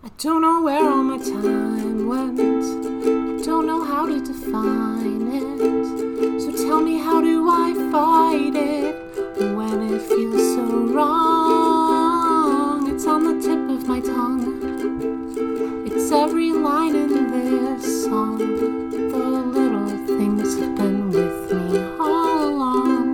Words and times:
I 0.00 0.10
don't 0.16 0.42
know 0.42 0.62
where 0.62 0.88
all 0.88 1.02
my 1.02 1.18
time 1.18 2.06
went. 2.06 2.38
I 2.38 3.44
don't 3.44 3.66
know 3.66 3.82
how 3.82 4.06
to 4.06 4.20
define 4.20 5.26
it. 5.32 6.40
So 6.40 6.52
tell 6.52 6.80
me, 6.80 6.98
how 6.98 7.20
do 7.20 7.50
I 7.50 7.74
fight 7.90 8.54
it 8.54 8.94
when 9.56 9.82
it 9.92 10.00
feels 10.02 10.54
so 10.54 10.62
wrong? 10.94 12.88
It's 12.94 13.08
on 13.08 13.24
the 13.24 13.42
tip 13.42 13.58
of 13.58 13.88
my 13.88 13.98
tongue. 13.98 14.62
It's 15.84 16.12
every 16.12 16.52
line 16.52 16.94
in 16.94 17.32
this 17.32 18.04
song. 18.04 18.38
The 18.38 19.18
little 19.18 19.88
things 20.06 20.56
have 20.60 20.76
been 20.76 21.10
with 21.10 21.52
me 21.52 21.80
all 21.98 22.50
along. 22.50 23.08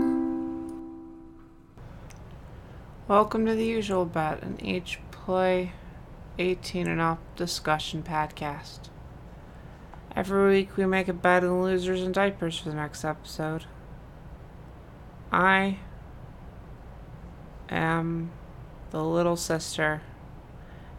Welcome 3.08 3.46
to 3.46 3.54
the 3.54 3.64
usual 3.64 4.04
bet, 4.04 4.42
an 4.42 4.58
age 4.62 5.00
play 5.10 5.72
18 6.38 6.86
and 6.86 7.00
up 7.00 7.18
discussion 7.36 8.02
podcast. 8.02 8.88
Every 10.16 10.48
week 10.48 10.76
we 10.76 10.86
make 10.86 11.08
a 11.08 11.12
bet 11.12 11.44
on 11.44 11.62
losers 11.62 12.02
and 12.02 12.14
diapers 12.14 12.58
for 12.58 12.68
the 12.70 12.74
next 12.74 13.04
episode. 13.04 13.64
I 15.32 15.78
am 17.68 18.30
the 18.90 19.02
little 19.02 19.36
sister 19.36 20.02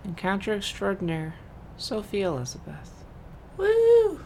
and 0.03 0.17
counter 0.17 0.53
extraordinaire, 0.53 1.35
Sophie 1.77 2.21
Elizabeth. 2.21 2.91
Woo! 3.57 4.19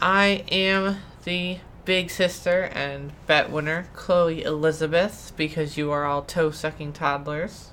I 0.00 0.44
am 0.50 0.98
the 1.24 1.58
big 1.84 2.10
sister 2.10 2.64
and 2.74 3.12
bet 3.26 3.50
winner, 3.50 3.86
Chloe 3.94 4.42
Elizabeth, 4.42 5.32
because 5.36 5.76
you 5.76 5.90
are 5.90 6.04
all 6.04 6.22
toe 6.22 6.50
sucking 6.50 6.92
toddlers. 6.92 7.71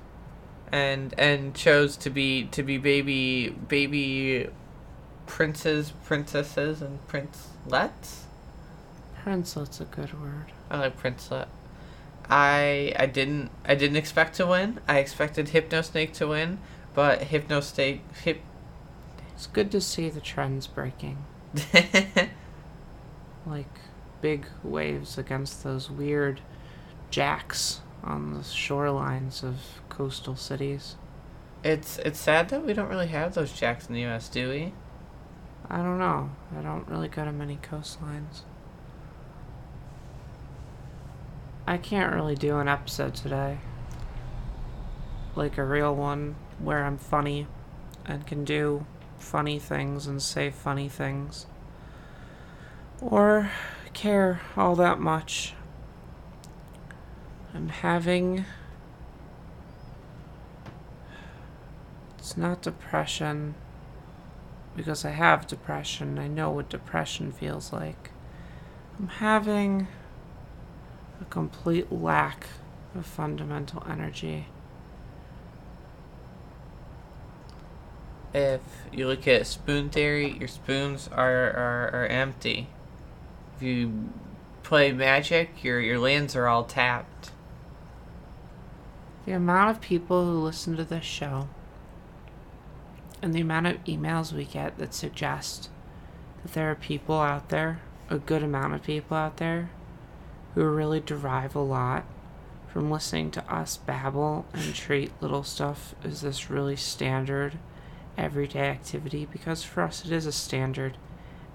And 0.71 1.13
and 1.17 1.55
chose 1.55 1.97
to 1.97 2.09
be 2.09 2.45
to 2.51 2.61
be 2.61 2.77
baby 2.77 3.49
baby 3.49 4.49
princes, 5.25 5.93
princesses, 6.05 6.81
and 6.81 6.99
princelets. 7.07 8.23
Princelet's 9.23 9.81
a 9.81 9.85
good 9.85 10.19
word. 10.19 10.51
I 10.69 10.79
like 10.79 10.97
princelet. 10.97 11.47
I 12.29 12.93
I 12.97 13.05
didn't 13.05 13.51
I 13.65 13.75
didn't 13.75 13.97
expect 13.97 14.35
to 14.35 14.45
win. 14.45 14.79
I 14.87 14.99
expected 14.99 15.47
Hypnosnake 15.47 16.13
to 16.13 16.27
win, 16.27 16.59
but 16.93 17.21
Hypnosnake 17.21 18.01
hip 18.23 18.41
It's 19.33 19.47
good 19.47 19.71
to 19.71 19.81
see 19.81 20.09
the 20.09 20.21
trends 20.21 20.67
breaking. 20.67 21.17
like 23.45 23.79
big 24.21 24.45
waves 24.63 25.17
against 25.17 25.63
those 25.63 25.89
weird 25.89 26.41
jacks 27.09 27.81
on 28.03 28.33
the 28.33 28.39
shorelines 28.39 29.43
of 29.43 29.57
coastal 29.89 30.35
cities. 30.35 30.95
It's 31.63 31.97
it's 31.99 32.19
sad 32.19 32.49
that 32.49 32.65
we 32.65 32.73
don't 32.73 32.87
really 32.87 33.07
have 33.07 33.33
those 33.33 33.51
jacks 33.51 33.87
in 33.87 33.93
the 33.93 34.01
U.S. 34.01 34.29
Do 34.29 34.49
we? 34.49 34.73
I 35.69 35.77
don't 35.77 35.99
know. 35.99 36.31
I 36.57 36.61
don't 36.61 36.87
really 36.87 37.09
go 37.09 37.25
to 37.25 37.31
many 37.31 37.57
coastlines. 37.57 38.41
I 41.67 41.77
can't 41.77 42.13
really 42.15 42.35
do 42.35 42.57
an 42.57 42.67
episode 42.67 43.13
today. 43.13 43.59
Like 45.35 45.57
a 45.57 45.63
real 45.63 45.95
one 45.95 46.35
where 46.57 46.83
I'm 46.83 46.97
funny 46.97 47.45
and 48.05 48.25
can 48.25 48.43
do 48.43 48.85
funny 49.19 49.59
things 49.59 50.07
and 50.07 50.21
say 50.21 50.49
funny 50.49 50.89
things. 50.89 51.45
Or 53.01 53.51
care 53.93 54.41
all 54.57 54.75
that 54.77 54.99
much. 54.99 55.53
I'm 57.53 57.69
having. 57.69 58.45
It's 62.17 62.37
not 62.37 62.61
depression 62.61 63.55
because 64.75 65.03
I 65.03 65.09
have 65.11 65.47
depression. 65.47 66.19
I 66.19 66.27
know 66.27 66.51
what 66.51 66.69
depression 66.69 67.31
feels 67.31 67.73
like. 67.73 68.11
I'm 68.99 69.07
having 69.07 69.87
a 71.21 71.25
complete 71.25 71.91
lack 71.91 72.47
of 72.95 73.05
fundamental 73.05 73.83
energy. 73.89 74.47
If 78.33 78.61
you 78.93 79.07
look 79.07 79.27
at 79.27 79.47
spoon 79.47 79.89
theory, 79.89 80.37
your 80.37 80.47
spoons 80.47 81.09
are, 81.11 81.49
are, 81.51 81.89
are 81.93 82.07
empty. 82.07 82.67
If 83.55 83.63
you 83.63 84.09
play 84.63 84.91
magic, 84.91 85.63
your 85.63 85.79
your 85.79 85.97
lands 85.97 86.35
are 86.35 86.47
all 86.47 86.63
tapped. 86.63 87.31
The 89.29 89.35
amount 89.35 89.69
of 89.69 89.79
people 89.79 90.25
who 90.25 90.39
listen 90.39 90.75
to 90.75 90.83
this 90.83 91.05
show 91.05 91.49
and 93.21 93.31
the 93.31 93.41
amount 93.41 93.67
of 93.67 93.83
emails 93.83 94.33
we 94.33 94.43
get 94.43 94.79
that 94.79 94.91
suggest 94.95 95.69
that 96.41 96.53
there 96.53 96.71
are 96.71 96.75
people 96.75 97.19
out 97.19 97.49
there, 97.49 97.79
a 98.09 98.17
good 98.17 98.41
amount 98.41 98.73
of 98.73 98.81
people 98.81 99.15
out 99.15 99.37
there, 99.37 99.69
who 100.55 100.63
really 100.63 100.99
derive 100.99 101.55
a 101.55 101.59
lot 101.59 102.05
from 102.73 102.89
listening 102.89 103.29
to 103.29 103.53
us 103.53 103.77
babble 103.77 104.47
and 104.51 104.73
treat 104.73 105.11
little 105.21 105.43
stuff 105.43 105.93
as 106.03 106.21
this 106.21 106.49
really 106.49 106.75
standard 106.75 107.59
everyday 108.17 108.67
activity 108.69 109.27
because 109.31 109.61
for 109.61 109.83
us 109.83 110.03
it 110.03 110.11
is 110.11 110.25
a 110.25 110.31
standard 110.31 110.97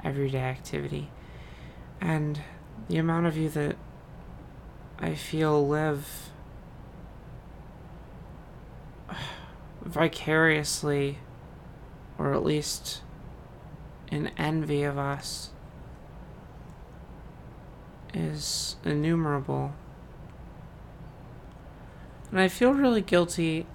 everyday 0.04 0.38
activity. 0.38 1.10
And 2.00 2.41
the 2.88 2.98
amount 2.98 3.26
of 3.26 3.36
you 3.36 3.48
that 3.48 3.74
I 5.00 5.16
feel 5.16 5.66
live 5.66 6.30
vicariously, 9.84 11.19
or 12.19 12.34
at 12.34 12.45
least 12.45 13.03
in 14.11 14.28
envy 14.39 14.83
of 14.83 14.99
us, 14.99 15.50
is 18.12 18.77
innumerable. 18.84 19.75
And 22.31 22.41
I 22.41 22.49
feel 22.49 22.72
really 22.72 23.03
guilty 23.03 23.67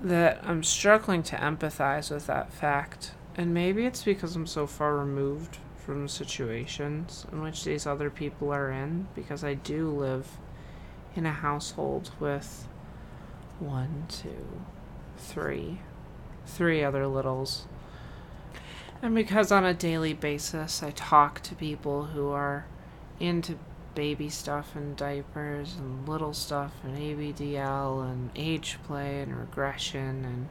that 0.00 0.40
I'm 0.42 0.62
struggling 0.62 1.22
to 1.24 1.36
empathize 1.36 2.10
with 2.10 2.26
that 2.26 2.52
fact. 2.52 3.12
And 3.36 3.54
maybe 3.54 3.86
it's 3.86 4.02
because 4.02 4.34
I'm 4.34 4.46
so 4.46 4.66
far 4.66 4.96
removed 4.96 5.58
from 5.76 6.08
situations 6.08 7.26
in 7.32 7.42
which 7.42 7.64
these 7.64 7.86
other 7.86 8.10
people 8.10 8.52
are 8.52 8.70
in, 8.70 9.08
because 9.14 9.42
I 9.42 9.54
do 9.54 9.90
live 9.90 10.28
in 11.14 11.26
a 11.26 11.32
household 11.32 12.10
with 12.20 12.66
one, 13.58 14.06
two, 14.08 14.62
three, 15.16 15.80
three 16.46 16.82
other 16.82 17.06
littles. 17.06 17.66
And 19.00 19.14
because 19.14 19.50
on 19.50 19.64
a 19.64 19.74
daily 19.74 20.12
basis 20.12 20.82
I 20.82 20.90
talk 20.92 21.40
to 21.42 21.54
people 21.54 22.04
who 22.06 22.30
are 22.30 22.66
into 23.18 23.58
baby 23.94 24.28
stuff 24.28 24.74
and 24.74 24.96
diapers 24.96 25.74
and 25.76 26.08
little 26.08 26.32
stuff 26.32 26.72
and 26.82 26.96
ABDL 26.96 28.02
and 28.10 28.30
age 28.36 28.78
play 28.84 29.20
and 29.20 29.36
regression 29.36 30.24
and 30.24 30.48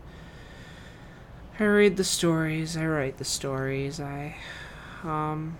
I 1.59 1.63
read 1.65 1.97
the 1.97 2.03
stories, 2.03 2.75
I 2.75 2.85
write 2.85 3.17
the 3.17 3.25
stories, 3.25 3.99
I 3.99 4.35
um 5.03 5.57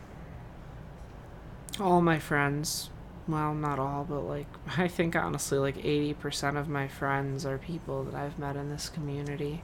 all 1.80 2.02
my 2.02 2.20
friends, 2.20 2.90
well 3.28 3.54
not 3.54 3.80
all, 3.80 4.04
but 4.04 4.22
like 4.22 4.48
I 4.78 4.88
think 4.88 5.16
honestly 5.16 5.58
like 5.58 5.78
80% 5.78 6.58
of 6.58 6.68
my 6.68 6.88
friends 6.88 7.46
are 7.46 7.58
people 7.58 8.04
that 8.06 8.16
I've 8.16 8.40
met 8.40 8.56
in 8.56 8.70
this 8.70 8.90
community. 8.90 9.64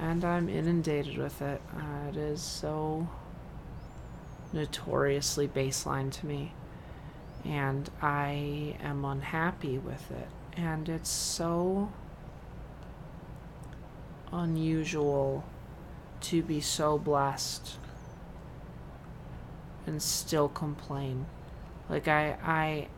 And 0.00 0.24
I'm 0.24 0.48
inundated 0.48 1.16
with 1.16 1.40
it. 1.40 1.60
Uh, 1.74 2.08
it 2.10 2.16
is 2.16 2.42
so 2.42 3.08
notoriously 4.52 5.48
baseline 5.48 6.12
to 6.12 6.26
me 6.26 6.52
and 7.44 7.88
I 8.02 8.76
am 8.82 9.04
unhappy 9.04 9.78
with 9.78 10.10
it. 10.10 10.28
And 10.56 10.88
it's 10.88 11.10
so 11.10 11.92
unusual 14.32 15.44
to 16.22 16.42
be 16.42 16.60
so 16.60 16.98
blessed 16.98 17.76
and 19.86 20.02
still 20.02 20.48
complain. 20.48 21.26
Like 21.88 22.08
I 22.08 22.36
I 22.42 22.88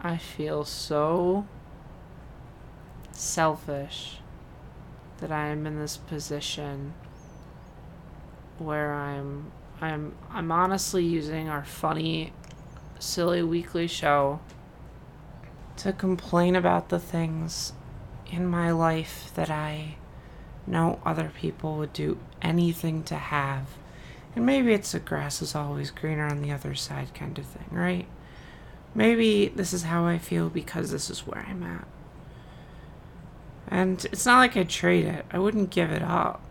I 0.00 0.16
feel 0.16 0.64
so 0.64 1.46
selfish 3.12 4.20
that 5.18 5.32
I 5.32 5.48
am 5.48 5.66
in 5.66 5.78
this 5.78 5.96
position 5.96 6.94
where 8.58 8.94
I'm 8.94 9.52
I'm 9.80 10.14
I'm 10.30 10.50
honestly 10.52 11.04
using 11.04 11.48
our 11.48 11.64
funny 11.64 12.32
silly 12.98 13.42
weekly 13.42 13.86
show 13.86 14.40
to 15.76 15.92
complain 15.92 16.56
about 16.56 16.88
the 16.88 16.98
things 16.98 17.72
in 18.30 18.46
my 18.46 18.70
life 18.70 19.30
that 19.34 19.50
I 19.50 19.96
know 20.66 21.00
other 21.04 21.30
people 21.34 21.76
would 21.78 21.92
do 21.92 22.18
anything 22.42 23.02
to 23.04 23.14
have. 23.14 23.66
And 24.36 24.46
maybe 24.46 24.72
it's 24.72 24.92
the 24.92 25.00
grass 25.00 25.42
is 25.42 25.54
always 25.54 25.90
greener 25.90 26.26
on 26.26 26.42
the 26.42 26.52
other 26.52 26.74
side 26.74 27.14
kind 27.14 27.38
of 27.38 27.46
thing, 27.46 27.68
right? 27.70 28.06
Maybe 28.94 29.48
this 29.48 29.72
is 29.72 29.84
how 29.84 30.06
I 30.06 30.18
feel 30.18 30.48
because 30.48 30.90
this 30.90 31.10
is 31.10 31.26
where 31.26 31.44
I'm 31.48 31.62
at. 31.62 31.86
And 33.68 34.04
it's 34.06 34.24
not 34.24 34.38
like 34.38 34.56
I'd 34.56 34.68
trade 34.68 35.04
it, 35.04 35.26
I 35.30 35.38
wouldn't 35.38 35.70
give 35.70 35.90
it 35.90 36.02
up. 36.02 36.42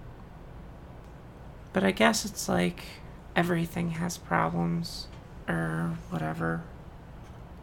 But 1.74 1.84
I 1.84 1.92
guess 1.92 2.26
it's 2.26 2.48
like 2.50 2.84
everything 3.36 3.92
has 3.92 4.18
problems 4.18 5.08
or 5.48 5.98
whatever. 6.10 6.64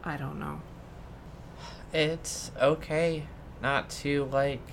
I 0.02 0.16
don't 0.16 0.38
know. 0.38 0.60
It's 1.92 2.50
okay 2.60 3.26
not 3.62 3.88
to 3.90 4.24
like 4.26 4.66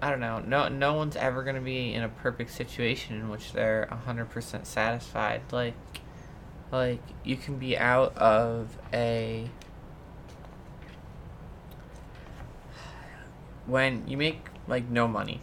I 0.00 0.10
don't 0.10 0.20
know. 0.20 0.40
No 0.40 0.68
no 0.68 0.94
one's 0.94 1.16
ever 1.16 1.44
to 1.50 1.60
be 1.60 1.94
in 1.94 2.02
a 2.02 2.08
perfect 2.08 2.50
situation 2.50 3.16
in 3.16 3.28
which 3.28 3.52
they're 3.52 3.88
100% 4.06 4.66
satisfied. 4.66 5.42
Like 5.50 5.74
like 6.70 7.00
you 7.24 7.36
can 7.36 7.58
be 7.58 7.78
out 7.78 8.16
of 8.16 8.76
a 8.92 9.48
when 13.66 14.06
you 14.06 14.16
make 14.16 14.48
like 14.68 14.88
no 14.88 15.08
money. 15.08 15.40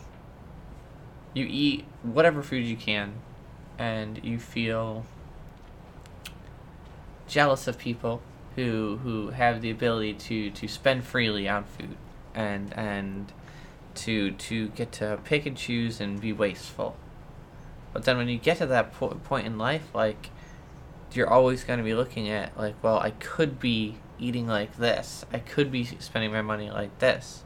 You 1.34 1.48
eat 1.50 1.86
whatever 2.04 2.44
food 2.44 2.66
you 2.66 2.76
can 2.76 3.16
and 3.80 4.24
you 4.24 4.38
feel 4.38 5.06
jealous 7.28 7.68
of 7.68 7.78
people 7.80 8.22
who 8.56 8.98
who 8.98 9.32
have 9.32 9.62
the 9.62 9.72
ability 9.72 10.14
to 10.14 10.52
to 10.52 10.68
spend 10.68 11.04
freely 11.04 11.50
on 11.50 11.64
food 11.64 11.98
and 12.36 12.72
and 12.78 13.34
to 13.96 14.32
to 14.32 14.70
get 14.70 14.92
to 14.94 15.20
pick 15.24 15.46
and 15.46 15.58
choose 15.58 16.00
and 16.00 16.20
be 16.20 16.34
wasteful. 16.34 16.96
But 17.94 18.06
then 18.06 18.18
when 18.18 18.28
you 18.28 18.38
get 18.38 18.58
to 18.58 18.66
that 18.66 18.94
po- 18.94 19.10
point 19.24 19.46
in 19.46 19.58
life, 19.58 19.94
like 19.94 20.30
you're 21.14 21.30
always 21.30 21.64
going 21.64 21.78
to 21.78 21.84
be 21.84 21.94
looking 21.94 22.28
at 22.30 22.58
like, 22.58 22.76
well, 22.82 22.98
I 22.98 23.12
could 23.12 23.60
be 23.60 23.98
eating 24.20 24.48
like 24.48 24.78
this. 24.78 25.26
I 25.32 25.40
could 25.40 25.72
be 25.72 25.86
spending 25.86 26.32
my 26.32 26.42
money 26.42 26.70
like 26.72 26.98
this. 27.00 27.44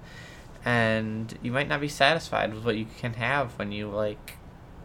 And 0.64 1.38
you 1.42 1.52
might 1.52 1.68
not 1.68 1.82
be 1.82 1.88
satisfied 1.88 2.54
with 2.54 2.66
what 2.66 2.78
you 2.78 2.86
can 2.86 3.14
have 3.14 3.58
when 3.58 3.72
you 3.72 3.90
like 3.90 4.38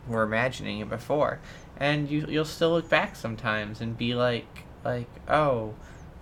were 0.07 0.23
imagining 0.23 0.81
it 0.81 0.89
before. 0.89 1.41
And 1.77 2.11
you 2.11 2.27
you'll 2.29 2.45
still 2.45 2.71
look 2.71 2.89
back 2.89 3.17
sometimes 3.17 3.81
and 3.81 3.97
be 3.97 4.15
like 4.15 4.65
like, 4.85 5.09
"Oh, 5.29 5.75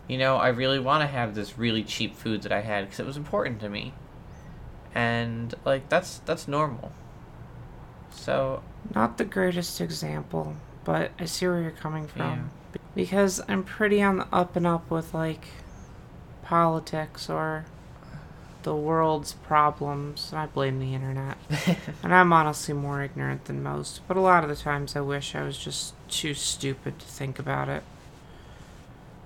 you 0.08 0.18
know, 0.18 0.36
I 0.36 0.48
really 0.48 0.78
want 0.78 1.02
to 1.02 1.06
have 1.06 1.34
this 1.34 1.58
really 1.58 1.82
cheap 1.82 2.14
food 2.14 2.42
that 2.42 2.52
I 2.52 2.60
had 2.60 2.84
because 2.84 3.00
it 3.00 3.06
was 3.06 3.16
important 3.16 3.60
to 3.60 3.68
me." 3.68 3.92
And 4.94 5.54
like 5.64 5.88
that's 5.88 6.18
that's 6.18 6.48
normal. 6.48 6.92
So, 8.10 8.62
Not 8.94 9.18
the 9.18 9.24
greatest 9.24 9.80
example, 9.80 10.56
but 10.84 11.12
I 11.18 11.24
see 11.24 11.46
where 11.46 11.60
you're 11.60 11.70
coming 11.70 12.06
from. 12.06 12.50
Yeah. 12.74 12.80
Because 12.94 13.40
I'm 13.48 13.62
pretty 13.62 14.02
on 14.02 14.18
the 14.18 14.26
up 14.32 14.56
and 14.56 14.66
up 14.66 14.90
with 14.90 15.14
like 15.14 15.46
politics 16.42 17.30
or 17.30 17.66
the 18.62 18.74
world's 18.74 19.32
problems, 19.32 20.28
and 20.32 20.40
I 20.40 20.46
blame 20.46 20.80
the 20.80 20.94
internet. 20.94 21.38
and 22.02 22.14
I'm 22.14 22.32
honestly 22.32 22.74
more 22.74 23.02
ignorant 23.02 23.46
than 23.46 23.62
most, 23.62 24.00
but 24.06 24.16
a 24.16 24.20
lot 24.20 24.42
of 24.42 24.50
the 24.50 24.56
times 24.56 24.96
I 24.96 25.00
wish 25.00 25.34
I 25.34 25.42
was 25.42 25.56
just 25.56 25.94
too 26.08 26.34
stupid 26.34 26.98
to 26.98 27.06
think 27.06 27.38
about 27.38 27.68
it. 27.68 27.82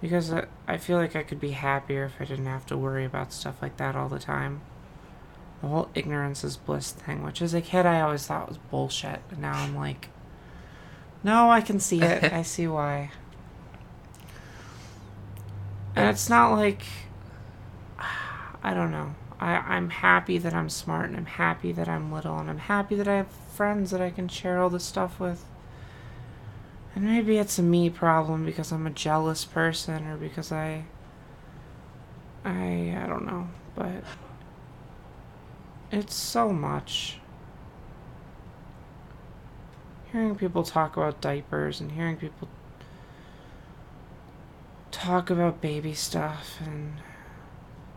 Because 0.01 0.33
I, 0.33 0.45
I 0.69 0.77
feel 0.77 0.99
like 0.99 1.17
I 1.17 1.23
could 1.23 1.41
be 1.41 1.53
happier 1.53 2.05
if 2.05 2.21
I 2.21 2.27
didn't 2.27 2.47
have 2.47 2.67
to 2.67 2.77
worry 2.77 3.05
about 3.05 3.33
stuff 3.33 3.63
like 3.63 3.79
that 3.79 3.97
all 3.97 4.09
the 4.09 4.19
time. 4.19 4.61
The 5.65 5.71
whole 5.71 5.89
ignorance 5.95 6.45
is 6.45 6.59
bliss 6.59 6.93
thing, 6.93 7.23
which 7.23 7.41
as 7.41 7.55
a 7.55 7.63
kid 7.63 7.87
I 7.87 8.03
always 8.03 8.27
thought 8.27 8.49
was 8.49 8.59
bullshit, 8.59 9.21
but 9.31 9.39
now 9.39 9.55
I'm 9.55 9.75
like, 9.75 10.11
no, 11.23 11.51
I 11.51 11.63
can 11.63 11.81
see 11.81 12.03
it. 12.03 12.23
I 12.33 12.43
see 12.43 12.67
why. 12.67 13.13
And 15.97 16.11
it's 16.11 16.29
not 16.29 16.53
like 16.53 16.83
I 18.63 18.75
don't 18.75 18.91
know. 18.91 19.15
I, 19.41 19.55
I'm 19.57 19.89
happy 19.89 20.37
that 20.37 20.53
I'm 20.53 20.69
smart 20.69 21.09
and 21.09 21.17
I'm 21.17 21.25
happy 21.25 21.73
that 21.73 21.89
I'm 21.89 22.13
little 22.13 22.39
and 22.39 22.51
I'm 22.51 22.59
happy 22.59 22.95
that 22.97 23.09
I 23.09 23.17
have 23.17 23.29
friends 23.29 23.91
that 23.91 24.03
I 24.03 24.11
can 24.11 24.29
share 24.29 24.59
all 24.59 24.69
this 24.69 24.85
stuff 24.85 25.19
with. 25.19 25.47
And 26.95 27.07
maybe 27.07 27.39
it's 27.39 27.59
a 27.59 27.63
me 27.63 27.89
problem 27.89 28.45
because 28.45 28.71
I'm 28.71 28.87
a 28.87 28.91
jealous 28.91 29.47
person 29.47 30.07
or 30.07 30.19
because 30.19 30.53
I 30.53 30.85
I 32.45 32.99
I 33.03 33.07
don't 33.07 33.25
know, 33.25 33.49
but 33.75 34.05
it's 35.91 36.15
so 36.15 36.51
much. 36.51 37.19
Hearing 40.13 40.37
people 40.37 40.63
talk 40.63 40.97
about 40.97 41.21
diapers 41.21 41.81
and 41.81 41.93
hearing 41.93 42.17
people 42.17 42.49
talk 44.91 45.29
about 45.29 45.61
baby 45.61 45.93
stuff 45.93 46.59
and 46.65 46.95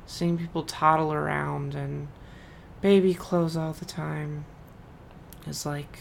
seeing 0.06 0.38
people 0.38 0.64
toddle 0.64 1.14
around 1.14 1.76
and 1.76 2.08
baby 2.82 3.14
clothes 3.14 3.56
all 3.56 3.74
the 3.74 3.86
time 3.86 4.46
is 5.48 5.66
like 5.66 6.00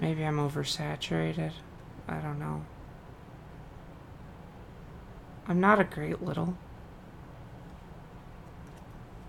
maybe 0.00 0.24
I'm 0.24 0.36
oversaturated. 0.36 1.52
I 2.06 2.18
don't 2.18 2.38
know. 2.38 2.64
I'm 5.48 5.60
not 5.60 5.80
a 5.80 5.84
great 5.84 6.22
little. 6.22 6.56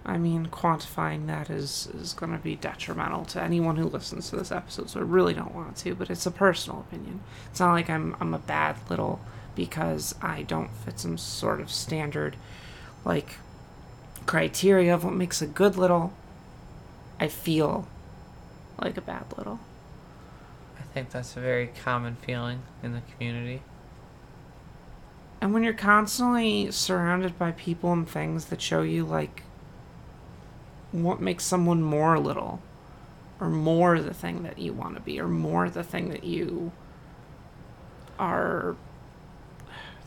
I 0.06 0.18
mean, 0.18 0.48
quantifying 0.48 1.28
that 1.28 1.50
is, 1.50 1.88
is 1.94 2.14
going 2.14 2.32
to 2.32 2.40
be 2.40 2.56
detrimental 2.56 3.26
to 3.26 3.42
anyone 3.42 3.76
who 3.78 3.86
listens 3.86 4.30
to 4.30 4.38
this 4.38 4.52
episode, 4.52 4.90
so 4.90 5.00
I 5.00 5.04
really 5.04 5.34
don't 5.34 5.54
want 5.54 5.78
to, 5.78 5.96
but 5.96 6.10
it's 6.10 6.26
a 6.26 6.32
personal 6.32 6.82
opinion. 6.82 7.22
It's 7.52 7.60
not 7.60 7.74
like 7.74 7.90
I'm, 7.90 8.16
I'm 8.20 8.34
a 8.34 8.40
bad 8.40 8.78
little 8.90 9.20
because 9.56 10.16
I 10.22 10.42
don't 10.42 10.72
fit 10.72 11.00
some 11.00 11.18
sort 11.18 11.62
of 11.62 11.70
standard, 11.70 12.38
like, 13.06 13.36
criteria 14.26 14.94
of 14.94 15.04
what 15.04 15.14
makes 15.14 15.42
a 15.42 15.48
good 15.48 15.76
little. 15.78 16.14
I 17.20 17.28
feel 17.28 17.88
like 18.82 18.98
a 18.98 19.02
bad 19.02 19.26
little. 19.38 19.60
I 20.80 20.84
think 20.94 21.12
that's 21.12 21.38
a 21.38 21.40
very 21.40 21.68
common 21.68 22.16
feeling 22.16 22.62
in 22.82 22.94
the 22.94 23.02
community. 23.14 23.62
And 25.42 25.54
when 25.54 25.64
you're 25.64 25.74
constantly 25.74 26.70
surrounded 26.72 27.40
by 27.40 27.52
people 27.52 27.94
and 27.94 28.08
things 28.08 28.46
that 28.46 28.62
show 28.62 28.82
you, 28.82 29.06
like, 29.06 29.44
what 30.92 31.22
makes 31.22 31.46
someone 31.46 31.82
more 31.82 32.20
little, 32.20 32.62
or 33.40 33.50
more 33.50 34.02
the 34.02 34.14
thing 34.14 34.44
that 34.44 34.60
you 34.60 34.74
want 34.74 34.96
to 34.96 35.02
be, 35.02 35.20
or 35.20 35.28
more 35.28 35.70
the 35.70 35.84
thing 35.84 36.10
that 36.10 36.26
you 36.26 36.72
are, 38.18 38.76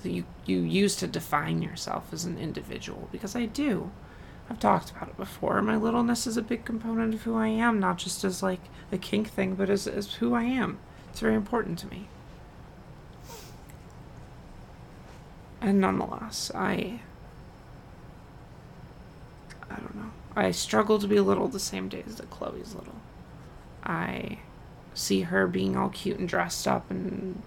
that 0.03 0.11
you, 0.11 0.25
you 0.45 0.59
use 0.59 0.97
to 0.97 1.07
define 1.07 1.63
yourself 1.63 2.13
as 2.13 2.25
an 2.25 2.37
individual, 2.37 3.09
because 3.11 3.35
I 3.35 3.47
do. 3.47 3.91
I've 4.51 4.61
talked 4.61 4.91
about 4.91 5.09
it 5.09 5.17
before. 5.17 5.63
My 5.63 5.77
littleness 5.77 6.27
is 6.27 6.37
a 6.37 6.43
big 6.43 6.67
component 6.67 7.15
of 7.15 7.23
who 7.23 7.37
I 7.37 7.49
am, 7.49 7.81
not 7.81 7.97
just 7.97 8.23
as 8.23 8.43
like 8.43 8.61
a 8.91 8.99
kink 8.99 9.31
thing, 9.31 9.55
but 9.55 9.71
as, 9.71 9.87
as 9.87 10.15
who 10.15 10.35
I 10.35 10.43
am. 10.43 10.79
It's 11.09 11.21
very 11.21 11.37
important 11.37 11.79
to 11.79 11.87
me. 11.87 12.09
And 15.63 15.81
nonetheless, 15.81 16.51
I 16.55 17.01
I 19.71 19.77
don't 19.77 19.95
know. 19.95 20.11
I 20.37 20.51
struggle 20.51 20.99
to 20.99 21.09
be 21.09 21.21
little 21.21 21.49
the 21.49 21.61
same 21.61 21.89
days 21.89 22.17
that 22.17 22.31
Chloe's 22.31 22.75
little. 22.75 23.01
I 23.85 24.41
see 24.93 25.23
her 25.23 25.47
being 25.47 25.77
all 25.77 25.89
cute 25.89 26.19
and 26.19 26.29
dressed 26.29 26.69
up 26.69 26.91
and 26.91 27.43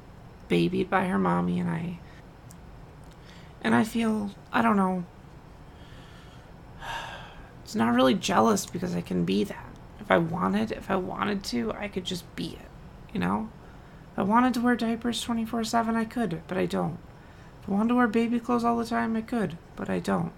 babied 0.48 0.90
by 0.90 1.06
her 1.06 1.20
mommy 1.20 1.60
and 1.60 1.70
I 1.70 2.00
and 3.62 3.76
I 3.76 3.84
feel 3.84 4.32
I 4.52 4.62
don't 4.62 4.78
know 4.78 5.06
it's 7.66 7.76
not 7.76 7.96
really 7.96 8.14
jealous 8.14 8.68
because 8.68 8.96
I 8.96 9.02
can 9.02 9.26
be 9.26 9.44
that. 9.44 9.66
If 10.00 10.12
I 10.12 10.20
wanted, 10.20 10.72
if 10.72 10.92
I 10.92 10.98
wanted 10.98 11.44
to, 11.46 11.74
I 11.74 11.88
could 11.88 12.06
just 12.06 12.24
be 12.36 12.60
it, 12.62 12.70
you 13.12 13.20
know? 13.20 13.50
If 14.14 14.20
I 14.20 14.22
wanted 14.22 14.54
to 14.54 14.62
wear 14.62 14.76
diapers 14.76 15.26
24/7, 15.26 15.96
I 15.96 16.06
could, 16.06 16.44
but 16.48 16.60
I 16.60 16.68
don't. 16.68 17.00
I 17.68 17.72
wanted 17.72 17.90
to 17.90 17.96
wear 17.96 18.08
baby 18.08 18.40
clothes 18.40 18.64
all 18.64 18.78
the 18.78 18.86
time, 18.86 19.16
I 19.16 19.22
could, 19.22 19.58
but 19.76 19.90
I 19.90 20.00
don't. 20.00 20.32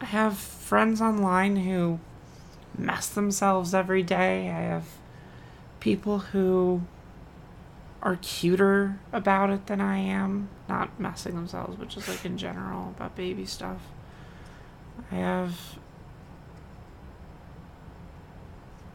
I 0.00 0.06
have 0.06 0.38
friends 0.38 1.00
online 1.00 1.56
who 1.56 2.00
mess 2.76 3.08
themselves 3.08 3.74
every 3.74 4.02
day. 4.02 4.48
I 4.48 4.60
have 4.60 4.86
people 5.80 6.18
who 6.18 6.82
are 8.02 8.16
cuter 8.16 8.98
about 9.12 9.50
it 9.50 9.66
than 9.66 9.80
I 9.80 9.98
am. 9.98 10.48
Not 10.68 10.98
messing 10.98 11.34
themselves, 11.34 11.76
but 11.76 11.88
just 11.88 12.08
like 12.08 12.24
in 12.24 12.38
general 12.38 12.90
about 12.96 13.16
baby 13.16 13.46
stuff. 13.46 13.82
I 15.10 15.16
have 15.16 15.78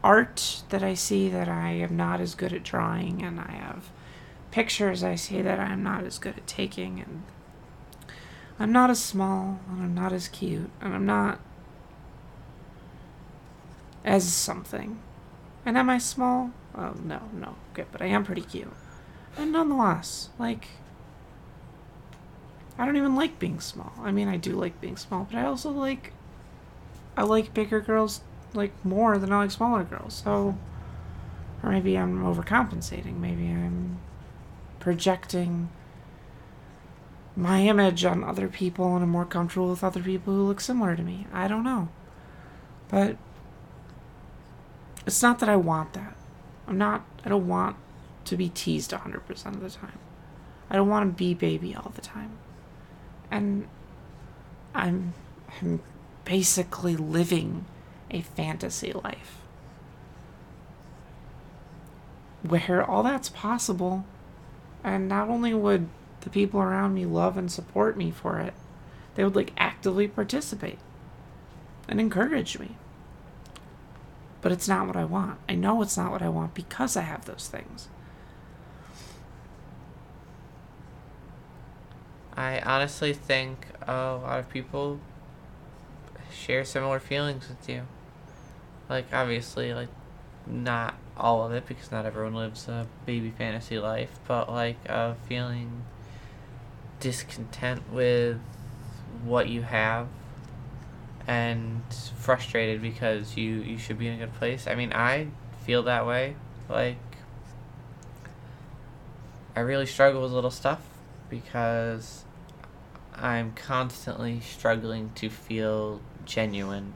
art 0.02 0.62
that 0.70 0.82
I 0.82 0.94
see 0.94 1.28
that 1.28 1.48
I 1.48 1.70
am 1.70 1.96
not 1.96 2.20
as 2.20 2.34
good 2.34 2.52
at 2.52 2.62
drawing, 2.62 3.22
and 3.22 3.38
I 3.40 3.52
have 3.52 3.90
pictures 4.52 5.02
I 5.02 5.16
see 5.16 5.42
that 5.42 5.58
I'm 5.58 5.82
not 5.82 6.04
as 6.04 6.18
good 6.18 6.36
at 6.36 6.46
taking, 6.46 7.00
and 7.00 7.24
I'm 8.60 8.70
not 8.70 8.90
as 8.90 9.02
small, 9.02 9.58
and 9.68 9.82
I'm 9.82 9.94
not 9.94 10.12
as 10.12 10.28
cute, 10.28 10.70
and 10.80 10.94
I'm 10.94 11.06
not 11.06 11.40
as 14.04 14.32
something. 14.32 15.00
And 15.64 15.76
am 15.76 15.90
I 15.90 15.98
small? 15.98 16.52
Oh, 16.76 16.94
no, 17.02 17.22
no. 17.32 17.56
Okay, 17.72 17.86
but 17.90 18.02
I 18.02 18.06
am 18.06 18.24
pretty 18.24 18.42
cute. 18.42 18.72
And 19.36 19.52
nonetheless, 19.52 20.28
like, 20.38 20.68
I 22.78 22.84
don't 22.84 22.96
even 22.96 23.16
like 23.16 23.38
being 23.38 23.60
small. 23.60 23.92
I 24.00 24.12
mean, 24.12 24.28
I 24.28 24.36
do 24.36 24.52
like 24.52 24.80
being 24.80 24.96
small, 24.96 25.24
but 25.24 25.38
I 25.38 25.44
also 25.44 25.70
like, 25.70 26.12
I 27.16 27.22
like 27.22 27.54
bigger 27.54 27.80
girls 27.80 28.20
like 28.54 28.72
more 28.84 29.18
than 29.18 29.32
I 29.32 29.38
like 29.38 29.50
smaller 29.50 29.84
girls. 29.84 30.22
So, 30.24 30.58
or 31.62 31.70
maybe 31.70 31.96
I'm 31.96 32.22
overcompensating. 32.22 33.18
Maybe 33.18 33.46
I'm 33.46 33.98
projecting 34.82 35.68
my 37.36 37.60
image 37.60 38.04
on 38.04 38.24
other 38.24 38.48
people 38.48 38.96
and 38.96 39.04
I'm 39.04 39.10
more 39.10 39.24
comfortable 39.24 39.70
with 39.70 39.84
other 39.84 40.02
people 40.02 40.34
who 40.34 40.42
look 40.42 40.60
similar 40.60 40.96
to 40.96 41.02
me. 41.02 41.28
I 41.32 41.46
don't 41.46 41.62
know. 41.62 41.88
But 42.88 43.16
it's 45.06 45.22
not 45.22 45.38
that 45.38 45.48
I 45.48 45.54
want 45.54 45.92
that. 45.92 46.16
I'm 46.66 46.76
not, 46.78 47.04
I 47.24 47.28
don't 47.28 47.46
want 47.46 47.76
to 48.24 48.36
be 48.36 48.48
teased 48.48 48.90
100% 48.90 49.46
of 49.46 49.60
the 49.60 49.70
time. 49.70 50.00
I 50.68 50.74
don't 50.74 50.88
want 50.88 51.08
to 51.08 51.16
be 51.16 51.32
baby 51.32 51.76
all 51.76 51.92
the 51.94 52.00
time. 52.00 52.32
And 53.30 53.68
I'm, 54.74 55.14
I'm 55.60 55.80
basically 56.24 56.96
living 56.96 57.66
a 58.10 58.22
fantasy 58.22 58.92
life 58.92 59.38
where 62.42 62.84
all 62.84 63.04
that's 63.04 63.28
possible 63.28 64.04
and 64.84 65.08
not 65.08 65.28
only 65.28 65.54
would 65.54 65.88
the 66.22 66.30
people 66.30 66.60
around 66.60 66.94
me 66.94 67.04
love 67.04 67.36
and 67.36 67.50
support 67.50 67.96
me 67.96 68.10
for 68.10 68.38
it, 68.38 68.54
they 69.14 69.24
would 69.24 69.36
like 69.36 69.52
actively 69.56 70.08
participate 70.08 70.78
and 71.88 72.00
encourage 72.00 72.58
me. 72.58 72.76
But 74.40 74.52
it's 74.52 74.68
not 74.68 74.86
what 74.86 74.96
I 74.96 75.04
want. 75.04 75.38
I 75.48 75.54
know 75.54 75.82
it's 75.82 75.96
not 75.96 76.10
what 76.10 76.22
I 76.22 76.28
want 76.28 76.54
because 76.54 76.96
I 76.96 77.02
have 77.02 77.24
those 77.24 77.48
things. 77.48 77.88
I 82.36 82.60
honestly 82.60 83.12
think 83.12 83.66
a 83.86 83.92
lot 83.92 84.38
of 84.38 84.48
people 84.48 85.00
share 86.32 86.64
similar 86.64 86.98
feelings 86.98 87.48
with 87.48 87.68
you. 87.68 87.82
Like, 88.88 89.06
obviously, 89.12 89.74
like, 89.74 89.90
not 90.46 90.94
all 91.16 91.44
of 91.44 91.52
it 91.52 91.66
because 91.66 91.90
not 91.90 92.06
everyone 92.06 92.34
lives 92.34 92.68
a 92.68 92.86
baby 93.06 93.30
fantasy 93.30 93.78
life, 93.78 94.18
but 94.26 94.50
like, 94.50 94.78
uh, 94.88 95.14
feeling 95.28 95.84
discontent 97.00 97.82
with 97.92 98.38
what 99.24 99.48
you 99.48 99.62
have 99.62 100.08
and 101.26 101.82
frustrated 102.16 102.82
because 102.82 103.36
you 103.36 103.54
you 103.56 103.78
should 103.78 103.98
be 103.98 104.08
in 104.08 104.14
a 104.14 104.18
good 104.18 104.34
place. 104.34 104.66
I 104.66 104.74
mean, 104.74 104.92
I 104.92 105.28
feel 105.64 105.82
that 105.84 106.06
way. 106.06 106.36
Like 106.68 106.96
I 109.54 109.60
really 109.60 109.86
struggle 109.86 110.22
with 110.22 110.32
little 110.32 110.50
stuff 110.50 110.80
because 111.28 112.24
I'm 113.14 113.52
constantly 113.52 114.40
struggling 114.40 115.10
to 115.16 115.28
feel 115.28 116.00
genuine. 116.24 116.94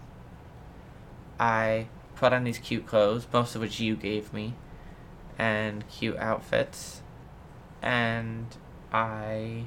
I 1.39 1.89
put 2.17 2.33
on 2.33 2.45
these 2.45 2.59
cute 2.59 2.87
clothes, 2.87 3.27
most 3.33 3.55
of 3.55 3.61
which 3.61 3.79
you 3.79 3.97
gave 3.97 4.33
me, 4.33 4.55
and 5.39 5.87
cute 5.89 6.17
outfits, 6.17 7.03
and 7.83 8.47
I 8.93 9.65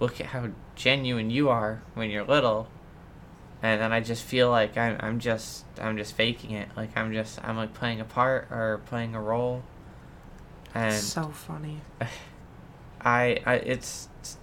look 0.00 0.20
at 0.20 0.26
how 0.26 0.50
genuine 0.74 1.30
you 1.30 1.48
are 1.48 1.82
when 1.94 2.10
you're 2.10 2.24
little 2.24 2.68
and 3.64 3.80
then 3.80 3.94
I 3.94 4.00
just 4.00 4.22
feel 4.22 4.50
like 4.50 4.76
I'm 4.76 4.98
I'm 5.00 5.18
just 5.18 5.64
I'm 5.80 5.96
just 5.96 6.12
faking 6.12 6.50
it. 6.50 6.68
Like 6.76 6.94
I'm 6.98 7.14
just 7.14 7.42
I'm 7.42 7.56
like 7.56 7.72
playing 7.72 7.98
a 7.98 8.04
part 8.04 8.48
or 8.50 8.82
playing 8.84 9.14
a 9.14 9.20
role. 9.22 9.62
And 10.74 10.94
so 10.94 11.30
funny. 11.30 11.80
I 13.00 13.40
I 13.46 13.54
it's, 13.54 14.10
it's 14.20 14.36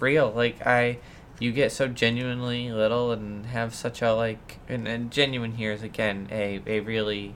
real. 0.00 0.32
Like 0.32 0.66
I 0.66 0.98
you 1.40 1.52
get 1.52 1.70
so 1.72 1.86
genuinely 1.88 2.70
little 2.72 3.12
and 3.12 3.46
have 3.46 3.74
such 3.74 4.02
a 4.02 4.12
like 4.12 4.58
and, 4.68 4.88
and 4.88 5.10
genuine 5.10 5.52
here 5.52 5.72
is 5.72 5.82
again 5.82 6.28
a, 6.30 6.60
a 6.66 6.80
really 6.80 7.34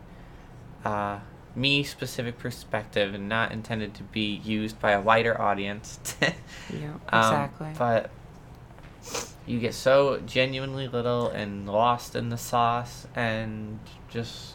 uh 0.85 1.19
me 1.55 1.83
specific 1.83 2.39
perspective 2.39 3.15
and 3.15 3.29
not 3.29 3.53
intended 3.53 3.95
to 3.95 4.03
be 4.05 4.37
used 4.37 4.81
by 4.81 4.93
a 4.93 5.01
wider 5.01 5.39
audience. 5.41 5.99
yeah, 6.73 6.95
Um, 7.11 7.21
exactly. 7.35 7.73
but 7.79 8.11
you 9.47 9.59
get 9.59 9.75
so 9.75 10.19
genuinely 10.25 10.89
little 10.89 11.29
and 11.29 11.67
lost 11.67 12.17
in 12.17 12.31
the 12.31 12.39
sauce 12.39 13.07
and 13.15 13.81
just 14.09 14.55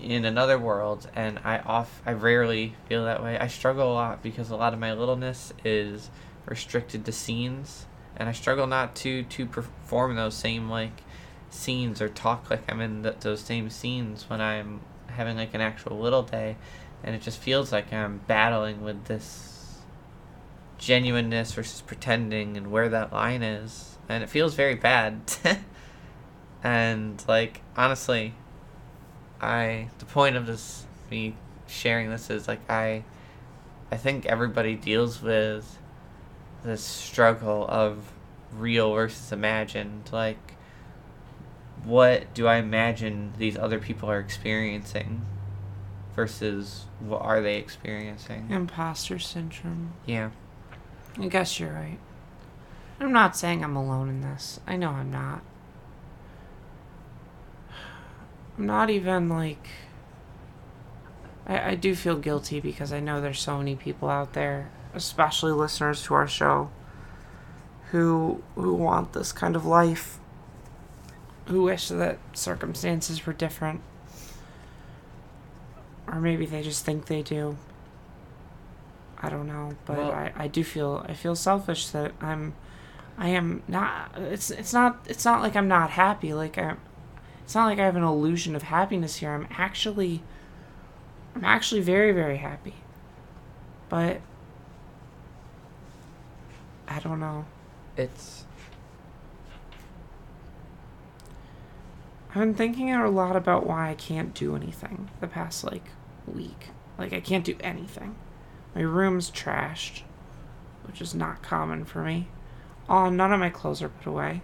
in 0.00 0.24
another 0.24 0.56
world 0.58 1.10
and 1.16 1.40
I 1.42 1.58
off 1.58 2.00
I 2.06 2.12
rarely 2.12 2.74
feel 2.88 3.04
that 3.06 3.22
way. 3.22 3.36
I 3.38 3.48
struggle 3.48 3.90
a 3.92 3.94
lot 3.94 4.22
because 4.22 4.50
a 4.50 4.56
lot 4.56 4.72
of 4.72 4.78
my 4.78 4.92
littleness 4.92 5.52
is 5.64 6.10
restricted 6.48 7.04
to 7.04 7.12
scenes. 7.12 7.86
And 8.16 8.28
I 8.28 8.32
struggle 8.32 8.66
not 8.66 8.96
to 8.96 9.22
to 9.24 9.46
perform 9.46 10.16
those 10.16 10.34
same 10.34 10.68
like 10.68 11.02
scenes 11.50 12.02
or 12.02 12.08
talk 12.08 12.50
like 12.50 12.70
I'm 12.70 12.80
in 12.80 13.02
th 13.02 13.20
those 13.20 13.40
same 13.40 13.70
scenes 13.70 14.28
when 14.28 14.40
I'm 14.40 14.80
having 15.08 15.36
like 15.36 15.54
an 15.54 15.60
actual 15.60 15.98
little 15.98 16.22
day. 16.22 16.56
And 17.04 17.14
it 17.14 17.22
just 17.22 17.38
feels 17.38 17.70
like 17.72 17.92
I'm 17.92 18.22
battling 18.26 18.82
with 18.82 19.04
this 19.04 19.78
genuineness 20.78 21.52
versus 21.52 21.80
pretending 21.80 22.56
and 22.56 22.70
where 22.70 22.88
that 22.88 23.12
line 23.12 23.42
is. 23.42 23.98
And 24.08 24.22
it 24.22 24.28
feels 24.28 24.54
very 24.54 24.74
bad. 24.74 25.20
And 26.62 27.22
like 27.28 27.60
honestly 27.76 28.34
i 29.40 29.88
the 29.98 30.04
point 30.04 30.36
of 30.36 30.46
this 30.46 30.84
me 31.10 31.36
sharing 31.66 32.10
this 32.10 32.30
is 32.30 32.48
like 32.48 32.60
i 32.68 33.04
i 33.92 33.96
think 33.96 34.26
everybody 34.26 34.74
deals 34.74 35.22
with 35.22 35.78
this 36.68 36.82
struggle 36.82 37.66
of 37.68 38.12
real 38.52 38.94
versus 38.94 39.32
imagined 39.32 40.08
like 40.12 40.54
what 41.84 42.32
do 42.34 42.46
i 42.46 42.56
imagine 42.56 43.32
these 43.38 43.56
other 43.58 43.78
people 43.78 44.10
are 44.10 44.18
experiencing 44.18 45.24
versus 46.14 46.86
what 46.98 47.20
are 47.22 47.40
they 47.40 47.56
experiencing 47.56 48.48
Imposter 48.50 49.18
syndrome. 49.18 49.92
yeah 50.06 50.30
I 51.20 51.26
guess 51.26 51.58
you're 51.58 51.72
right. 51.72 51.98
I'm 53.00 53.12
not 53.12 53.36
saying 53.36 53.64
I'm 53.64 53.76
alone 53.76 54.08
in 54.08 54.20
this. 54.20 54.60
I 54.66 54.76
know 54.76 54.90
I'm 54.90 55.10
not. 55.10 55.42
I'm 58.56 58.66
not 58.66 58.90
even 58.90 59.28
like. 59.28 59.66
I, 61.46 61.70
I 61.70 61.74
do 61.74 61.94
feel 61.94 62.16
guilty 62.16 62.60
because 62.60 62.92
I 62.92 63.00
know 63.00 63.20
there's 63.20 63.40
so 63.40 63.58
many 63.58 63.74
people 63.74 64.08
out 64.08 64.32
there, 64.34 64.70
especially 64.94 65.52
listeners 65.52 66.02
to 66.04 66.14
our 66.14 66.26
show, 66.28 66.70
who 67.90 68.42
who 68.54 68.74
want 68.74 69.12
this 69.12 69.32
kind 69.32 69.56
of 69.56 69.64
life, 69.64 70.18
who 71.46 71.62
wish 71.64 71.88
that 71.88 72.18
circumstances 72.34 73.24
were 73.26 73.32
different, 73.32 73.80
or 76.06 76.20
maybe 76.20 76.46
they 76.46 76.62
just 76.62 76.84
think 76.84 77.06
they 77.06 77.22
do. 77.22 77.56
I 79.20 79.28
don't 79.28 79.46
know, 79.48 79.74
but 79.84 79.98
Well- 79.98 80.12
I, 80.12 80.32
I 80.36 80.46
do 80.48 80.62
feel 80.62 81.04
I 81.08 81.14
feel 81.14 81.34
selfish 81.34 81.88
that 81.88 82.12
I'm 82.20 82.54
I 83.18 83.28
am 83.30 83.62
not 83.66 84.12
it's 84.16 84.50
it's 84.50 84.72
not 84.72 85.04
it's 85.06 85.24
not 85.24 85.42
like 85.42 85.56
I'm 85.56 85.66
not 85.68 85.90
happy 85.90 86.32
like 86.32 86.56
I'm 86.56 86.78
it's 87.42 87.54
not 87.54 87.64
like 87.66 87.78
I 87.80 87.84
have 87.84 87.96
an 87.96 88.04
illusion 88.04 88.54
of 88.54 88.62
happiness 88.62 89.16
here. 89.16 89.32
I'm 89.32 89.48
actually 89.50 90.22
I'm 91.34 91.44
actually 91.44 91.80
very 91.80 92.12
very 92.12 92.36
happy. 92.36 92.74
But 93.88 94.20
I 96.88 97.00
don't 97.00 97.20
know. 97.20 97.44
it's 97.96 98.44
I've 102.30 102.34
been 102.42 102.54
thinking 102.54 102.92
a 102.92 103.08
lot 103.08 103.36
about 103.36 103.66
why 103.66 103.90
I 103.90 103.94
can't 103.94 104.34
do 104.34 104.54
anything 104.54 105.10
the 105.20 105.26
past 105.26 105.64
like 105.64 105.86
week. 106.26 106.68
Like 106.98 107.12
I 107.12 107.20
can't 107.20 107.44
do 107.44 107.56
anything. 107.60 108.16
My 108.74 108.82
room's 108.82 109.30
trashed, 109.30 110.02
which 110.86 111.00
is 111.00 111.14
not 111.14 111.42
common 111.42 111.84
for 111.84 112.02
me. 112.02 112.28
Oh, 112.88 113.08
none 113.08 113.32
of 113.32 113.40
my 113.40 113.50
clothes 113.50 113.82
are 113.82 113.88
put 113.88 114.06
away. 114.06 114.42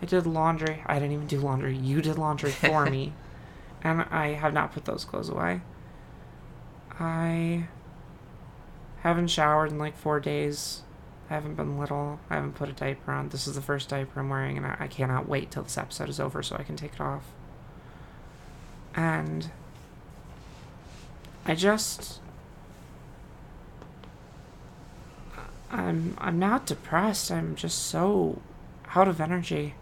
I 0.00 0.06
did 0.06 0.26
laundry. 0.26 0.82
I 0.86 0.94
didn't 0.94 1.12
even 1.12 1.26
do 1.26 1.40
laundry. 1.40 1.76
You 1.76 2.00
did 2.02 2.18
laundry 2.18 2.50
for 2.50 2.86
me. 2.90 3.12
And 3.82 4.02
I 4.10 4.28
have 4.28 4.52
not 4.54 4.72
put 4.72 4.84
those 4.84 5.04
clothes 5.04 5.28
away. 5.28 5.60
I 6.98 7.66
haven't 9.02 9.28
showered 9.28 9.70
in 9.70 9.78
like 9.78 9.96
four 9.96 10.20
days. 10.20 10.82
I 11.34 11.38
haven't 11.38 11.56
been 11.56 11.80
little. 11.80 12.20
I 12.30 12.36
haven't 12.36 12.54
put 12.54 12.68
a 12.68 12.72
diaper 12.72 13.10
on. 13.10 13.30
This 13.30 13.48
is 13.48 13.56
the 13.56 13.60
first 13.60 13.88
diaper 13.88 14.20
I'm 14.20 14.28
wearing, 14.28 14.56
and 14.56 14.64
I, 14.64 14.76
I 14.78 14.86
cannot 14.86 15.28
wait 15.28 15.50
till 15.50 15.64
this 15.64 15.76
episode 15.76 16.08
is 16.08 16.20
over 16.20 16.44
so 16.44 16.54
I 16.56 16.62
can 16.62 16.76
take 16.76 16.94
it 16.94 17.00
off. 17.00 17.24
And 18.94 19.50
I 21.44 21.56
just 21.56 22.20
I'm 25.72 26.16
I'm 26.18 26.38
not 26.38 26.66
depressed. 26.66 27.32
I'm 27.32 27.56
just 27.56 27.80
so 27.80 28.40
out 28.94 29.08
of 29.08 29.20
energy. 29.20 29.74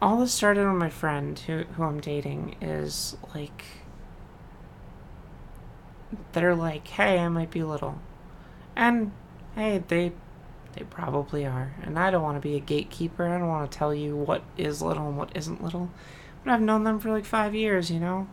All 0.00 0.20
this 0.20 0.32
started 0.32 0.64
when 0.64 0.78
my 0.78 0.90
friend 0.90 1.36
who 1.40 1.64
who 1.64 1.82
I'm 1.82 1.98
dating 1.98 2.54
is 2.60 3.16
like 3.34 3.64
that 6.32 6.44
are 6.44 6.54
like, 6.54 6.86
hey, 6.88 7.18
I 7.18 7.28
might 7.28 7.50
be 7.50 7.62
little. 7.62 7.98
And 8.76 9.12
hey, 9.54 9.82
they 9.86 10.12
they 10.74 10.84
probably 10.84 11.46
are. 11.46 11.74
And 11.82 11.98
I 11.98 12.10
don't 12.10 12.22
want 12.22 12.36
to 12.36 12.48
be 12.48 12.56
a 12.56 12.60
gatekeeper. 12.60 13.28
I 13.28 13.38
don't 13.38 13.48
want 13.48 13.70
to 13.70 13.78
tell 13.78 13.94
you 13.94 14.16
what 14.16 14.42
is 14.56 14.82
little 14.82 15.08
and 15.08 15.16
what 15.16 15.30
isn't 15.34 15.62
little. 15.62 15.90
But 16.42 16.52
I've 16.52 16.60
known 16.60 16.84
them 16.84 16.98
for 16.98 17.10
like 17.10 17.24
five 17.24 17.54
years, 17.54 17.90
you 17.90 18.00
know? 18.00 18.26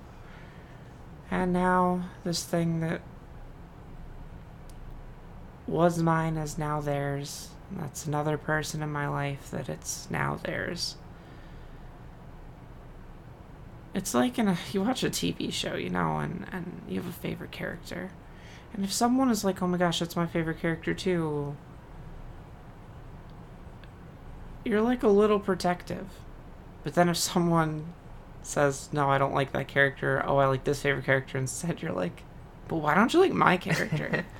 And 1.29 1.53
now 1.53 2.09
this 2.23 2.43
thing 2.43 2.79
that 2.79 3.01
was 5.67 6.01
mine 6.01 6.35
is 6.35 6.57
now 6.57 6.81
theirs. 6.81 7.49
That's 7.71 8.05
another 8.05 8.37
person 8.37 8.81
in 8.81 8.91
my 8.91 9.07
life 9.07 9.49
that 9.51 9.69
it's 9.69 10.09
now 10.09 10.39
theirs. 10.43 10.95
It's 13.93 14.13
like 14.13 14.39
in 14.39 14.47
a 14.47 14.57
you 14.71 14.81
watch 14.81 15.03
a 15.03 15.09
TV 15.09 15.51
show, 15.51 15.75
you 15.75 15.89
know, 15.89 16.17
and 16.17 16.45
and 16.51 16.81
you 16.87 17.01
have 17.01 17.09
a 17.09 17.13
favorite 17.13 17.51
character. 17.51 18.11
And 18.73 18.85
if 18.85 18.93
someone 18.93 19.29
is 19.29 19.43
like, 19.43 19.61
"Oh 19.61 19.67
my 19.67 19.77
gosh, 19.77 19.99
that's 19.99 20.15
my 20.15 20.25
favorite 20.25 20.61
character 20.61 20.93
too." 20.93 21.55
You're 24.63 24.81
like 24.81 25.03
a 25.03 25.07
little 25.09 25.39
protective. 25.39 26.07
But 26.83 26.93
then 26.95 27.09
if 27.09 27.17
someone 27.31 27.93
says, 28.43 28.89
"No, 28.93 29.09
I 29.09 29.17
don't 29.17 29.33
like 29.33 29.51
that 29.51 29.67
character. 29.67 30.23
Oh, 30.25 30.37
I 30.37 30.45
like 30.47 30.63
this 30.63 30.81
favorite 30.81 31.05
character 31.05 31.37
instead." 31.37 31.81
You're 31.81 31.91
like, 31.91 32.23
"But 32.67 32.77
why 32.77 32.95
don't 32.95 33.13
you 33.13 33.19
like 33.19 33.33
my 33.33 33.57
character?" 33.57 34.25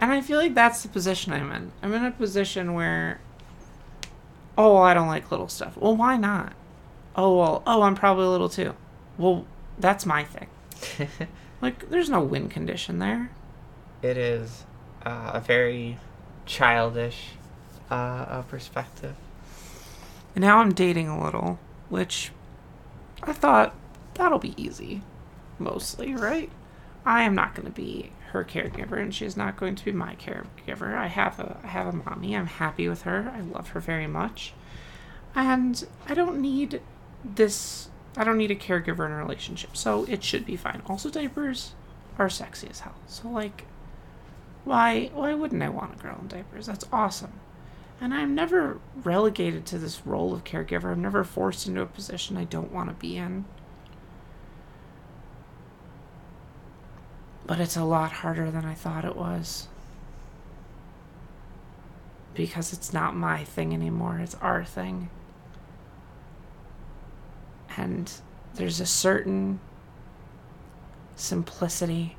And 0.00 0.10
I 0.12 0.22
feel 0.22 0.38
like 0.38 0.54
that's 0.54 0.82
the 0.82 0.88
position 0.88 1.34
I'm 1.34 1.52
in. 1.52 1.72
I'm 1.82 1.92
in 1.92 2.06
a 2.06 2.10
position 2.10 2.72
where, 2.72 3.20
oh, 4.56 4.78
I 4.78 4.94
don't 4.94 5.08
like 5.08 5.30
little 5.30 5.48
stuff. 5.48 5.76
Well, 5.76 5.94
why 5.94 6.16
not? 6.16 6.54
Oh, 7.14 7.36
well, 7.36 7.62
oh, 7.66 7.82
I'm 7.82 7.94
probably 7.94 8.24
a 8.24 8.30
little 8.30 8.48
too. 8.48 8.74
Well, 9.20 9.44
that's 9.78 10.06
my 10.06 10.24
thing. 10.24 10.48
like, 11.60 11.90
there's 11.90 12.08
no 12.08 12.22
win 12.22 12.48
condition 12.48 13.00
there. 13.00 13.30
It 14.00 14.16
is 14.16 14.64
uh, 15.04 15.32
a 15.34 15.40
very 15.40 15.98
childish 16.46 17.32
uh, 17.90 17.94
uh, 17.94 18.42
perspective. 18.42 19.14
And 20.34 20.40
now 20.40 20.60
I'm 20.60 20.72
dating 20.72 21.08
a 21.08 21.22
little, 21.22 21.58
which 21.90 22.30
I 23.22 23.34
thought 23.34 23.74
that'll 24.14 24.38
be 24.38 24.54
easy, 24.56 25.02
mostly, 25.58 26.14
right? 26.14 26.50
I 27.04 27.24
am 27.24 27.34
not 27.34 27.54
going 27.54 27.66
to 27.66 27.72
be 27.72 28.12
her 28.32 28.42
caregiver 28.42 28.98
and 28.98 29.14
she's 29.14 29.36
not 29.36 29.58
going 29.58 29.74
to 29.74 29.84
be 29.84 29.92
my 29.92 30.14
caregiver. 30.14 30.94
I 30.94 31.08
have 31.08 31.38
a 31.38 31.58
I 31.62 31.66
have 31.66 31.86
a 31.88 31.92
mommy. 31.92 32.34
I'm 32.34 32.46
happy 32.46 32.88
with 32.88 33.02
her. 33.02 33.30
I 33.34 33.40
love 33.40 33.70
her 33.70 33.80
very 33.80 34.06
much. 34.06 34.54
And 35.34 35.86
I 36.08 36.14
don't 36.14 36.40
need 36.40 36.80
this 37.22 37.89
I 38.16 38.24
don't 38.24 38.38
need 38.38 38.50
a 38.50 38.56
caregiver 38.56 39.06
in 39.06 39.12
a 39.12 39.16
relationship. 39.16 39.76
So 39.76 40.04
it 40.04 40.24
should 40.24 40.44
be 40.44 40.56
fine. 40.56 40.82
Also 40.86 41.10
diapers 41.10 41.72
are 42.18 42.28
sexy 42.28 42.68
as 42.68 42.80
hell. 42.80 42.96
So 43.06 43.28
like 43.28 43.64
why 44.64 45.10
why 45.14 45.34
wouldn't 45.34 45.62
I 45.62 45.68
want 45.68 45.94
a 45.98 46.02
girl 46.02 46.18
in 46.20 46.28
diapers? 46.28 46.66
That's 46.66 46.84
awesome. 46.92 47.32
And 48.00 48.14
I'm 48.14 48.34
never 48.34 48.78
relegated 49.02 49.66
to 49.66 49.78
this 49.78 50.06
role 50.06 50.32
of 50.32 50.44
caregiver. 50.44 50.92
I'm 50.92 51.02
never 51.02 51.22
forced 51.22 51.66
into 51.66 51.82
a 51.82 51.86
position 51.86 52.36
I 52.36 52.44
don't 52.44 52.72
want 52.72 52.88
to 52.88 52.94
be 52.94 53.16
in. 53.16 53.44
But 57.46 57.60
it's 57.60 57.76
a 57.76 57.84
lot 57.84 58.12
harder 58.12 58.50
than 58.50 58.64
I 58.64 58.74
thought 58.74 59.04
it 59.04 59.16
was. 59.16 59.68
Because 62.32 62.72
it's 62.72 62.92
not 62.92 63.14
my 63.14 63.44
thing 63.44 63.74
anymore, 63.74 64.18
it's 64.18 64.36
our 64.36 64.64
thing. 64.64 65.10
And 67.80 68.12
there's 68.54 68.78
a 68.78 68.86
certain 68.86 69.58
simplicity 71.16 72.16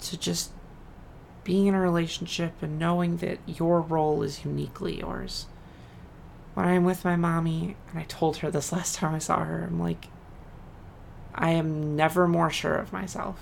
to 0.00 0.18
just 0.18 0.50
being 1.44 1.66
in 1.66 1.74
a 1.74 1.80
relationship 1.80 2.54
and 2.60 2.76
knowing 2.76 3.18
that 3.18 3.38
your 3.46 3.80
role 3.80 4.24
is 4.24 4.44
uniquely 4.44 4.98
yours. 4.98 5.46
When 6.54 6.66
I'm 6.66 6.82
with 6.84 7.04
my 7.04 7.14
mommy, 7.14 7.76
and 7.90 8.00
I 8.00 8.04
told 8.04 8.38
her 8.38 8.50
this 8.50 8.72
last 8.72 8.96
time 8.96 9.14
I 9.14 9.20
saw 9.20 9.44
her, 9.44 9.62
I'm 9.62 9.78
like, 9.78 10.08
I 11.32 11.50
am 11.50 11.94
never 11.94 12.26
more 12.26 12.50
sure 12.50 12.74
of 12.74 12.92
myself 12.92 13.38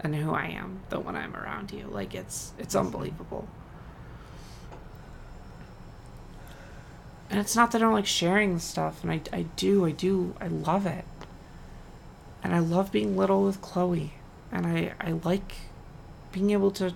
and 0.00 0.14
who 0.14 0.32
I 0.32 0.46
am 0.46 0.80
than 0.88 1.04
when 1.04 1.14
I'm 1.14 1.36
around 1.36 1.72
you. 1.72 1.88
Like 1.88 2.14
it's 2.14 2.52
it's 2.58 2.74
mm-hmm. 2.74 2.86
unbelievable. 2.86 3.48
And 7.32 7.40
it's 7.40 7.56
not 7.56 7.72
that 7.72 7.78
I 7.78 7.86
don't 7.86 7.94
like 7.94 8.04
sharing 8.04 8.58
stuff, 8.58 9.02
and 9.02 9.10
I, 9.10 9.22
I 9.32 9.46
do, 9.56 9.86
I 9.86 9.90
do, 9.90 10.36
I 10.38 10.48
love 10.48 10.84
it. 10.84 11.06
And 12.44 12.54
I 12.54 12.58
love 12.58 12.92
being 12.92 13.16
little 13.16 13.42
with 13.44 13.62
Chloe. 13.62 14.12
And 14.52 14.66
I, 14.66 14.92
I 15.00 15.12
like 15.12 15.54
being 16.30 16.50
able 16.50 16.70
to 16.72 16.92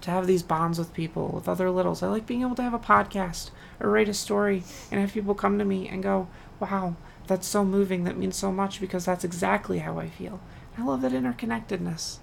to 0.00 0.10
have 0.10 0.26
these 0.26 0.42
bonds 0.42 0.78
with 0.78 0.94
people, 0.94 1.28
with 1.28 1.48
other 1.48 1.70
littles. 1.70 2.02
I 2.02 2.08
like 2.08 2.24
being 2.24 2.40
able 2.40 2.54
to 2.54 2.62
have 2.62 2.72
a 2.72 2.78
podcast 2.78 3.50
or 3.78 3.90
write 3.90 4.08
a 4.08 4.14
story 4.14 4.62
and 4.90 5.00
have 5.00 5.12
people 5.12 5.34
come 5.34 5.58
to 5.58 5.66
me 5.66 5.86
and 5.86 6.02
go, 6.02 6.28
Wow, 6.60 6.96
that's 7.26 7.46
so 7.46 7.62
moving, 7.62 8.04
that 8.04 8.16
means 8.16 8.36
so 8.36 8.50
much 8.50 8.80
because 8.80 9.04
that's 9.04 9.24
exactly 9.24 9.80
how 9.80 9.98
I 9.98 10.08
feel. 10.08 10.40
I 10.78 10.84
love 10.84 11.02
that 11.02 11.12
interconnectedness. 11.12 12.18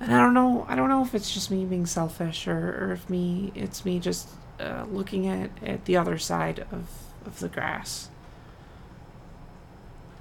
And 0.00 0.12
I 0.12 0.18
don't 0.18 0.34
know. 0.34 0.66
I 0.68 0.74
don't 0.74 0.88
know 0.88 1.04
if 1.04 1.14
it's 1.14 1.32
just 1.32 1.52
me 1.52 1.64
being 1.66 1.86
selfish 1.86 2.48
or, 2.48 2.78
or 2.80 2.92
if 2.92 3.08
me 3.08 3.52
it's 3.54 3.84
me 3.84 4.00
just 4.00 4.28
uh, 4.60 4.84
looking 4.90 5.26
at, 5.26 5.50
at 5.64 5.84
the 5.84 5.96
other 5.96 6.18
side 6.18 6.60
of, 6.70 6.88
of 7.26 7.40
the 7.40 7.48
grass. 7.48 8.08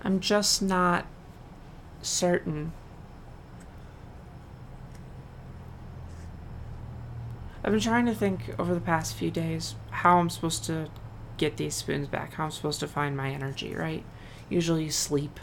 I'm 0.03 0.19
just 0.19 0.61
not 0.61 1.05
certain. 2.01 2.73
I've 7.63 7.71
been 7.71 7.79
trying 7.79 8.05
to 8.07 8.15
think 8.15 8.53
over 8.59 8.73
the 8.73 8.81
past 8.81 9.15
few 9.15 9.31
days 9.31 9.75
how 9.89 10.17
I'm 10.17 10.29
supposed 10.29 10.65
to 10.65 10.89
get 11.37 11.55
these 11.55 11.75
spoons 11.75 12.07
back, 12.07 12.33
how 12.33 12.45
I'm 12.45 12.51
supposed 12.51 12.81
to 12.81 12.87
find 12.87 13.15
my 13.15 13.31
energy, 13.31 13.73
right? 13.73 14.03
Usually 14.49 14.83
you 14.85 14.91
sleep 14.91 15.39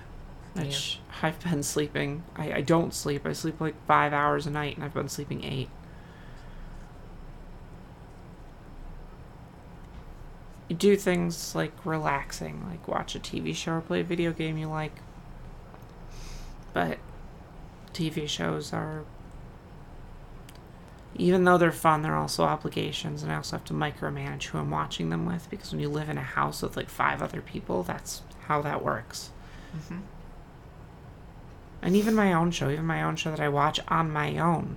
which 0.55 0.99
yeah. 0.99 1.29
I've 1.29 1.41
been 1.41 1.63
sleeping. 1.63 2.23
I, 2.37 2.53
I 2.55 2.61
don't 2.61 2.95
sleep. 2.95 3.27
I 3.27 3.33
sleep 3.33 3.61
like 3.61 3.75
five 3.87 4.13
hours 4.13 4.47
a 4.47 4.51
night, 4.51 4.77
and 4.77 4.85
I've 4.85 4.95
been 4.95 5.09
sleeping 5.09 5.45
eight. 5.45 5.69
Do 10.75 10.97
things 10.97 11.55
like 11.55 11.73
relaxing, 11.85 12.65
like 12.69 12.87
watch 12.87 13.15
a 13.15 13.19
TV 13.21 13.55
show 13.55 13.73
or 13.73 13.81
play 13.81 14.01
a 14.01 14.05
video 14.05 14.33
game 14.33 14.57
you 14.57 14.69
like. 14.69 14.97
But 16.73 16.99
TV 17.93 18.29
shows 18.29 18.73
are, 18.73 19.05
even 21.17 21.45
though 21.45 21.59
they're 21.59 21.73
fun, 21.73 22.03
they're 22.03 22.15
also 22.15 22.45
obligations, 22.45 23.23
and 23.23 23.33
I 23.33 23.37
also 23.37 23.57
have 23.57 23.65
to 23.67 23.75
micromanage 23.75 24.45
who 24.45 24.59
I'm 24.59 24.71
watching 24.71 25.11
them 25.11 25.27
with 25.27 25.51
because 25.51 25.73
when 25.73 25.81
you 25.81 25.89
live 25.89 26.09
in 26.09 26.19
a 26.19 26.23
house 26.23 26.63
with 26.63 26.77
like 26.77 26.89
five 26.89 27.21
other 27.21 27.41
people, 27.41 27.83
that's 27.83 28.23
how 28.43 28.63
that 28.63 28.85
works. 28.85 29.31
Mm-hmm 29.77 29.99
and 31.83 31.97
even 31.97 32.15
my 32.15 32.33
own 32.33 32.51
show, 32.51 32.71
even 32.71 32.87
my 32.87 33.03
own 33.03 33.17
show 33.17 33.31
that 33.31 33.41
I 33.41 33.49
watch 33.49 33.81
on 33.89 34.11
my 34.11 34.39
own 34.39 34.77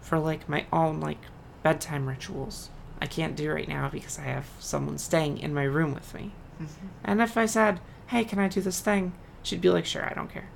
for 0.00 0.18
like 0.18 0.48
my 0.48 0.66
own 0.72 1.00
like 1.00 1.18
bedtime 1.62 2.08
rituals. 2.08 2.70
I 3.00 3.06
can't 3.06 3.36
do 3.36 3.50
right 3.52 3.68
now 3.68 3.88
because 3.88 4.18
I 4.18 4.22
have 4.22 4.46
someone 4.58 4.98
staying 4.98 5.38
in 5.38 5.54
my 5.54 5.64
room 5.64 5.94
with 5.94 6.12
me. 6.14 6.32
Mm-hmm. 6.60 6.86
And 7.04 7.22
if 7.22 7.36
I 7.36 7.46
said, 7.46 7.80
"Hey, 8.08 8.24
can 8.24 8.38
I 8.38 8.48
do 8.48 8.60
this 8.60 8.80
thing?" 8.80 9.12
she'd 9.42 9.60
be 9.60 9.70
like, 9.70 9.86
"Sure, 9.86 10.04
I 10.04 10.12
don't 10.14 10.30
care." 10.30 10.48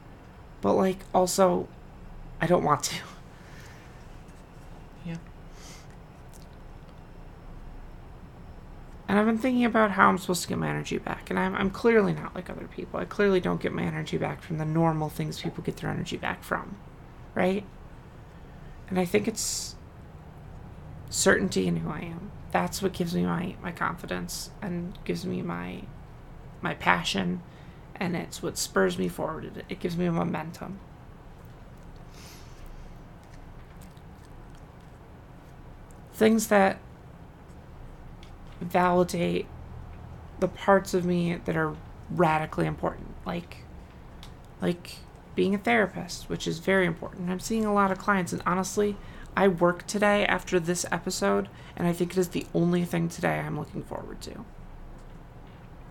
But 0.61 0.74
like 0.74 0.98
also 1.14 1.68
I 2.40 2.46
don't 2.46 2.64
want 2.64 2.83
to. 2.85 2.96
Yeah. 5.07 5.16
And 9.09 9.18
I've 9.18 9.26
been 9.26 9.38
thinking 9.38 9.64
about 9.64 9.92
how 9.92 10.09
I'm 10.09 10.18
supposed 10.18 10.42
to 10.42 10.48
get 10.48 10.59
my 10.59 10.68
energy 10.68 10.98
back. 10.98 11.30
And 11.30 11.38
I'm, 11.38 11.54
I'm 11.54 11.70
clearly 11.70 12.14
not 12.14 12.35
like 12.35 12.48
other 12.48 12.66
people. 12.66 13.00
I 13.00 13.04
clearly 13.04 13.40
don't 13.40 13.61
get 13.61 13.72
my 13.72 13.83
energy 13.83 14.16
back 14.16 14.40
from 14.42 14.59
the 14.59 14.64
normal 14.64 15.09
things 15.09 15.40
people 15.40 15.62
get 15.62 15.76
their 15.76 15.90
energy 15.90 16.16
back 16.16 16.42
from. 16.42 16.76
Right? 17.35 17.64
And 18.88 18.98
I 18.98 19.04
think 19.04 19.28
it's 19.28 19.76
certainty 21.14 21.68
in 21.68 21.77
who 21.77 21.90
I 21.90 22.00
am. 22.00 22.33
That's 22.50 22.83
what 22.83 22.92
gives 22.92 23.14
me 23.14 23.22
my, 23.22 23.55
my 23.62 23.70
confidence 23.70 24.50
and 24.61 24.98
gives 25.05 25.24
me 25.24 25.42
my 25.42 25.83
my 26.61 26.74
passion 26.74 27.42
and 27.96 28.16
it's 28.16 28.42
what 28.42 28.59
spurs 28.59 28.98
me 28.98 29.07
forward. 29.07 29.64
It, 29.68 29.79
gives 29.79 29.96
me 29.96 30.09
momentum. 30.09 30.81
Things 36.14 36.48
that 36.48 36.79
validate 38.61 39.46
the 40.40 40.48
parts 40.48 40.94
of 40.94 41.05
me 41.05 41.37
that 41.44 41.57
are 41.57 41.77
radically 42.11 42.66
important 42.66 43.14
like 43.24 43.59
like 44.61 44.96
being 45.35 45.55
a 45.55 45.59
therapist 45.59 46.29
which 46.29 46.46
is 46.46 46.59
very 46.59 46.87
important 46.87 47.31
i'm 47.31 47.40
seeing 47.40 47.64
a 47.64 47.72
lot 47.72 47.90
of 47.90 47.98
clients 47.98 48.33
and 48.33 48.42
honestly 48.46 48.96
i 49.37 49.49
work 49.49 49.87
today 49.87 50.25
after 50.27 50.59
this 50.59 50.85
episode 50.90 51.49
and 51.77 51.87
i 51.87 51.92
think 51.92 52.12
it 52.12 52.18
is 52.18 52.29
the 52.29 52.47
only 52.55 52.85
thing 52.85 53.09
today 53.09 53.38
i'm 53.40 53.59
looking 53.59 53.83
forward 53.83 54.20
to 54.20 54.44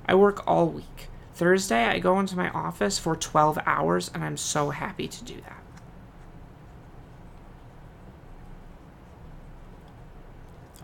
i 0.07 0.15
work 0.15 0.43
all 0.47 0.67
week 0.67 1.09
Thursday, 1.35 1.85
I 1.85 1.97
go 1.97 2.19
into 2.19 2.35
my 2.35 2.49
office 2.51 2.99
for 2.99 3.15
12 3.15 3.57
hours, 3.65 4.11
and 4.13 4.23
I'm 4.23 4.37
so 4.37 4.69
happy 4.69 5.07
to 5.07 5.23
do 5.23 5.41
that. 5.41 5.63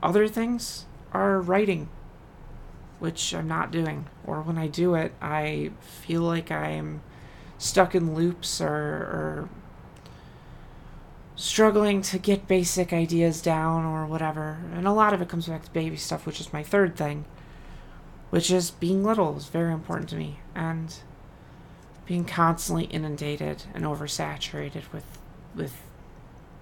Other 0.02 0.28
things 0.28 0.86
are 1.14 1.40
writing, 1.40 1.90
which 3.00 3.34
I'm 3.34 3.48
not 3.48 3.72
doing. 3.72 4.08
Or 4.26 4.42
when 4.42 4.58
I 4.58 4.68
do 4.68 4.96
it, 4.96 5.14
I 5.22 5.72
feel 5.82 6.22
like 6.22 6.52
I'm 6.52 7.02
stuck 7.60 7.94
in 7.94 8.16
loops 8.16 8.60
or, 8.60 8.68
or 8.68 9.50
struggling 11.40 12.02
to 12.02 12.20
get 12.20 12.50
basic 12.50 12.92
ideas 12.92 13.42
down 13.42 13.86
or 13.86 14.06
whatever. 14.06 14.60
And 14.74 14.86
a 14.86 14.92
lot 14.92 15.14
of 15.14 15.22
it 15.22 15.30
comes 15.30 15.48
back 15.48 15.64
to 15.64 15.72
baby 15.72 15.96
stuff, 15.96 16.26
which 16.26 16.42
is 16.42 16.52
my 16.52 16.64
third 16.64 16.98
thing, 16.98 17.24
which 18.30 18.52
is 18.52 18.72
being 18.72 19.06
little 19.06 19.38
is 19.38 19.46
very 19.46 19.72
important 19.72 20.10
to 20.10 20.18
me. 20.18 20.40
And 20.54 20.94
being 22.06 22.26
constantly 22.26 22.86
inundated 22.86 23.64
and 23.74 23.86
oversaturated 23.86 24.92
with 24.92 25.06
with 25.56 25.82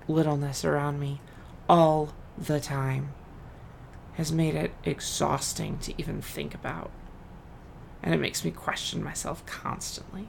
littleness 0.08 0.64
around 0.64 1.00
me 1.00 1.22
all 1.68 2.14
the 2.38 2.60
time 2.60 3.14
has 4.14 4.32
made 4.32 4.56
it 4.56 4.72
exhausting 4.84 5.80
to 5.80 5.94
even 5.98 6.22
think 6.22 6.54
about. 6.54 6.92
And 8.04 8.14
it 8.14 8.20
makes 8.20 8.46
me 8.46 8.52
question 8.52 9.04
myself 9.04 9.46
constantly, 9.46 10.28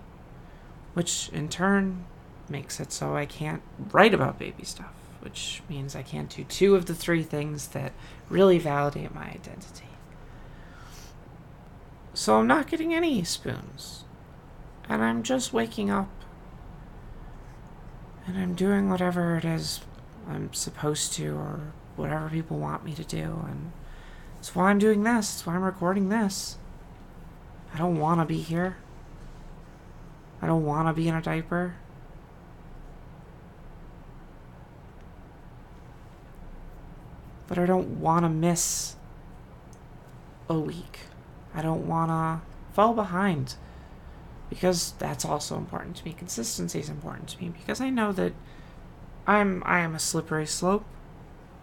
which 0.95 1.29
in 1.33 1.49
turn 1.49 2.07
makes 2.51 2.81
it 2.81 2.93
so 2.93 3.17
I 3.17 3.27
can't 3.27 3.63
write 3.93 4.15
about 4.15 4.39
baby 4.39 4.65
stuff, 4.65 4.93
which 5.21 5.63
means 5.69 5.95
I 5.95 6.03
can't 6.03 6.35
do 6.35 6.45
two 6.45 6.75
of 6.75 6.87
the 6.87 6.95
three 6.95 7.23
things 7.23 7.69
that 7.69 7.93
really 8.29 8.59
validate 8.59 9.15
my 9.15 9.27
identity. 9.27 9.89
So 12.15 12.37
I'm 12.37 12.47
not 12.47 12.67
getting 12.67 12.93
any 12.93 13.23
spoons. 13.25 14.05
And 14.89 15.05
I'm 15.05 15.23
just 15.23 15.53
waking 15.53 15.91
up. 15.91 16.09
And 18.27 18.37
I'm 18.37 18.55
doing 18.55 18.91
whatever 18.91 19.37
it 19.37 19.45
is 19.45 19.81
I'm 20.29 20.53
supposed 20.53 21.13
to, 21.15 21.35
or 21.35 21.61
whatever 21.97 22.29
people 22.29 22.59
want 22.59 22.85
me 22.85 22.95
to 22.95 23.05
do. 23.05 23.45
And 23.47 23.73
it's 24.39 24.55
why 24.55 24.71
I'm 24.71 24.79
doing 24.79 25.03
this. 25.03 25.35
It's 25.35 25.47
why 25.47 25.55
I'm 25.55 25.63
recording 25.63 26.09
this. 26.09 26.57
I 27.73 27.79
don't 27.79 27.99
want 27.99 28.21
to 28.21 28.27
be 28.27 28.41
here. 28.41 28.79
I 30.41 30.47
don't 30.47 30.65
want 30.65 30.89
to 30.89 30.93
be 30.95 31.09
in 31.09 31.15
a 31.15 31.23
diaper. 31.23 31.77
But 37.49 37.59
I 37.59 37.67
don't 37.67 38.01
want 38.01 38.25
to 38.25 38.29
miss 38.29 38.95
a 40.49 40.59
week. 40.59 41.01
I 41.55 41.63
don't 41.63 41.89
want 41.89 42.11
to 42.11 42.47
fall 42.75 42.95
behind 42.95 43.57
because 44.49 44.93
that's 44.99 45.25
also 45.25 45.57
important 45.57 45.97
to 45.97 46.05
me. 46.05 46.13
Consistency 46.13 46.79
is 46.81 46.89
important 46.89 47.29
to 47.31 47.43
me 47.43 47.49
because 47.49 47.81
I 47.81 47.91
know 47.91 48.13
that 48.13 48.33
I'm 49.27 49.63
I 49.67 49.81
am 49.81 49.95
a 49.95 49.99
slippery 49.99 50.47
slope. 50.47 50.85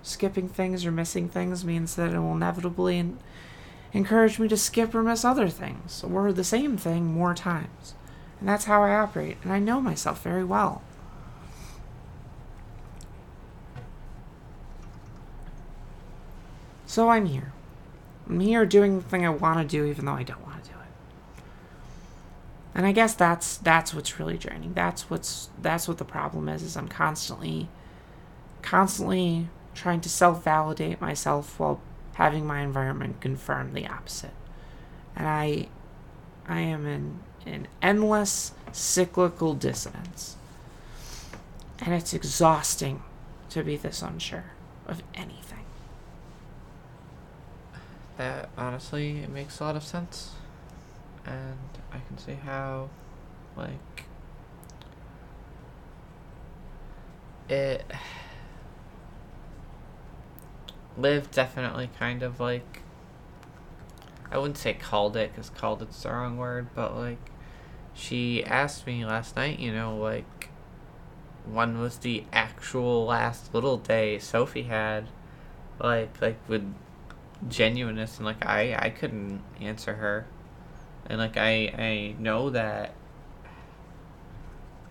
Skipping 0.03 0.49
things 0.49 0.85
or 0.85 0.91
missing 0.91 1.29
things 1.29 1.65
means 1.65 1.95
that 1.95 2.13
it 2.13 2.19
will 2.19 2.35
inevitably 2.35 2.99
en- 2.99 3.17
encourage 3.91 4.37
me 4.37 4.47
to 4.47 4.57
skip 4.57 4.93
or 4.93 5.01
miss 5.01 5.25
other 5.25 5.49
things 5.49 6.03
or 6.03 6.31
the 6.31 6.43
same 6.43 6.77
thing 6.77 7.05
more 7.05 7.33
times. 7.33 7.95
And 8.39 8.47
that's 8.47 8.65
how 8.65 8.83
I 8.83 8.93
operate, 8.93 9.37
and 9.41 9.51
I 9.51 9.59
know 9.59 9.81
myself 9.81 10.21
very 10.21 10.43
well. 10.43 10.83
So 16.95 17.09
I'm 17.09 17.25
here. 17.25 17.51
I'm 18.25 18.39
here 18.39 18.65
doing 18.65 18.99
the 18.99 19.03
thing 19.03 19.25
I 19.25 19.29
want 19.29 19.59
to 19.59 19.65
do 19.67 19.83
even 19.83 20.05
though 20.05 20.13
I 20.13 20.23
don't 20.23 20.41
want 20.45 20.63
to 20.63 20.69
do 20.69 20.77
it. 20.77 21.43
And 22.73 22.85
I 22.85 22.93
guess 22.93 23.13
that's 23.13 23.57
that's 23.57 23.93
what's 23.93 24.17
really 24.17 24.37
draining. 24.37 24.73
That's 24.73 25.09
what's 25.09 25.49
that's 25.61 25.89
what 25.89 25.97
the 25.97 26.05
problem 26.05 26.47
is 26.47 26.63
is 26.63 26.77
I'm 26.77 26.87
constantly 26.87 27.67
constantly 28.61 29.49
trying 29.73 29.99
to 29.99 30.09
self-validate 30.09 31.01
myself 31.01 31.59
while 31.59 31.81
having 32.13 32.47
my 32.47 32.61
environment 32.61 33.19
confirm 33.19 33.73
the 33.73 33.87
opposite. 33.87 34.31
And 35.17 35.27
I 35.27 35.67
I 36.47 36.61
am 36.61 36.87
in 36.87 37.19
an 37.45 37.67
endless 37.81 38.53
cyclical 38.71 39.53
dissonance. 39.53 40.37
And 41.79 41.93
it's 41.93 42.13
exhausting 42.13 43.03
to 43.49 43.65
be 43.65 43.75
this 43.75 44.01
unsure 44.01 44.53
of 44.87 45.03
anything. 45.13 45.54
That 48.17 48.49
honestly, 48.57 49.19
it 49.19 49.29
makes 49.29 49.59
a 49.59 49.65
lot 49.65 49.75
of 49.75 49.83
sense, 49.83 50.31
and 51.25 51.57
I 51.91 51.97
can 52.07 52.17
see 52.17 52.35
how, 52.35 52.89
like, 53.57 54.05
it. 57.49 57.85
Liv 60.97 61.29
definitely 61.31 61.89
kind 61.99 62.23
of 62.23 62.39
like. 62.39 62.81
I 64.31 64.37
wouldn't 64.37 64.57
say 64.57 64.73
called 64.73 65.15
it 65.17 65.31
because 65.31 65.49
called 65.49 65.81
it's 65.81 66.01
the 66.03 66.09
wrong 66.09 66.37
word, 66.37 66.69
but 66.73 66.95
like, 66.95 67.31
she 67.93 68.43
asked 68.43 68.87
me 68.87 69.05
last 69.05 69.35
night, 69.35 69.59
you 69.59 69.71
know, 69.73 69.97
like, 69.97 70.49
when 71.45 71.79
was 71.79 71.97
the 71.97 72.23
actual 72.33 73.05
last 73.05 73.53
little 73.53 73.77
day 73.77 74.19
Sophie 74.19 74.63
had, 74.63 75.09
like, 75.79 76.21
like 76.21 76.37
would 76.49 76.73
genuineness 77.47 78.17
and 78.17 78.25
like 78.25 78.45
I 78.45 78.75
I 78.77 78.89
couldn't 78.89 79.41
answer 79.61 79.93
her, 79.93 80.25
and 81.07 81.19
like 81.19 81.37
I 81.37 81.73
I 81.77 82.15
know 82.19 82.49
that 82.51 82.93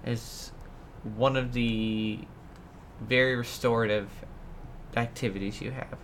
is 0.05 0.53
one 1.17 1.37
of 1.37 1.53
the 1.53 2.21
very 3.01 3.37
restorative 3.37 4.09
activities 4.97 5.61
you 5.61 5.71
have. 5.73 5.99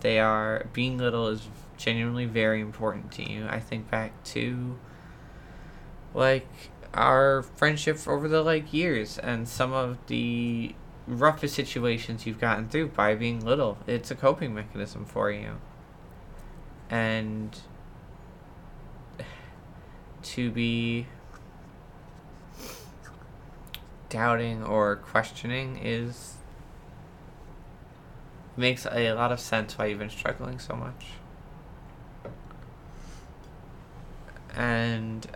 They 0.00 0.18
are 0.18 0.66
being 0.72 0.98
little 0.98 1.28
is 1.28 1.48
genuinely 1.76 2.26
very 2.26 2.60
important 2.60 3.12
to 3.12 3.30
you. 3.30 3.46
I 3.48 3.60
think 3.60 3.90
back 3.90 4.22
to 4.24 4.78
like 6.14 6.48
our 6.92 7.42
friendship 7.42 8.06
over 8.06 8.28
the 8.28 8.42
like 8.42 8.72
years 8.72 9.18
and 9.18 9.48
some 9.48 9.72
of 9.72 9.98
the 10.06 10.74
roughest 11.06 11.54
situations 11.54 12.26
you've 12.26 12.40
gotten 12.40 12.68
through 12.68 12.88
by 12.88 13.14
being 13.14 13.44
little. 13.44 13.78
It's 13.86 14.10
a 14.10 14.14
coping 14.14 14.54
mechanism 14.54 15.04
for 15.04 15.30
you. 15.30 15.58
And 16.90 17.58
to 20.22 20.50
be 20.50 21.06
doubting 24.08 24.62
or 24.62 24.96
questioning 24.96 25.78
is 25.82 26.34
makes 28.56 28.86
a 28.86 29.12
lot 29.12 29.32
of 29.32 29.40
sense 29.40 29.76
why 29.76 29.86
you've 29.86 29.98
been 29.98 30.08
struggling 30.08 30.58
so 30.58 30.76
much. 30.76 31.06
And 34.54 35.26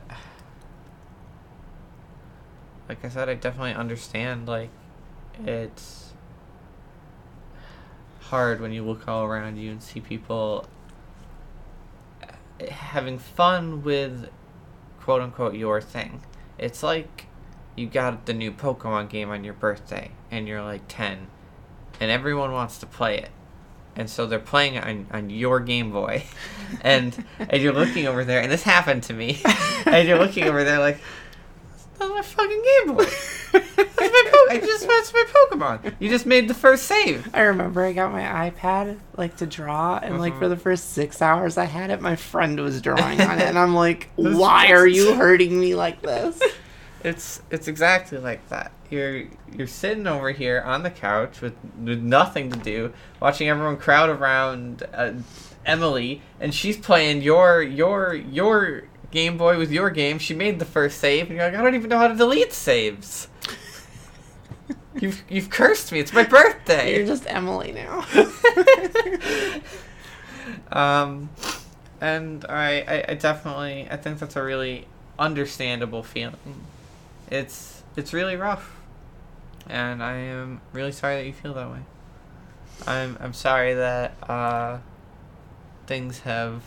like 2.88 3.04
I 3.04 3.08
said, 3.08 3.28
I 3.28 3.34
definitely 3.34 3.74
understand 3.74 4.46
like 4.46 4.70
it's 5.46 6.12
hard 8.20 8.60
when 8.60 8.72
you 8.72 8.84
look 8.84 9.08
all 9.08 9.24
around 9.24 9.56
you 9.56 9.70
and 9.70 9.82
see 9.82 10.00
people 10.00 10.66
having 12.70 13.18
fun 13.18 13.82
with 13.82 14.28
quote 15.00 15.22
unquote 15.22 15.54
your 15.54 15.80
thing. 15.80 16.22
It's 16.58 16.82
like 16.82 17.26
you 17.76 17.86
got 17.86 18.26
the 18.26 18.34
new 18.34 18.52
Pokemon 18.52 19.08
game 19.08 19.30
on 19.30 19.44
your 19.44 19.54
birthday 19.54 20.10
and 20.30 20.48
you're 20.48 20.62
like 20.62 20.82
10 20.88 21.28
and 22.00 22.10
everyone 22.10 22.52
wants 22.52 22.78
to 22.78 22.86
play 22.86 23.18
it. 23.18 23.30
And 23.96 24.08
so 24.08 24.26
they're 24.26 24.38
playing 24.38 24.74
it 24.74 24.84
on, 24.84 25.06
on 25.10 25.30
your 25.30 25.60
Game 25.60 25.90
Boy. 25.90 26.24
And 26.82 27.24
and 27.38 27.62
you're 27.62 27.72
looking 27.72 28.06
over 28.06 28.26
there 28.26 28.42
and 28.42 28.52
this 28.52 28.62
happened 28.62 29.02
to 29.04 29.14
me. 29.14 29.40
and 29.86 30.06
you're 30.06 30.18
looking 30.18 30.44
over 30.44 30.64
there 30.64 30.78
like 30.78 31.00
that's 31.98 32.10
my 32.10 32.22
fucking 32.22 32.62
Game 32.86 32.94
Boy. 32.96 33.04
That's 33.52 34.12
my 34.12 34.30
po- 34.30 34.54
I 34.54 34.60
just 34.64 34.86
that's 34.86 35.12
my 35.12 35.24
Pokemon. 35.50 35.94
You 35.98 36.08
just 36.08 36.26
made 36.26 36.48
the 36.48 36.54
first 36.54 36.84
save. 36.84 37.28
I 37.34 37.42
remember 37.42 37.82
I 37.82 37.92
got 37.92 38.12
my 38.12 38.50
iPad 38.50 38.98
like 39.16 39.36
to 39.38 39.46
draw, 39.46 39.98
and 40.02 40.18
like 40.18 40.38
for 40.38 40.48
the 40.48 40.56
first 40.56 40.90
six 40.92 41.20
hours 41.22 41.56
I 41.58 41.64
had 41.64 41.90
it, 41.90 42.00
my 42.00 42.14
friend 42.14 42.60
was 42.60 42.80
drawing 42.82 43.20
on 43.20 43.38
it, 43.38 43.44
and 43.44 43.58
I'm 43.58 43.74
like, 43.74 44.10
why 44.16 44.68
are 44.72 44.86
you 44.86 45.14
hurting 45.14 45.58
me 45.58 45.74
like 45.74 46.02
this? 46.02 46.40
It's 47.04 47.40
it's 47.48 47.68
exactly 47.68 48.18
like 48.18 48.46
that. 48.48 48.72
You're 48.90 49.26
you're 49.56 49.68
sitting 49.68 50.08
over 50.08 50.32
here 50.32 50.60
on 50.62 50.82
the 50.82 50.90
couch 50.90 51.40
with, 51.40 51.54
with 51.80 52.00
nothing 52.02 52.50
to 52.50 52.58
do, 52.58 52.92
watching 53.20 53.48
everyone 53.48 53.76
crowd 53.76 54.10
around 54.10 54.82
uh, 54.92 55.12
Emily, 55.64 56.22
and 56.40 56.52
she's 56.52 56.76
playing 56.76 57.22
your 57.22 57.62
your 57.62 58.14
your 58.14 58.87
Game 59.10 59.38
Boy 59.38 59.56
was 59.56 59.70
your 59.70 59.90
game. 59.90 60.18
She 60.18 60.34
made 60.34 60.58
the 60.58 60.64
first 60.64 60.98
save, 60.98 61.28
and 61.28 61.36
you're 61.36 61.44
like, 61.44 61.58
I 61.58 61.62
don't 61.62 61.74
even 61.74 61.88
know 61.88 61.98
how 61.98 62.08
to 62.08 62.14
delete 62.14 62.52
saves. 62.52 63.28
you've 65.00 65.22
you've 65.28 65.50
cursed 65.50 65.92
me. 65.92 66.00
It's 66.00 66.12
my 66.12 66.24
birthday. 66.24 66.96
You're 66.96 67.06
just 67.06 67.24
Emily 67.26 67.72
now. 67.72 68.06
um, 70.72 71.30
and 72.00 72.44
I, 72.48 72.80
I, 72.80 73.04
I 73.08 73.14
definitely 73.14 73.88
I 73.90 73.96
think 73.96 74.18
that's 74.18 74.36
a 74.36 74.42
really 74.42 74.86
understandable 75.18 76.02
feeling. 76.02 76.66
It's 77.30 77.82
it's 77.96 78.12
really 78.12 78.36
rough, 78.36 78.76
and 79.68 80.02
I 80.02 80.14
am 80.14 80.60
really 80.72 80.92
sorry 80.92 81.16
that 81.16 81.26
you 81.26 81.32
feel 81.32 81.54
that 81.54 81.70
way. 81.70 81.80
I'm 82.86 83.16
I'm 83.20 83.32
sorry 83.32 83.74
that 83.74 84.14
uh, 84.28 84.78
things 85.86 86.20
have 86.20 86.62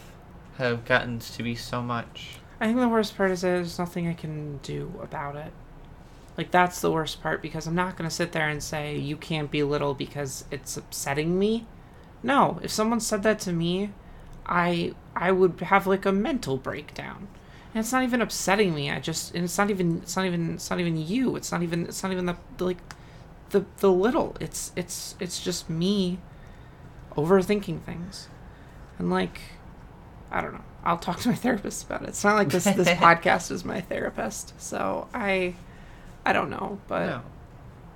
have 0.62 0.86
gotten 0.86 1.20
to 1.20 1.44
be 1.44 1.56
so 1.56 1.82
much. 1.82 2.40
I 2.60 2.66
think 2.66 2.80
the 2.80 2.88
worst 2.88 3.18
part 3.18 3.32
is 3.32 3.42
that 3.42 3.48
there's 3.48 3.80
nothing 3.80 4.08
I 4.08 4.14
can 4.14 4.58
do 4.58 4.94
about 5.02 5.36
it. 5.36 5.52
Like 6.38 6.52
that's 6.52 6.80
the 6.82 6.92
worst 6.92 7.22
part 7.22 7.42
because 7.42 7.68
I'm 7.68 7.76
not 7.76 7.98
gonna 7.98 8.10
sit 8.10 8.32
there 8.32 8.48
and 8.48 8.64
say 8.64 8.98
you 8.98 9.18
can't 9.18 9.52
be 9.52 9.64
little 9.64 9.94
because 9.94 10.46
it's 10.52 10.78
upsetting 10.78 11.38
me. 11.38 11.66
No, 12.24 12.60
if 12.64 12.72
someone 12.72 13.00
said 13.00 13.24
that 13.24 13.40
to 13.42 13.52
me, 13.52 13.92
I 14.46 14.94
I 15.16 15.32
would 15.32 15.60
have 15.62 15.88
like 15.88 16.06
a 16.06 16.12
mental 16.12 16.58
breakdown. 16.58 17.28
And 17.74 17.82
it's 17.82 17.92
not 17.92 18.04
even 18.04 18.22
upsetting 18.22 18.76
me. 18.76 18.92
I 18.92 19.00
just 19.00 19.34
and 19.34 19.44
it's 19.44 19.58
not 19.58 19.70
even 19.70 19.98
it's 20.04 20.16
not 20.16 20.26
even 20.26 20.54
it's 20.54 20.70
not 20.70 20.80
even 20.80 20.98
you. 20.98 21.36
It's 21.36 21.52
not 21.52 21.64
even 21.64 21.86
it's 21.86 22.04
not 22.04 22.12
even 22.12 22.26
the 22.28 22.38
like 22.60 22.78
the 23.50 23.66
the 23.78 23.92
little. 23.92 24.36
It's 24.40 24.72
it's 24.76 25.16
it's 25.20 25.44
just 25.44 25.70
me 25.70 26.20
overthinking 27.16 27.82
things. 27.82 28.28
And 28.98 29.10
like 29.10 29.42
I 30.32 30.42
don't 30.42 30.54
know. 30.54 30.64
I'll 30.84 30.98
talk 30.98 31.20
to 31.22 31.30
my 31.30 31.36
therapist 31.46 31.86
about 31.86 32.04
it. 32.04 32.10
It's 32.10 32.24
not 32.24 32.36
like 32.36 32.50
this 32.50 32.64
this 32.64 32.88
podcast 33.06 33.52
is 33.52 33.64
my 33.66 33.82
therapist. 33.82 34.54
So 34.62 35.08
I 35.14 35.56
I 36.26 36.34
don't 36.34 36.50
know, 36.50 36.80
but 36.88 37.06
No. 37.08 37.22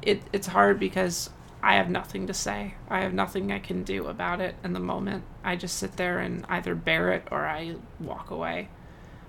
it 0.01 0.21
it's 0.33 0.47
hard 0.47 0.79
because 0.79 1.29
I 1.63 1.75
have 1.75 1.89
nothing 1.89 2.27
to 2.27 2.33
say. 2.33 2.75
I 2.89 3.01
have 3.01 3.13
nothing 3.13 3.51
I 3.51 3.59
can 3.59 3.83
do 3.83 4.05
about 4.07 4.39
it 4.41 4.55
in 4.63 4.73
the 4.73 4.79
moment. 4.79 5.23
I 5.43 5.55
just 5.55 5.77
sit 5.77 5.97
there 5.97 6.19
and 6.19 6.45
either 6.49 6.75
bear 6.75 7.11
it 7.11 7.27
or 7.31 7.45
I 7.45 7.75
walk 7.99 8.29
away 8.29 8.67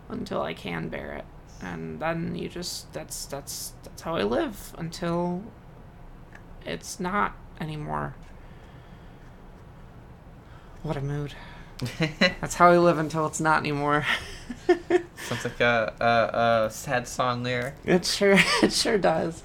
until 0.09 0.43
I 0.43 0.53
can 0.53 0.89
bear 0.89 1.13
it. 1.15 1.25
And 1.63 2.01
then 2.01 2.35
you 2.35 2.49
just 2.51 2.93
that's 2.93 3.25
that's 3.27 3.73
that's 3.85 4.03
how 4.03 4.17
I 4.17 4.25
live 4.25 4.75
until 4.77 5.43
it's 6.67 7.01
not 7.01 7.35
anymore. 7.61 8.15
What 10.83 10.97
a 10.97 11.01
mood. 11.01 11.35
That's 12.41 12.55
how 12.55 12.71
we 12.71 12.79
live 12.79 12.99
until 12.99 13.27
it's 13.27 13.41
not 13.41 13.59
anymore. 13.59 14.07
Sounds 14.67 15.45
like 15.45 15.61
a, 15.61 15.93
a, 16.01 16.67
a 16.67 16.71
sad 16.71 17.07
song 17.07 17.43
lyric. 17.43 17.75
It 17.85 18.05
sure 18.07 18.37
it 18.63 18.73
sure 18.73 18.97
does. 18.97 19.43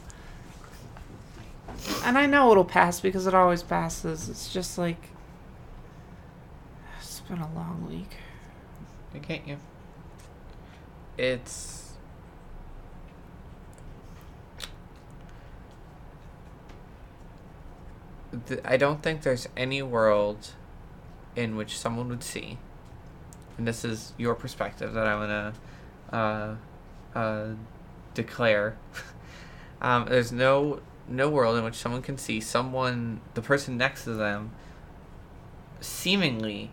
And 2.04 2.18
I 2.18 2.28
know 2.28 2.52
it'll 2.52 2.64
pass 2.64 3.00
because 3.00 3.28
it 3.28 3.34
always 3.34 3.64
passes. 3.64 4.30
It's 4.30 4.54
just 4.54 4.78
like 4.78 5.10
it's 7.00 7.20
been 7.22 7.40
a 7.40 7.54
long 7.54 7.86
week. 7.90 8.16
I 9.14 9.18
get 9.18 9.48
you. 9.48 9.58
It's 11.18 11.82
I 18.64 18.78
don't 18.78 19.04
think 19.04 19.24
there's 19.24 19.50
any 19.58 19.82
world 19.82 20.52
in 21.36 21.56
which 21.56 21.78
someone 21.78 22.10
would 22.10 22.24
see, 22.24 22.58
and 23.58 23.68
this 23.68 23.84
is 23.86 24.14
your 24.18 24.36
perspective 24.36 24.94
that 24.94 25.08
I 25.08 25.16
want 25.16 25.56
to 26.12 26.16
uh, 26.16 26.56
uh, 27.16 27.48
declare. 28.14 28.78
um, 29.82 30.06
there's 30.10 30.32
no 30.32 30.82
no 31.08 31.30
world 31.30 31.58
in 31.58 31.64
which 31.64 31.76
someone 31.76 32.02
can 32.02 32.18
see 32.18 32.40
someone, 32.40 33.22
the 33.34 33.42
person 33.42 33.78
next 33.78 34.06
to 34.06 34.14
them, 34.14 34.52
seemingly 35.80 36.72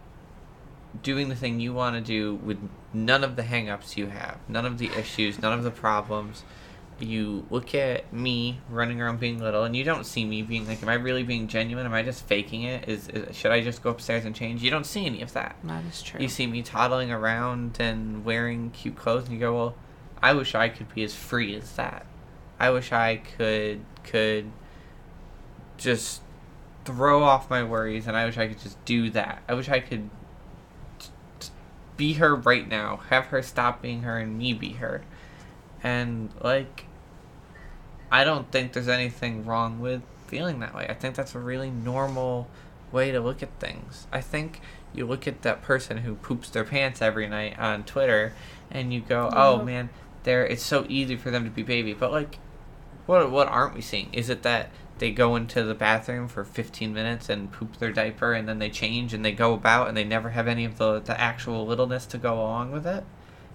doing 1.02 1.28
the 1.28 1.34
thing 1.34 1.60
you 1.60 1.72
want 1.72 1.96
to 1.96 2.00
do 2.00 2.36
with 2.36 2.58
none 2.92 3.24
of 3.24 3.36
the 3.36 3.42
hangups 3.42 3.96
you 3.96 4.06
have, 4.06 4.38
none 4.48 4.64
of 4.64 4.78
the 4.78 4.88
issues, 4.98 5.40
none 5.40 5.52
of 5.52 5.64
the 5.64 5.70
problems. 5.70 6.42
You 7.00 7.46
look 7.50 7.74
at 7.74 8.12
me 8.12 8.60
running 8.68 9.00
around 9.00 9.20
being 9.20 9.38
little, 9.38 9.64
and 9.64 9.76
you 9.76 9.84
don't 9.84 10.04
see 10.04 10.24
me 10.24 10.42
being 10.42 10.66
like, 10.66 10.82
"Am 10.82 10.88
I 10.88 10.94
really 10.94 11.22
being 11.22 11.46
genuine? 11.46 11.86
Am 11.86 11.94
I 11.94 12.02
just 12.02 12.26
faking 12.26 12.62
it? 12.62 12.88
Is, 12.88 13.08
is 13.08 13.36
should 13.36 13.52
I 13.52 13.62
just 13.62 13.82
go 13.82 13.90
upstairs 13.90 14.24
and 14.24 14.34
change?" 14.34 14.62
You 14.62 14.70
don't 14.70 14.86
see 14.86 15.06
any 15.06 15.22
of 15.22 15.32
that. 15.34 15.56
That 15.62 15.84
is 15.84 16.02
true. 16.02 16.20
You 16.20 16.28
see 16.28 16.46
me 16.46 16.62
toddling 16.62 17.12
around 17.12 17.76
and 17.78 18.24
wearing 18.24 18.70
cute 18.70 18.96
clothes, 18.96 19.24
and 19.24 19.32
you 19.32 19.38
go, 19.38 19.54
"Well, 19.54 19.74
I 20.22 20.32
wish 20.32 20.54
I 20.54 20.68
could 20.68 20.92
be 20.94 21.04
as 21.04 21.14
free 21.14 21.54
as 21.54 21.72
that. 21.76 22.04
I 22.58 22.70
wish 22.70 22.90
I 22.92 23.16
could 23.16 23.84
could 24.02 24.50
just 25.76 26.22
throw 26.84 27.22
off 27.22 27.48
my 27.50 27.62
worries, 27.62 28.06
and 28.06 28.16
I 28.16 28.24
wish 28.24 28.38
I 28.38 28.48
could 28.48 28.60
just 28.60 28.82
do 28.84 29.10
that. 29.10 29.42
I 29.48 29.54
wish 29.54 29.68
I 29.68 29.78
could 29.80 30.10
t- 30.98 31.08
t- 31.38 31.50
be 31.96 32.14
her 32.14 32.34
right 32.34 32.66
now, 32.66 32.96
have 33.10 33.26
her 33.26 33.42
stop 33.42 33.82
being 33.82 34.02
her, 34.02 34.18
and 34.18 34.36
me 34.36 34.52
be 34.52 34.72
her. 34.72 35.02
And 35.82 36.30
like, 36.42 36.86
I 38.10 38.24
don't 38.24 38.50
think 38.50 38.72
there's 38.72 38.88
anything 38.88 39.44
wrong 39.44 39.80
with 39.80 40.02
feeling 40.26 40.60
that 40.60 40.74
way. 40.74 40.86
I 40.88 40.94
think 40.94 41.14
that's 41.14 41.34
a 41.34 41.38
really 41.38 41.70
normal 41.70 42.48
way 42.92 43.10
to 43.12 43.20
look 43.20 43.42
at 43.42 43.50
things. 43.58 44.06
I 44.12 44.20
think 44.20 44.60
you 44.94 45.06
look 45.06 45.26
at 45.28 45.42
that 45.42 45.62
person 45.62 45.98
who 45.98 46.14
poops 46.14 46.48
their 46.50 46.64
pants 46.64 47.02
every 47.02 47.28
night 47.28 47.58
on 47.58 47.84
Twitter 47.84 48.32
and 48.70 48.92
you 48.92 49.00
go, 49.00 49.30
"Oh 49.32 49.56
mm-hmm. 49.56 49.66
man, 49.66 49.90
they're 50.22 50.46
it's 50.46 50.62
so 50.62 50.86
easy 50.88 51.16
for 51.16 51.30
them 51.30 51.44
to 51.44 51.50
be 51.50 51.62
baby." 51.62 51.92
But 51.92 52.12
like 52.12 52.38
what 53.06 53.30
what 53.30 53.48
aren't 53.48 53.74
we 53.74 53.80
seeing? 53.80 54.12
Is 54.12 54.28
it 54.28 54.42
that 54.42 54.70
they 54.98 55.10
go 55.10 55.36
into 55.36 55.62
the 55.62 55.74
bathroom 55.74 56.28
for 56.28 56.44
15 56.44 56.92
minutes 56.92 57.28
and 57.28 57.52
poop 57.52 57.76
their 57.78 57.92
diaper 57.92 58.32
and 58.32 58.48
then 58.48 58.58
they 58.58 58.68
change 58.68 59.14
and 59.14 59.24
they 59.24 59.32
go 59.32 59.54
about 59.54 59.88
and 59.88 59.96
they 59.96 60.04
never 60.04 60.30
have 60.30 60.48
any 60.48 60.64
of 60.64 60.78
the 60.78 61.00
the 61.00 61.18
actual 61.20 61.66
littleness 61.66 62.06
to 62.06 62.18
go 62.18 62.34
along 62.34 62.72
with 62.72 62.86
it? 62.86 63.04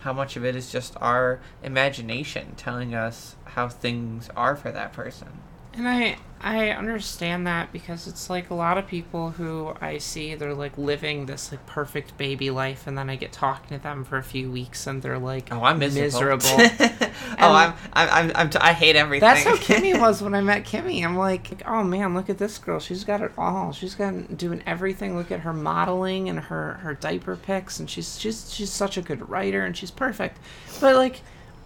How 0.03 0.11
much 0.11 0.35
of 0.35 0.43
it 0.43 0.53
is 0.53 0.69
just 0.69 0.97
our 0.99 1.39
imagination 1.63 2.55
telling 2.57 2.93
us 2.93 3.37
how 3.45 3.69
things 3.69 4.29
are 4.35 4.57
for 4.57 4.69
that 4.69 4.91
person? 4.91 5.39
And 5.75 5.87
I 5.87 6.17
I 6.45 6.71
understand 6.71 7.47
that 7.47 7.71
because 7.71 8.05
it's 8.05 8.29
like 8.29 8.49
a 8.49 8.53
lot 8.53 8.77
of 8.77 8.85
people 8.85 9.31
who 9.31 9.73
I 9.79 9.97
see 9.97 10.35
they're 10.35 10.53
like 10.53 10.77
living 10.77 11.25
this 11.25 11.51
like 11.51 11.65
perfect 11.65 12.17
baby 12.17 12.49
life 12.49 12.85
and 12.85 12.97
then 12.97 13.09
I 13.09 13.15
get 13.15 13.31
talking 13.31 13.77
to 13.77 13.81
them 13.81 14.03
for 14.03 14.17
a 14.17 14.23
few 14.23 14.51
weeks 14.51 14.85
and 14.85 15.01
they're 15.01 15.17
like 15.17 15.47
Oh, 15.53 15.63
I'm 15.63 15.79
miserable. 15.79 16.57
miserable. 16.57 17.07
oh, 17.39 17.53
I'm, 17.53 17.73
I'm, 17.93 18.09
I'm, 18.09 18.31
I'm 18.35 18.49
t- 18.49 18.59
I 18.59 18.73
hate 18.73 18.97
everything. 18.97 19.25
That's 19.27 19.43
how 19.43 19.55
Kimmy 19.55 19.97
was 20.01 20.21
when 20.21 20.35
I 20.35 20.41
met 20.41 20.65
Kimmy. 20.65 21.03
I'm 21.03 21.15
like, 21.15 21.63
oh 21.65 21.81
man, 21.83 22.13
look 22.13 22.29
at 22.29 22.39
this 22.39 22.57
girl. 22.57 22.79
She's 22.81 23.05
got 23.05 23.21
it 23.21 23.31
all. 23.37 23.71
She's 23.71 23.95
got 23.95 24.37
doing 24.37 24.61
everything. 24.65 25.15
Look 25.15 25.31
at 25.31 25.39
her 25.41 25.53
modeling 25.53 26.27
and 26.27 26.39
her 26.39 26.73
her 26.75 26.93
diaper 26.93 27.37
pics, 27.37 27.79
and 27.79 27.89
she's 27.89 28.19
she's 28.19 28.53
she's 28.53 28.69
such 28.69 28.97
a 28.97 29.01
good 29.01 29.29
writer, 29.29 29.63
and 29.63 29.77
she's 29.77 29.91
perfect. 29.91 30.39
But 30.81 30.97
like, 30.97 31.21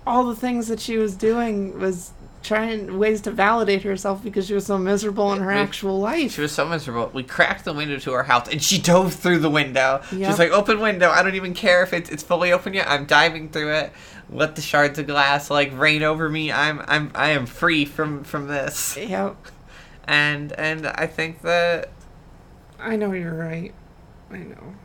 all 0.05 0.23
the 0.25 0.35
things 0.35 0.67
that 0.67 0.79
she 0.79 0.97
was 0.97 1.15
doing 1.15 1.79
was 1.79 2.11
trying 2.43 2.97
ways 2.97 3.21
to 3.21 3.31
validate 3.31 3.83
herself 3.83 4.23
because 4.23 4.47
she 4.47 4.53
was 4.53 4.65
so 4.65 4.77
miserable 4.77 5.33
in 5.33 5.39
her 5.41 5.47
We- 5.47 5.53
actual 5.55 5.99
life. 5.99 6.33
She 6.33 6.41
was 6.41 6.51
so 6.51 6.65
miserable. 6.67 7.09
We 7.13 7.23
cracked 7.23 7.65
the 7.65 7.73
window 7.73 7.97
to 7.99 8.11
her 8.13 8.23
house, 8.23 8.47
and 8.49 8.61
she 8.63 8.79
dove 8.79 9.13
through 9.13 9.39
the 9.39 9.49
window. 9.49 10.01
Yep. 10.11 10.29
She's 10.29 10.39
like, 10.39 10.51
"Open 10.51 10.79
window. 10.79 11.09
I 11.09 11.23
don't 11.23 11.35
even 11.35 11.53
care 11.53 11.83
if 11.83 11.93
it's 11.93 12.09
it's 12.09 12.23
fully 12.23 12.51
open 12.51 12.73
yet. 12.73 12.87
I'm 12.89 13.05
diving 13.05 13.49
through 13.49 13.73
it. 13.73 13.91
Let 14.29 14.55
the 14.55 14.61
shards 14.61 14.99
of 14.99 15.07
glass 15.07 15.49
like 15.49 15.77
rain 15.77 16.03
over 16.03 16.29
me. 16.29 16.51
I'm 16.51 16.81
I'm 16.87 17.11
I 17.15 17.29
am 17.29 17.45
free 17.45 17.85
from 17.85 18.23
from 18.23 18.47
this." 18.47 18.95
Yep, 18.97 19.35
And 20.07 20.51
and 20.53 20.87
I 20.87 21.07
think 21.07 21.41
that 21.41 21.89
I 22.79 22.95
know 22.95 23.11
you're 23.13 23.33
right. 23.33 23.73
I 24.31 24.37
know. 24.37 24.75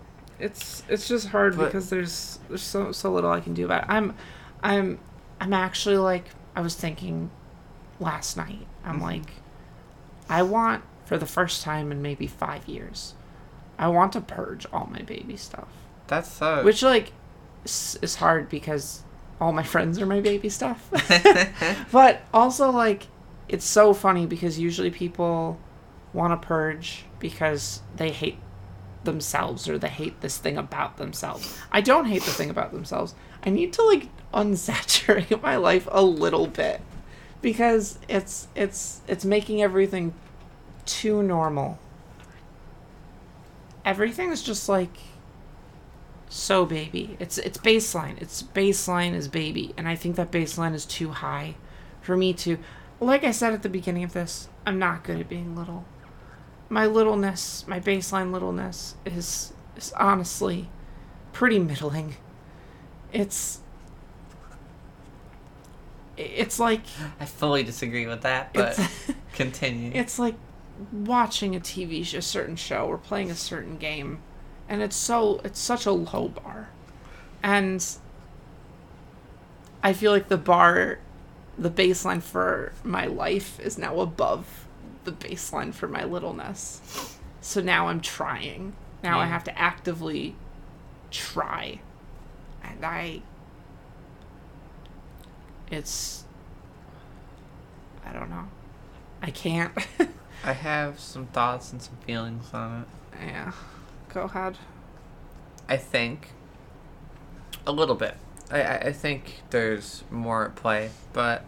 It's 0.40 0.82
it's 0.88 1.06
just 1.06 1.28
hard 1.28 1.56
But- 1.56 1.66
because 1.66 1.90
there's 1.90 2.38
there's 2.48 2.62
so 2.62 2.90
so 2.92 3.12
little 3.12 3.30
I 3.30 3.40
can 3.40 3.54
do 3.54 3.64
about 3.66 3.82
it. 3.84 3.88
I'm 3.90 4.14
I'm 4.62 4.98
I'm 5.40 5.52
actually 5.52 5.98
like 5.98 6.24
I 6.56 6.60
was 6.60 6.74
thinking 6.74 7.30
last 8.00 8.36
night. 8.36 8.66
I'm 8.84 8.98
Mhm. 9.00 9.02
like 9.02 9.30
I 10.28 10.42
want 10.42 10.82
for 11.04 11.18
the 11.18 11.26
first 11.26 11.62
time 11.62 11.92
in 11.92 12.00
maybe 12.00 12.26
5 12.26 12.66
years. 12.68 13.14
I 13.78 13.88
want 13.88 14.12
to 14.12 14.20
purge 14.20 14.66
all 14.72 14.88
my 14.90 15.02
baby 15.02 15.36
stuff. 15.36 15.68
that's 16.06 16.30
so. 16.30 16.62
Which 16.64 16.82
like 16.82 17.12
is 17.64 18.16
hard 18.16 18.48
because 18.48 19.02
all 19.40 19.52
my 19.52 19.62
friends 19.74 19.98
are 20.00 20.06
my 20.06 20.20
baby 20.20 20.48
stuff. 20.48 20.88
But 21.92 22.20
also, 22.34 22.70
like, 22.70 23.06
it's 23.48 23.64
so 23.64 23.92
funny 23.94 24.26
because 24.26 24.58
usually 24.58 24.90
people 24.90 25.58
want 26.12 26.32
to 26.40 26.46
purge 26.46 27.04
because 27.18 27.80
they 27.96 28.10
hate 28.10 28.38
themselves 29.04 29.68
or 29.68 29.78
they 29.78 29.88
hate 29.88 30.20
this 30.20 30.36
thing 30.38 30.56
about 30.58 30.96
themselves. 30.96 31.56
I 31.72 31.80
don't 31.80 32.04
hate 32.06 32.22
the 32.22 32.30
thing 32.30 32.50
about 32.50 32.72
themselves. 32.72 33.14
I 33.44 33.50
need 33.50 33.72
to 33.74 33.82
like 33.82 34.08
unsaturate 34.32 35.40
my 35.48 35.56
life 35.56 35.88
a 35.90 36.02
little 36.02 36.46
bit 36.46 36.80
because 37.42 37.98
it's 38.08 38.48
it's 38.54 39.02
it's 39.06 39.24
making 39.24 39.60
everything 39.60 40.14
too 40.86 41.22
normal. 41.22 41.78
Everything 43.84 44.30
is 44.30 44.42
just 44.42 44.68
like 44.68 44.96
so 46.28 46.64
baby. 46.64 47.16
It's 47.18 47.36
it's 47.38 47.58
baseline. 47.58 48.20
It's 48.22 48.42
baseline 48.42 49.14
is 49.14 49.28
baby, 49.28 49.74
and 49.76 49.88
I 49.88 49.96
think 49.96 50.16
that 50.16 50.30
baseline 50.30 50.72
is 50.74 50.86
too 50.86 51.10
high 51.10 51.56
for 52.00 52.16
me 52.16 52.32
to. 52.34 52.58
Like 53.00 53.24
I 53.24 53.32
said 53.32 53.52
at 53.52 53.62
the 53.64 53.68
beginning 53.68 54.04
of 54.04 54.12
this, 54.12 54.48
I'm 54.64 54.78
not 54.78 55.02
good 55.02 55.18
at 55.18 55.28
being 55.28 55.56
little. 55.56 55.84
My 56.68 56.86
littleness, 56.86 57.66
my 57.66 57.80
baseline 57.80 58.32
littleness, 58.32 58.94
is 59.04 59.52
is 59.76 59.92
honestly 59.94 60.68
pretty 61.32 61.58
middling. 61.58 62.16
It's 63.12 63.60
it's 66.16 66.60
like 66.60 66.82
I 67.20 67.24
fully 67.24 67.62
disagree 67.62 68.06
with 68.06 68.22
that, 68.22 68.52
but 68.52 68.78
it's 68.78 69.12
continue. 69.32 69.92
it's 69.94 70.18
like 70.18 70.34
watching 70.92 71.54
a 71.56 71.60
TV 71.60 72.04
show, 72.04 72.18
a 72.18 72.22
certain 72.22 72.56
show 72.56 72.86
or 72.86 72.98
playing 72.98 73.30
a 73.30 73.34
certain 73.34 73.76
game, 73.76 74.20
and 74.68 74.82
it's 74.82 74.96
so 74.96 75.40
it's 75.44 75.60
such 75.60 75.86
a 75.86 75.92
low 75.92 76.28
bar, 76.28 76.68
and 77.42 77.84
I 79.82 79.92
feel 79.92 80.12
like 80.12 80.28
the 80.28 80.38
bar, 80.38 80.98
the 81.58 81.70
baseline 81.70 82.22
for 82.22 82.72
my 82.84 83.06
life 83.06 83.58
is 83.60 83.78
now 83.78 84.00
above 84.00 84.66
the 85.04 85.12
baseline 85.12 85.74
for 85.74 85.88
my 85.88 86.04
littleness. 86.04 87.18
So 87.40 87.60
now 87.60 87.88
I'm 87.88 88.00
trying. 88.00 88.74
Now 89.02 89.18
I 89.18 89.26
have 89.26 89.42
to 89.44 89.58
actively 89.58 90.36
try, 91.10 91.80
and 92.62 92.84
I. 92.84 93.22
It's. 95.72 96.24
I 98.04 98.12
don't 98.12 98.28
know. 98.28 98.46
I 99.22 99.30
can't. 99.30 99.72
I 100.44 100.52
have 100.52 101.00
some 101.00 101.26
thoughts 101.28 101.72
and 101.72 101.80
some 101.80 101.96
feelings 102.06 102.52
on 102.52 102.82
it. 102.82 103.26
Yeah. 103.26 103.52
Go 104.12 104.24
ahead. 104.24 104.58
I 105.68 105.78
think 105.78 106.32
a 107.66 107.72
little 107.72 107.94
bit. 107.94 108.16
I, 108.50 108.62
I 108.62 108.92
think 108.92 109.44
there's 109.48 110.04
more 110.10 110.44
at 110.44 110.56
play, 110.56 110.90
but 111.14 111.44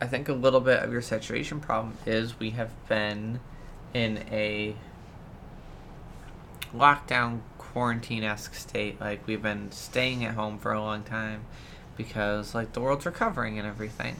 I 0.00 0.06
think 0.06 0.28
a 0.28 0.34
little 0.34 0.60
bit 0.60 0.78
of 0.78 0.92
your 0.92 1.02
saturation 1.02 1.58
problem 1.58 1.98
is 2.06 2.38
we 2.38 2.50
have 2.50 2.70
been 2.88 3.40
in 3.92 4.18
a 4.30 4.76
lockdown 6.72 7.40
quarantine 7.56 8.22
esque 8.22 8.54
state. 8.54 9.00
Like 9.00 9.26
we've 9.26 9.42
been 9.42 9.72
staying 9.72 10.24
at 10.24 10.34
home 10.34 10.58
for 10.58 10.72
a 10.72 10.80
long 10.80 11.02
time 11.02 11.44
because 11.98 12.54
like 12.54 12.72
the 12.72 12.80
world's 12.80 13.04
recovering 13.04 13.58
and 13.58 13.68
everything. 13.68 14.16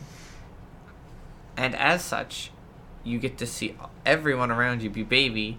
And 1.57 1.75
as 1.75 2.05
such, 2.05 2.51
you 3.05 3.19
get 3.19 3.39
to 3.39 3.47
see 3.47 3.75
everyone 4.05 4.51
around 4.51 4.83
you 4.83 4.91
be 4.91 5.03
baby 5.03 5.59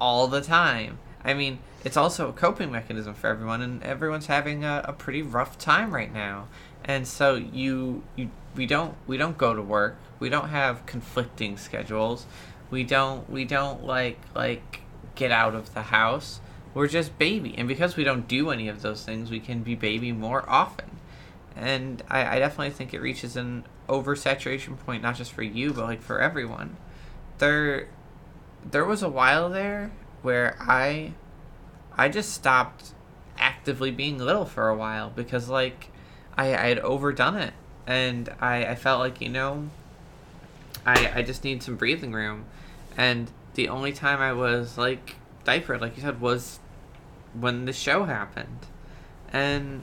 all 0.00 0.28
the 0.28 0.40
time. 0.40 0.98
I 1.24 1.34
mean, 1.34 1.58
it's 1.84 1.96
also 1.96 2.28
a 2.28 2.32
coping 2.32 2.70
mechanism 2.70 3.14
for 3.14 3.26
everyone, 3.26 3.62
and 3.62 3.82
everyone's 3.82 4.26
having 4.26 4.64
a, 4.64 4.82
a 4.84 4.92
pretty 4.92 5.22
rough 5.22 5.58
time 5.58 5.92
right 5.92 6.12
now. 6.12 6.46
And 6.84 7.08
so 7.08 7.34
you 7.34 8.04
you 8.14 8.30
we 8.54 8.66
don't 8.66 8.94
we 9.06 9.16
don't 9.16 9.38
go 9.38 9.54
to 9.54 9.62
work. 9.62 9.96
We 10.20 10.28
don't 10.28 10.50
have 10.50 10.86
conflicting 10.86 11.56
schedules. 11.56 12.26
We 12.70 12.84
don't 12.84 13.28
we 13.28 13.44
don't 13.44 13.84
like 13.84 14.18
like 14.34 14.80
get 15.14 15.32
out 15.32 15.54
of 15.54 15.74
the 15.74 15.82
house. 15.82 16.40
We're 16.74 16.88
just 16.88 17.18
baby, 17.18 17.54
and 17.58 17.68
because 17.68 17.96
we 17.96 18.04
don't 18.04 18.26
do 18.26 18.50
any 18.50 18.68
of 18.68 18.82
those 18.82 19.04
things, 19.04 19.30
we 19.30 19.40
can 19.40 19.62
be 19.62 19.74
baby 19.74 20.10
more 20.10 20.48
often. 20.48 20.86
And 21.54 22.02
I, 22.08 22.36
I 22.36 22.38
definitely 22.38 22.70
think 22.70 22.94
it 22.94 23.00
reaches 23.00 23.36
an 23.36 23.64
oversaturation 23.88 24.78
point, 24.78 25.02
not 25.02 25.16
just 25.16 25.32
for 25.32 25.42
you, 25.42 25.72
but 25.72 25.84
like 25.84 26.02
for 26.02 26.20
everyone. 26.20 26.76
There, 27.38 27.88
there 28.68 28.84
was 28.84 29.02
a 29.02 29.08
while 29.08 29.50
there 29.50 29.90
where 30.22 30.56
I, 30.60 31.12
I 31.96 32.08
just 32.08 32.32
stopped 32.32 32.92
actively 33.38 33.90
being 33.90 34.18
little 34.18 34.44
for 34.44 34.68
a 34.68 34.76
while 34.76 35.10
because 35.10 35.48
like, 35.48 35.88
I 36.36 36.54
I 36.54 36.68
had 36.68 36.78
overdone 36.78 37.36
it, 37.36 37.52
and 37.86 38.28
I 38.40 38.64
I 38.64 38.74
felt 38.74 39.00
like 39.00 39.20
you 39.20 39.28
know. 39.28 39.68
I 40.84 41.12
I 41.16 41.22
just 41.22 41.44
need 41.44 41.62
some 41.62 41.76
breathing 41.76 42.12
room, 42.12 42.46
and 42.96 43.30
the 43.54 43.68
only 43.68 43.92
time 43.92 44.20
I 44.20 44.32
was 44.32 44.78
like 44.78 45.16
diapered, 45.44 45.80
like 45.80 45.96
you 45.96 46.02
said, 46.02 46.20
was 46.20 46.58
when 47.38 47.66
the 47.66 47.72
show 47.72 48.04
happened, 48.04 48.66
and 49.32 49.82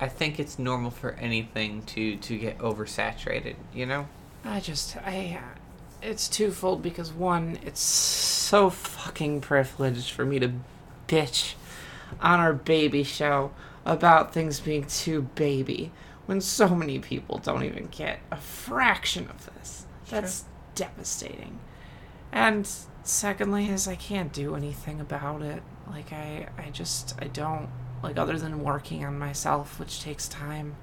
I 0.00 0.08
think 0.08 0.38
it's 0.38 0.58
normal 0.58 0.90
for 0.90 1.12
anything 1.12 1.82
to 1.86 2.16
to 2.16 2.38
get 2.38 2.58
oversaturated. 2.58 3.56
You 3.72 3.86
know. 3.86 4.08
I 4.44 4.60
just 4.60 4.96
I 4.96 5.38
uh, 5.40 5.58
it's 6.00 6.28
twofold 6.28 6.82
because 6.82 7.12
one, 7.12 7.58
it's 7.64 7.80
so 7.80 8.70
fucking 8.70 9.40
privileged 9.40 10.10
for 10.10 10.24
me 10.24 10.38
to 10.38 10.52
bitch 11.08 11.54
on 12.20 12.40
our 12.40 12.52
baby 12.52 13.02
show 13.02 13.50
about 13.84 14.32
things 14.32 14.60
being 14.60 14.84
too 14.84 15.22
baby 15.34 15.90
when 16.26 16.40
so 16.40 16.68
many 16.68 16.98
people 16.98 17.38
don't 17.38 17.64
even 17.64 17.88
get 17.90 18.20
a 18.30 18.36
fraction 18.36 19.28
of 19.28 19.46
this. 19.54 19.86
That's 20.10 20.44
devastating. 20.74 21.58
And 22.30 22.68
secondly 23.02 23.68
is 23.68 23.88
I 23.88 23.96
can't 23.96 24.32
do 24.32 24.54
anything 24.54 25.00
about 25.00 25.42
it. 25.42 25.62
Like 25.88 26.12
I 26.12 26.48
I 26.58 26.70
just 26.70 27.14
I 27.20 27.28
don't 27.28 27.68
like 28.02 28.16
other 28.18 28.38
than 28.38 28.62
working 28.62 29.04
on 29.04 29.18
myself, 29.18 29.78
which 29.80 30.00
takes 30.02 30.28
time. 30.28 30.76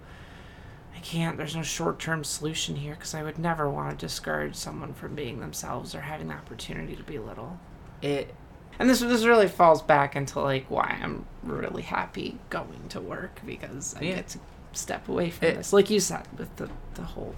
I 0.95 0.99
can't. 0.99 1.37
There's 1.37 1.55
no 1.55 1.61
short 1.63 1.99
term 1.99 2.23
solution 2.23 2.75
here 2.75 2.95
because 2.95 3.13
I 3.13 3.23
would 3.23 3.37
never 3.37 3.69
want 3.69 3.91
to 3.99 4.05
discourage 4.05 4.55
someone 4.55 4.93
from 4.93 5.13
being 5.15 5.39
themselves 5.39 5.93
or 5.93 6.01
having 6.01 6.27
the 6.29 6.33
opportunity 6.33 6.95
to 6.95 7.03
be 7.03 7.19
little. 7.19 7.59
It 8.01 8.33
And 8.79 8.89
this 8.89 8.99
this 9.01 9.23
really 9.25 9.47
falls 9.47 9.81
back 9.81 10.15
into 10.15 10.39
like 10.39 10.65
why 10.69 10.99
I'm 11.01 11.25
really 11.43 11.83
happy 11.83 12.39
going 12.49 12.87
to 12.89 12.99
work 13.01 13.39
because 13.45 13.95
I 13.95 14.01
Yeah. 14.03 14.15
get 14.15 14.27
to 14.29 14.39
step 14.73 15.07
away 15.07 15.29
from 15.29 15.47
It- 15.49 15.55
this, 15.55 15.71
like 15.73 15.89
you 15.89 15.99
said, 15.99 16.27
with 16.37 16.55
the 16.57 16.69
the 16.95 17.03
whole 17.03 17.35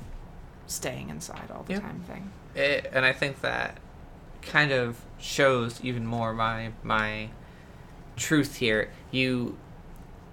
staying 0.68 1.10
inside 1.10 1.50
all 1.52 1.64
the 1.64 1.74
Yeah. 1.74 1.80
time 1.80 2.04
thing. 2.08 2.32
it, 2.56 2.90
and 2.92 3.06
I 3.06 3.14
think 3.14 3.42
that 3.42 3.78
kind 4.42 4.72
of 4.72 4.98
shows 5.20 5.80
even 5.84 6.06
more 6.06 6.34
my 6.34 6.72
my 6.84 7.30
truth 8.16 8.56
here. 8.56 8.90
You 9.12 9.58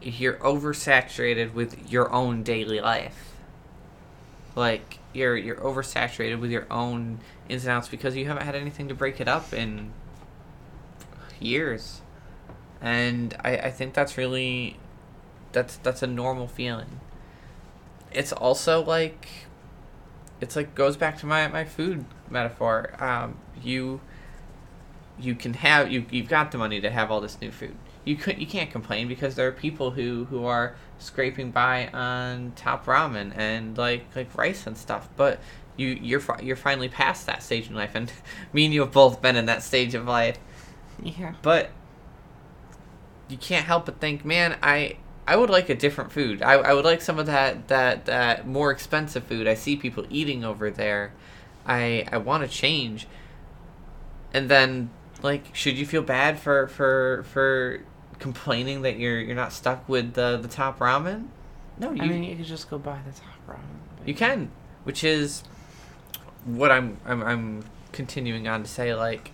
you're 0.05 0.35
oversaturated 0.35 1.55
with 1.55 1.91
your 1.91 2.13
own 2.13 2.43
daily 2.43 2.81
life. 2.81 3.33
Like 4.55 4.99
you're 5.13 5.37
you're 5.37 5.57
oversaturated 5.57 6.41
with 6.41 6.51
your 6.51 6.67
own 6.71 7.21
ins 7.49 7.65
and 7.65 7.73
outs 7.73 7.89
because 7.89 8.15
you 8.17 8.27
haven't 8.27 8.45
had 8.45 8.55
anything 8.55 8.89
to 8.89 8.95
break 8.95 9.21
it 9.21 9.29
up 9.29 9.53
in 9.53 9.93
years. 11.41 12.03
And 12.81 13.37
I, 13.43 13.57
I 13.57 13.71
think 13.71 13.95
that's 13.95 14.17
really 14.19 14.79
that's 15.53 15.77
that's 15.79 16.03
a 16.03 16.07
normal 16.07 16.47
feeling. 16.47 17.01
It's 18.13 18.33
also 18.33 18.85
like 18.85 19.29
it's 20.41 20.57
like 20.57 20.75
goes 20.75 20.97
back 20.97 21.19
to 21.19 21.27
my, 21.27 21.49
my 21.49 21.65
food 21.65 22.05
metaphor. 22.29 22.95
Um, 23.03 23.39
you 23.63 24.01
you 25.19 25.35
can 25.35 25.55
have 25.55 25.91
you 25.91 26.05
you've 26.11 26.29
got 26.29 26.53
the 26.53 26.59
money 26.59 26.81
to 26.81 26.91
have 26.91 27.11
all 27.11 27.21
this 27.21 27.41
new 27.41 27.51
food. 27.51 27.77
You 28.05 28.17
could 28.17 28.39
you 28.39 28.47
can't 28.47 28.71
complain 28.71 29.09
because 29.09 29.35
there 29.35 29.49
are 29.49 29.53
people 29.53 29.93
who 29.93 30.27
who 30.27 30.45
are 30.45 30.75
scraping 30.99 31.51
by 31.51 31.89
on 31.89 32.53
top 32.55 32.87
ramen 32.87 33.37
and 33.37 33.77
like 33.79 34.05
like 34.15 34.37
rice 34.37 34.67
and 34.67 34.77
stuff. 34.77 35.09
But 35.17 35.41
you 35.77 35.89
you're 35.89 36.23
you're 36.43 36.57
finally 36.57 36.89
past 36.89 37.27
that 37.27 37.43
stage 37.43 37.69
in 37.69 37.75
life, 37.75 37.93
and 37.95 38.13
me 38.53 38.67
and 38.67 38.75
you 38.75 38.81
have 38.81 38.93
both 38.93 39.23
been 39.23 39.37
in 39.37 39.47
that 39.47 39.63
stage 39.63 39.95
of 39.95 40.07
life. 40.07 40.39
Yeah. 41.03 41.35
But 41.43 41.71
you 43.29 43.37
can't 43.37 43.65
help 43.67 43.87
but 43.87 44.01
think, 44.01 44.25
man, 44.25 44.59
I 44.63 44.97
I 45.27 45.37
would 45.37 45.51
like 45.51 45.69
a 45.69 45.75
different 45.75 46.13
food. 46.13 46.43
I, 46.43 46.55
I 46.55 46.75
would 46.75 46.85
like 46.85 47.01
some 47.01 47.19
of 47.19 47.27
that, 47.27 47.69
that 47.69 48.05
that 48.07 48.47
more 48.47 48.71
expensive 48.71 49.25
food 49.25 49.49
I 49.49 49.55
see 49.55 49.77
people 49.77 50.07
eating 50.11 50.45
over 50.45 50.71
there. 50.71 51.13
I 51.67 52.07
I 52.13 52.19
want 52.19 52.43
to 52.43 52.49
change. 52.49 53.07
And 54.33 54.49
then 54.49 54.91
like 55.23 55.55
should 55.55 55.79
you 55.79 55.87
feel 55.87 56.03
bad 56.03 56.39
for 56.39 56.69
for 56.69 57.25
for 57.29 57.81
complaining 58.19 58.83
that 58.83 58.99
you're 58.99 59.21
you're 59.21 59.37
not 59.37 59.53
stuck 59.53 59.89
with 59.89 60.15
the 60.15 60.39
the 60.41 60.49
top 60.49 60.79
ramen? 60.79 61.29
No, 61.79 61.93
you 61.93 62.03
I 62.03 62.07
mean, 62.07 62.23
you 62.23 62.37
could 62.37 62.47
just 62.47 62.71
go 62.71 62.79
buy 62.79 62.99
the 63.07 63.13
top 63.13 63.37
ramen. 63.49 64.07
you 64.07 64.15
can, 64.15 64.51
which 64.85 65.03
is 65.05 65.43
what 66.45 66.71
I'm 66.71 66.99
I'm 67.05 67.23
I'm 67.23 67.65
continuing 67.93 68.49
on 68.49 68.63
to 68.63 68.69
say 68.69 68.95
like 68.95 69.33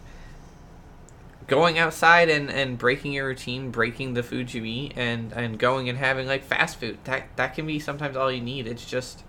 going 1.46 1.78
outside 1.78 2.28
and, 2.28 2.48
and 2.48 2.78
breaking 2.78 3.12
your 3.12 3.26
routine, 3.26 3.72
breaking 3.72 4.14
the 4.14 4.22
food 4.22 4.54
you 4.54 4.64
eat 4.64 4.92
and 4.96 5.32
and 5.32 5.58
going 5.58 5.88
and 5.88 5.98
having 5.98 6.26
like 6.26 6.44
fast 6.44 6.78
food. 6.78 6.98
That 7.04 7.24
that 7.36 7.54
can 7.54 7.66
be 7.66 7.78
sometimes 7.78 8.16
all 8.16 8.30
you 8.30 8.40
need. 8.40 8.66
It's 8.66 8.86
just 8.86 9.24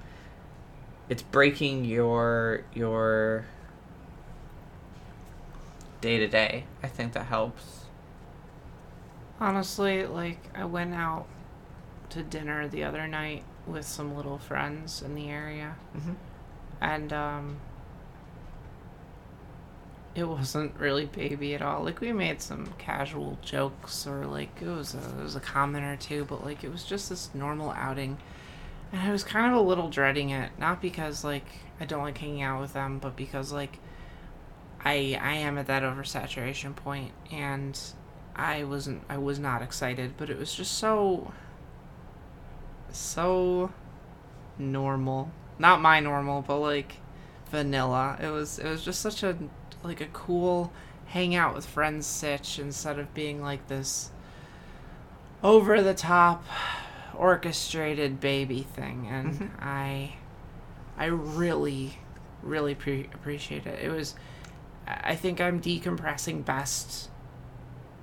it's 1.10 1.24
breaking 1.24 1.86
your 1.86 2.64
your 2.74 3.46
day 6.00 6.18
to 6.20 6.28
day. 6.28 6.66
I 6.84 6.88
think 6.88 7.14
that 7.14 7.26
helps. 7.26 7.81
Honestly, 9.42 10.06
like 10.06 10.38
I 10.56 10.66
went 10.66 10.94
out 10.94 11.26
to 12.12 12.22
dinner 12.22 12.68
the 12.68 12.84
other 12.84 13.08
night 13.08 13.44
with 13.66 13.86
some 13.86 14.16
little 14.16 14.38
friends 14.38 15.02
in 15.02 15.16
the 15.16 15.30
area, 15.30 15.76
Mhm. 15.98 16.16
and 16.80 17.12
um, 17.12 17.58
it 20.14 20.24
wasn't 20.28 20.76
really 20.80 21.06
baby 21.08 21.56
at 21.56 21.62
all. 21.64 21.84
Like 21.84 22.02
we 22.02 22.12
made 22.14 22.40
some 22.40 22.68
casual 22.78 23.40
jokes, 23.42 24.06
or 24.06 24.28
like 24.28 24.62
it 24.62 24.68
was 24.68 24.94
a, 24.94 25.00
it 25.20 25.24
was 25.24 25.36
a 25.36 25.40
comment 25.40 25.86
or 25.86 25.96
two, 25.96 26.24
but 26.26 26.46
like 26.46 26.64
it 26.64 26.72
was 26.72 26.84
just 26.84 27.10
this 27.10 27.34
normal 27.34 27.72
outing, 27.72 28.20
and 28.94 29.02
I 29.02 29.12
was 29.12 29.24
kind 29.24 29.52
of 29.52 29.58
a 29.60 29.62
little 29.68 29.90
dreading 29.90 30.30
it. 30.30 30.52
Not 30.60 30.84
because 30.84 31.24
like 31.24 31.46
I 31.80 31.86
don't 31.86 32.04
like 32.04 32.20
hanging 32.20 32.44
out 32.44 32.62
with 32.62 32.74
them, 32.74 33.00
but 33.00 33.16
because 33.16 33.52
like 33.52 33.80
I 34.86 35.18
I 35.20 35.34
am 35.38 35.58
at 35.58 35.66
that 35.66 35.82
oversaturation 35.82 36.76
point, 36.76 37.12
and 37.32 37.80
I 38.36 38.64
wasn't 38.64 39.04
I 39.10 39.18
was 39.18 39.40
not 39.40 39.62
excited, 39.62 40.14
but 40.18 40.30
it 40.30 40.38
was 40.38 40.54
just 40.54 40.78
so 40.78 41.32
so 42.92 43.72
normal. 44.58 45.32
Not 45.60 45.82
my 45.82 46.00
normal, 46.00 46.42
but 46.42 46.58
like 46.60 46.96
vanilla. 47.50 48.18
It 48.22 48.30
was 48.30 48.60
it 48.60 48.68
was 48.68 48.84
just 48.84 49.02
such 49.02 49.24
a 49.24 49.38
like 49.84 50.02
a 50.02 50.08
cool 50.08 50.72
hang 51.08 51.36
out 51.36 51.54
with 51.54 51.66
friends 51.66 52.06
sitch 52.08 52.58
instead 52.60 52.98
of 52.98 53.14
being 53.14 53.42
like 53.42 53.68
this 53.68 54.12
over 55.44 55.82
the 55.82 55.94
top 55.94 56.46
orchestrated 57.18 58.20
baby 58.20 58.64
thing 58.64 59.08
and 59.10 59.34
Mhm. 59.34 59.50
I 59.60 60.14
I 60.98 61.06
really 61.06 62.00
really 62.42 62.74
pre- 62.74 63.10
appreciate 63.14 63.66
it. 63.68 63.84
It 63.84 63.90
was 63.92 64.16
I 64.88 65.16
think 65.16 65.40
I'm 65.40 65.62
decompressing 65.62 66.44
best 66.46 67.10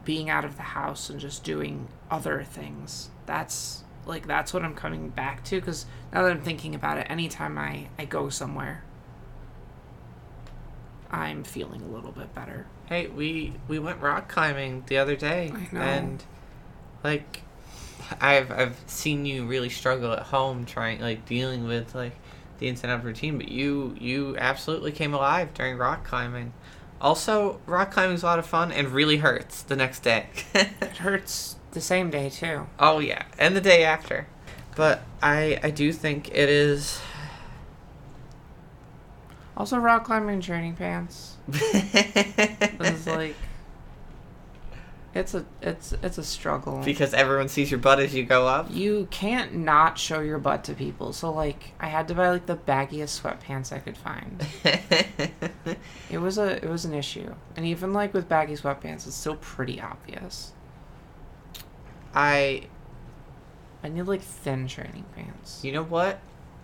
being 0.09 0.31
out 0.31 0.43
of 0.43 0.57
the 0.57 0.63
house 0.63 1.11
and 1.11 1.21
just 1.21 1.45
doing 1.45 1.87
other 2.11 2.43
things. 2.43 3.11
That's 3.27 3.85
like 4.07 4.27
that's 4.27 4.55
what 4.55 4.65
I'm 4.65 4.75
coming 4.75 5.11
back 5.11 5.45
to 5.45 5.61
cuz 5.61 5.85
now 6.15 6.23
that 6.23 6.31
I'm 6.31 6.41
thinking 6.41 6.75
about 6.75 6.97
it 6.97 7.07
anytime 7.11 7.59
I 7.59 7.89
I 7.99 8.07
go 8.07 8.31
somewhere 8.31 8.85
I'm 11.11 11.45
feeling 11.45 11.83
a 11.83 11.89
little 11.89 12.13
bit 12.13 12.35
better. 12.35 12.65
Hey, 12.87 13.09
we 13.09 13.53
we 13.69 13.79
went 13.79 14.01
rock 14.01 14.31
climbing 14.31 14.85
the 14.87 14.97
other 14.97 15.15
day, 15.15 15.53
I 15.55 15.69
know. 15.75 15.81
and 15.83 16.25
like, 17.05 17.43
I've 18.19 18.51
I've 18.51 18.81
seen 18.87 19.27
you 19.27 19.45
really 19.45 19.69
struggle 19.69 20.13
at 20.15 20.23
home 20.23 20.65
trying 20.65 21.03
like 21.03 21.27
dealing 21.27 21.67
with 21.67 21.95
like 21.95 22.17
the 22.61 22.69
ins 22.69 22.83
and 22.83 22.91
outs 22.91 23.01
of 23.01 23.05
routine, 23.05 23.37
but 23.37 23.49
you 23.49 23.95
you 24.01 24.39
absolutely 24.39 24.93
came 24.93 25.13
alive 25.13 25.53
during 25.53 25.77
rock 25.77 26.07
climbing. 26.07 26.55
Also, 27.01 27.61
rock 27.67 27.93
climbing 27.93 28.15
is 28.17 28.23
a 28.23 28.27
lot 28.27 28.39
of 28.39 28.47
fun 28.47 28.73
and 28.73 28.89
really 28.89 29.19
hurts 29.19 29.63
the 29.63 29.77
next 29.77 30.01
day. 30.01 30.27
It 30.55 30.99
hurts 30.99 31.57
the 31.73 31.81
same 31.81 32.11
day 32.11 32.29
too. 32.31 32.67
oh 32.79 32.99
yeah, 32.99 33.25
and 33.39 33.55
the 33.55 33.61
day 33.61 33.85
after. 33.85 34.27
But 34.77 35.03
I 35.23 35.59
I 35.63 35.71
do 35.71 35.93
think 35.93 36.29
it 36.29 36.49
is. 36.49 37.01
Also 39.57 39.79
rock 39.79 40.05
climbing 40.05 40.41
training 40.41 40.75
pants. 40.77 41.37
Like 43.07 43.35
it's 45.15 45.35
a 45.35 45.45
it's 45.63 45.93
it's 46.03 46.19
a 46.19 46.23
struggle. 46.25 46.83
because 46.85 47.15
everyone 47.15 47.49
sees 47.49 47.71
your 47.71 47.81
butt 47.81 47.99
as 47.99 48.15
you 48.15 48.25
go 48.25 48.47
up. 48.47 48.67
you 48.71 49.09
can't 49.11 49.55
not 49.55 49.99
show 49.99 50.21
your 50.21 50.39
butt 50.39 50.65
to 50.65 50.75
people. 50.75 51.13
So 51.13 51.33
like 51.33 51.73
I 51.81 51.87
had 51.89 52.09
to 52.09 52.15
buy 52.15 52.31
like 52.31 52.47
the 52.47 52.57
baggiest 52.57 53.21
sweatpants 53.23 53.73
I 53.73 53.79
could 53.79 53.97
find. 53.97 54.47
It 56.11 56.19
was 56.19 56.39
a 56.39 56.57
it 56.65 56.69
was 56.69 56.85
an 56.87 56.95
issue. 56.95 57.35
And 57.57 57.67
even 57.67 57.93
like 57.93 58.15
with 58.15 58.29
baggy 58.29 58.55
sweatpants 58.55 59.07
it's 59.07 59.15
still 59.15 59.37
pretty 59.37 59.81
obvious. 59.81 60.53
I 62.15 62.67
I 63.83 63.89
need 63.89 64.03
like 64.03 64.23
thin 64.23 64.67
training 64.67 65.05
pants. 65.15 65.61
you 65.63 65.73
know 65.73 65.85
what? 65.85 66.19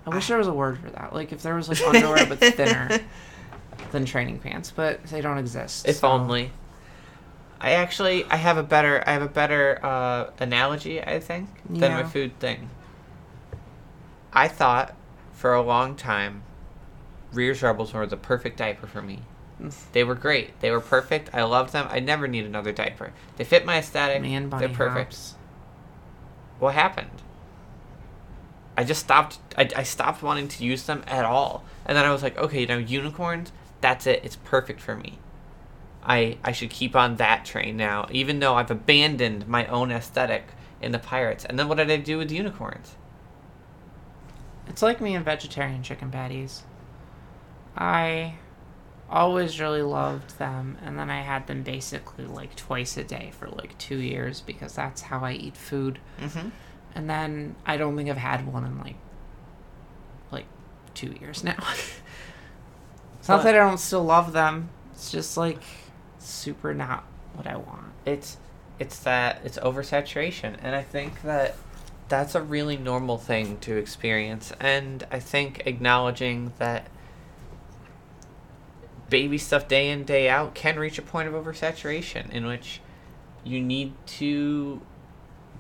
I 0.06 0.14
wish 0.14 0.28
there 0.28 0.38
was 0.38 0.48
a 0.48 0.52
word 0.52 0.78
for 0.78 0.90
that. 0.90 1.12
Like 1.14 1.32
if 1.32 1.42
there 1.42 1.54
was 1.54 1.68
like 1.68 1.80
underwear 1.82 2.26
but 2.26 2.38
thinner 2.40 3.00
than 3.92 4.04
training 4.04 4.38
pants, 4.38 4.70
but 4.74 5.02
they 5.04 5.20
don't 5.20 5.38
exist. 5.38 5.86
If 5.88 5.96
so- 5.96 6.08
only. 6.08 6.50
I 7.64 7.70
actually 7.70 8.26
I 8.26 8.36
have 8.36 8.58
a 8.58 8.62
better 8.62 9.02
I 9.06 9.12
have 9.12 9.22
a 9.22 9.28
better 9.28 9.80
uh, 9.82 10.30
analogy 10.38 11.02
I 11.02 11.18
think 11.18 11.48
than 11.68 11.92
my 11.92 12.02
food 12.04 12.38
thing. 12.38 12.68
I 14.34 14.48
thought 14.48 14.94
for 15.32 15.54
a 15.54 15.62
long 15.62 15.96
time 15.96 16.42
Rearz 17.32 17.62
Rebels 17.62 17.94
were 17.94 18.06
the 18.06 18.18
perfect 18.18 18.58
diaper 18.58 18.86
for 18.86 19.00
me. 19.00 19.22
They 19.92 20.04
were 20.04 20.14
great. 20.14 20.60
They 20.60 20.70
were 20.70 20.80
perfect. 20.80 21.30
I 21.32 21.44
loved 21.44 21.72
them. 21.72 21.86
I 21.90 22.00
never 22.00 22.28
need 22.28 22.44
another 22.44 22.70
diaper. 22.70 23.14
They 23.38 23.44
fit 23.44 23.64
my 23.64 23.78
aesthetic. 23.78 24.20
Man 24.20 24.50
They're 24.50 24.68
perfect. 24.68 25.14
hops. 25.14 25.34
What 26.58 26.74
happened? 26.74 27.22
I 28.76 28.84
just 28.84 29.00
stopped. 29.00 29.38
I, 29.56 29.70
I 29.74 29.82
stopped 29.84 30.22
wanting 30.22 30.48
to 30.48 30.64
use 30.64 30.84
them 30.84 31.02
at 31.06 31.24
all, 31.24 31.64
and 31.86 31.96
then 31.96 32.04
I 32.04 32.12
was 32.12 32.22
like, 32.22 32.36
okay, 32.36 32.60
you 32.60 32.66
know, 32.66 32.76
unicorns. 32.76 33.52
That's 33.80 34.06
it. 34.06 34.20
It's 34.22 34.36
perfect 34.36 34.82
for 34.82 34.96
me. 34.96 35.18
I 36.04 36.38
I 36.44 36.52
should 36.52 36.70
keep 36.70 36.94
on 36.94 37.16
that 37.16 37.44
train 37.44 37.76
now, 37.76 38.06
even 38.10 38.38
though 38.40 38.54
I've 38.54 38.70
abandoned 38.70 39.46
my 39.48 39.66
own 39.66 39.90
aesthetic 39.90 40.48
in 40.82 40.92
the 40.92 40.98
pirates. 40.98 41.44
And 41.44 41.58
then 41.58 41.68
what 41.68 41.78
did 41.78 41.90
I 41.90 41.96
do 41.96 42.18
with 42.18 42.30
unicorns? 42.30 42.96
It's 44.66 44.82
like 44.82 45.00
me 45.00 45.14
and 45.14 45.24
vegetarian 45.24 45.82
chicken 45.82 46.10
patties. 46.10 46.62
I 47.76 48.34
always 49.10 49.60
really 49.60 49.82
loved 49.82 50.38
them, 50.38 50.78
and 50.82 50.98
then 50.98 51.10
I 51.10 51.20
had 51.22 51.46
them 51.46 51.62
basically 51.62 52.24
like 52.26 52.56
twice 52.56 52.96
a 52.96 53.04
day 53.04 53.32
for 53.38 53.48
like 53.48 53.76
two 53.78 53.98
years 53.98 54.40
because 54.40 54.74
that's 54.74 55.02
how 55.02 55.20
I 55.20 55.32
eat 55.32 55.56
food. 55.56 55.98
Mm-hmm. 56.20 56.48
And 56.94 57.10
then 57.10 57.56
I 57.66 57.76
don't 57.76 57.96
think 57.96 58.08
I've 58.08 58.16
had 58.16 58.46
one 58.50 58.64
in 58.64 58.78
like 58.78 58.96
like 60.30 60.46
two 60.94 61.14
years 61.20 61.42
now. 61.44 61.56
it's 63.18 63.28
not 63.28 63.38
But- 63.38 63.42
that 63.44 63.54
I 63.54 63.58
don't 63.58 63.78
still 63.78 64.04
love 64.04 64.32
them. 64.32 64.68
It's 64.92 65.10
just 65.10 65.36
like 65.36 65.60
super 66.28 66.74
not 66.74 67.04
what 67.34 67.46
I 67.46 67.56
want. 67.56 67.92
it's 68.04 68.38
it's 68.78 68.98
that 69.00 69.40
it's 69.44 69.58
oversaturation 69.58 70.56
and 70.62 70.74
i 70.74 70.82
think 70.82 71.22
that 71.22 71.54
that's 72.08 72.34
a 72.34 72.42
really 72.42 72.76
normal 72.76 73.16
thing 73.16 73.56
to 73.58 73.76
experience 73.76 74.52
and 74.60 75.06
i 75.10 75.18
think 75.18 75.62
acknowledging 75.64 76.52
that 76.58 76.88
baby 79.08 79.38
stuff 79.38 79.68
day 79.68 79.90
in 79.90 80.04
day 80.04 80.28
out 80.28 80.54
can 80.54 80.78
reach 80.78 80.98
a 80.98 81.02
point 81.02 81.28
of 81.28 81.34
oversaturation 81.34 82.28
in 82.30 82.46
which 82.46 82.80
you 83.44 83.60
need 83.60 83.92
to 84.06 84.80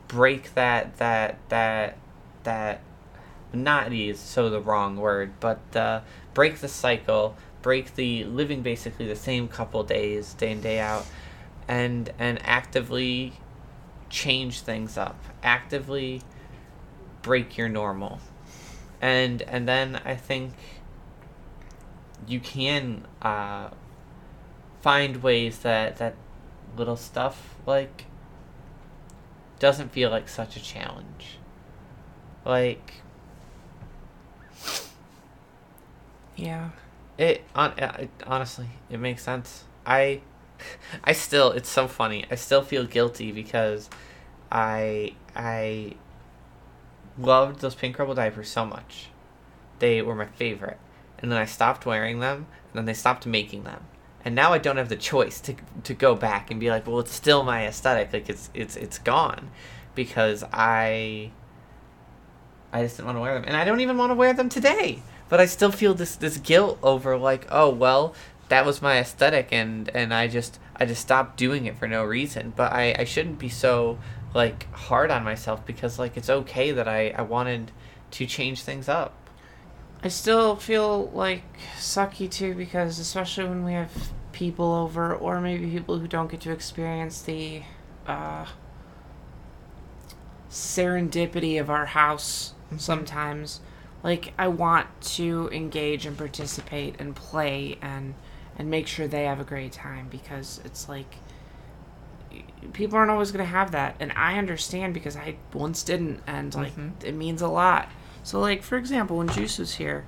break 0.08 0.54
that 0.54 0.96
that 0.96 1.38
that 1.48 1.96
that 2.42 2.80
monotony 3.52 4.08
is 4.08 4.18
so 4.18 4.50
the 4.50 4.60
wrong 4.60 4.96
word 4.96 5.32
but 5.38 5.60
uh, 5.76 6.00
break 6.34 6.58
the 6.58 6.68
cycle 6.68 7.36
break 7.64 7.94
the 7.94 8.24
living 8.24 8.60
basically 8.60 9.06
the 9.06 9.16
same 9.16 9.48
couple 9.48 9.82
days 9.82 10.34
day 10.34 10.52
in 10.52 10.60
day 10.60 10.78
out 10.78 11.06
and 11.66 12.12
and 12.18 12.38
actively 12.44 13.32
change 14.10 14.60
things 14.60 14.98
up 14.98 15.18
actively 15.42 16.20
break 17.22 17.56
your 17.56 17.68
normal 17.68 18.20
and 19.00 19.40
and 19.42 19.66
then 19.66 19.98
i 20.04 20.14
think 20.14 20.52
you 22.26 22.38
can 22.38 23.06
uh, 23.22 23.68
find 24.82 25.22
ways 25.22 25.60
that 25.60 25.96
that 25.96 26.14
little 26.76 26.96
stuff 26.96 27.54
like 27.66 28.04
doesn't 29.58 29.90
feel 29.90 30.10
like 30.10 30.28
such 30.28 30.54
a 30.54 30.62
challenge 30.62 31.38
like 32.44 33.00
Yeah. 36.36 36.70
It 37.16 37.42
on 37.54 37.70
uh, 37.78 37.96
it, 38.00 38.10
honestly, 38.26 38.68
it 38.90 38.98
makes 38.98 39.22
sense. 39.22 39.64
I 39.86 40.20
I 41.04 41.12
still 41.12 41.52
it's 41.52 41.68
so 41.68 41.86
funny. 41.86 42.24
I 42.30 42.34
still 42.34 42.62
feel 42.62 42.84
guilty 42.84 43.32
because 43.32 43.88
I 44.50 45.14
I 45.34 45.94
loved 47.18 47.60
those 47.60 47.74
pink 47.74 47.98
rubble 47.98 48.14
diapers 48.14 48.48
so 48.48 48.64
much. 48.64 49.08
They 49.78 50.02
were 50.02 50.14
my 50.14 50.26
favorite. 50.26 50.78
And 51.18 51.30
then 51.30 51.38
I 51.38 51.46
stopped 51.46 51.86
wearing 51.86 52.20
them, 52.20 52.46
and 52.68 52.74
then 52.74 52.84
they 52.84 52.94
stopped 52.94 53.26
making 53.26 53.64
them. 53.64 53.84
And 54.24 54.34
now 54.34 54.52
I 54.52 54.58
don't 54.58 54.76
have 54.76 54.88
the 54.88 54.96
choice 54.96 55.40
to 55.42 55.54
to 55.84 55.94
go 55.94 56.14
back 56.14 56.50
and 56.50 56.58
be 56.58 56.70
like, 56.70 56.86
well, 56.86 57.00
it's 57.00 57.12
still 57.12 57.44
my 57.44 57.66
aesthetic. 57.66 58.12
Like 58.12 58.28
it's 58.28 58.50
it's 58.54 58.76
it's 58.76 58.98
gone 58.98 59.50
because 59.94 60.44
I 60.52 61.30
I 62.72 62.82
just 62.82 62.96
didn't 62.96 63.06
want 63.06 63.16
to 63.16 63.20
wear 63.20 63.34
them. 63.34 63.44
And 63.46 63.56
I 63.56 63.64
don't 63.64 63.80
even 63.80 63.96
want 63.96 64.10
to 64.10 64.14
wear 64.14 64.32
them 64.32 64.48
today. 64.48 65.02
But 65.28 65.40
I 65.40 65.46
still 65.46 65.72
feel 65.72 65.94
this 65.94 66.16
this 66.16 66.36
guilt 66.36 66.78
over 66.82 67.16
like, 67.16 67.46
oh 67.50 67.70
well, 67.70 68.14
that 68.48 68.66
was 68.66 68.82
my 68.82 68.98
aesthetic 68.98 69.48
and 69.52 69.88
and 69.94 70.12
I 70.12 70.28
just 70.28 70.58
I 70.76 70.86
just 70.86 71.02
stopped 71.02 71.36
doing 71.36 71.66
it 71.66 71.78
for 71.78 71.88
no 71.88 72.04
reason. 72.04 72.52
But 72.54 72.72
I, 72.72 72.94
I 72.98 73.04
shouldn't 73.04 73.38
be 73.38 73.48
so 73.48 73.98
like 74.34 74.70
hard 74.72 75.10
on 75.10 75.24
myself 75.24 75.64
because 75.64 75.98
like 75.98 76.16
it's 76.16 76.28
okay 76.30 76.72
that 76.72 76.88
I, 76.88 77.10
I 77.10 77.22
wanted 77.22 77.70
to 78.12 78.26
change 78.26 78.62
things 78.62 78.88
up. 78.88 79.14
I 80.02 80.08
still 80.08 80.56
feel 80.56 81.10
like 81.14 81.44
sucky 81.78 82.30
too 82.30 82.54
because 82.54 82.98
especially 82.98 83.44
when 83.44 83.64
we 83.64 83.72
have 83.72 83.90
people 84.32 84.74
over 84.74 85.14
or 85.14 85.40
maybe 85.40 85.70
people 85.70 85.98
who 85.98 86.06
don't 86.08 86.30
get 86.30 86.40
to 86.42 86.50
experience 86.50 87.22
the 87.22 87.62
uh, 88.06 88.44
serendipity 90.50 91.58
of 91.58 91.70
our 91.70 91.86
house 91.86 92.52
sometimes 92.76 93.60
like 94.04 94.32
I 94.38 94.46
want 94.48 94.86
to 95.16 95.48
engage 95.52 96.06
and 96.06 96.16
participate 96.16 96.94
and 97.00 97.16
play 97.16 97.78
and 97.82 98.14
and 98.56 98.70
make 98.70 98.86
sure 98.86 99.08
they 99.08 99.24
have 99.24 99.40
a 99.40 99.44
great 99.44 99.72
time 99.72 100.06
because 100.08 100.60
it's 100.64 100.88
like 100.88 101.16
people 102.72 102.96
aren't 102.96 103.10
always 103.10 103.30
going 103.32 103.44
to 103.44 103.50
have 103.50 103.72
that 103.72 103.96
and 104.00 104.12
I 104.12 104.38
understand 104.38 104.94
because 104.94 105.16
I 105.16 105.36
once 105.52 105.82
didn't 105.82 106.20
and 106.26 106.54
like 106.54 106.76
Mhm. 106.76 106.92
it 107.04 107.14
means 107.14 107.42
a 107.42 107.48
lot. 107.48 107.88
So 108.22 108.38
like 108.40 108.62
for 108.62 108.76
example 108.76 109.16
when 109.18 109.28
Juice 109.28 109.58
was 109.58 109.74
here 109.74 110.04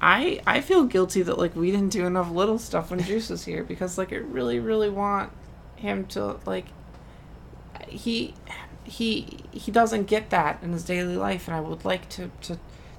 I 0.00 0.40
I 0.46 0.60
feel 0.60 0.84
guilty 0.84 1.22
that 1.22 1.38
like 1.38 1.54
we 1.56 1.70
didn't 1.70 1.90
do 1.90 2.06
enough 2.06 2.30
little 2.30 2.58
stuff 2.58 2.90
when 2.90 3.00
Juice 3.10 3.30
was 3.30 3.44
here 3.44 3.62
because 3.64 3.98
like 3.98 4.12
I 4.12 4.16
really 4.16 4.58
really 4.58 4.90
want 4.90 5.30
him 5.76 6.06
to 6.06 6.36
like 6.46 6.66
he 7.88 8.34
he 8.84 9.38
he 9.52 9.70
doesn't 9.70 10.04
get 10.06 10.30
that 10.30 10.62
in 10.62 10.72
his 10.72 10.84
daily 10.84 11.16
life 11.16 11.46
and 11.48 11.56
I 11.56 11.60
would 11.60 11.84
like 11.84 12.08
to 12.10 12.30
to 12.42 12.58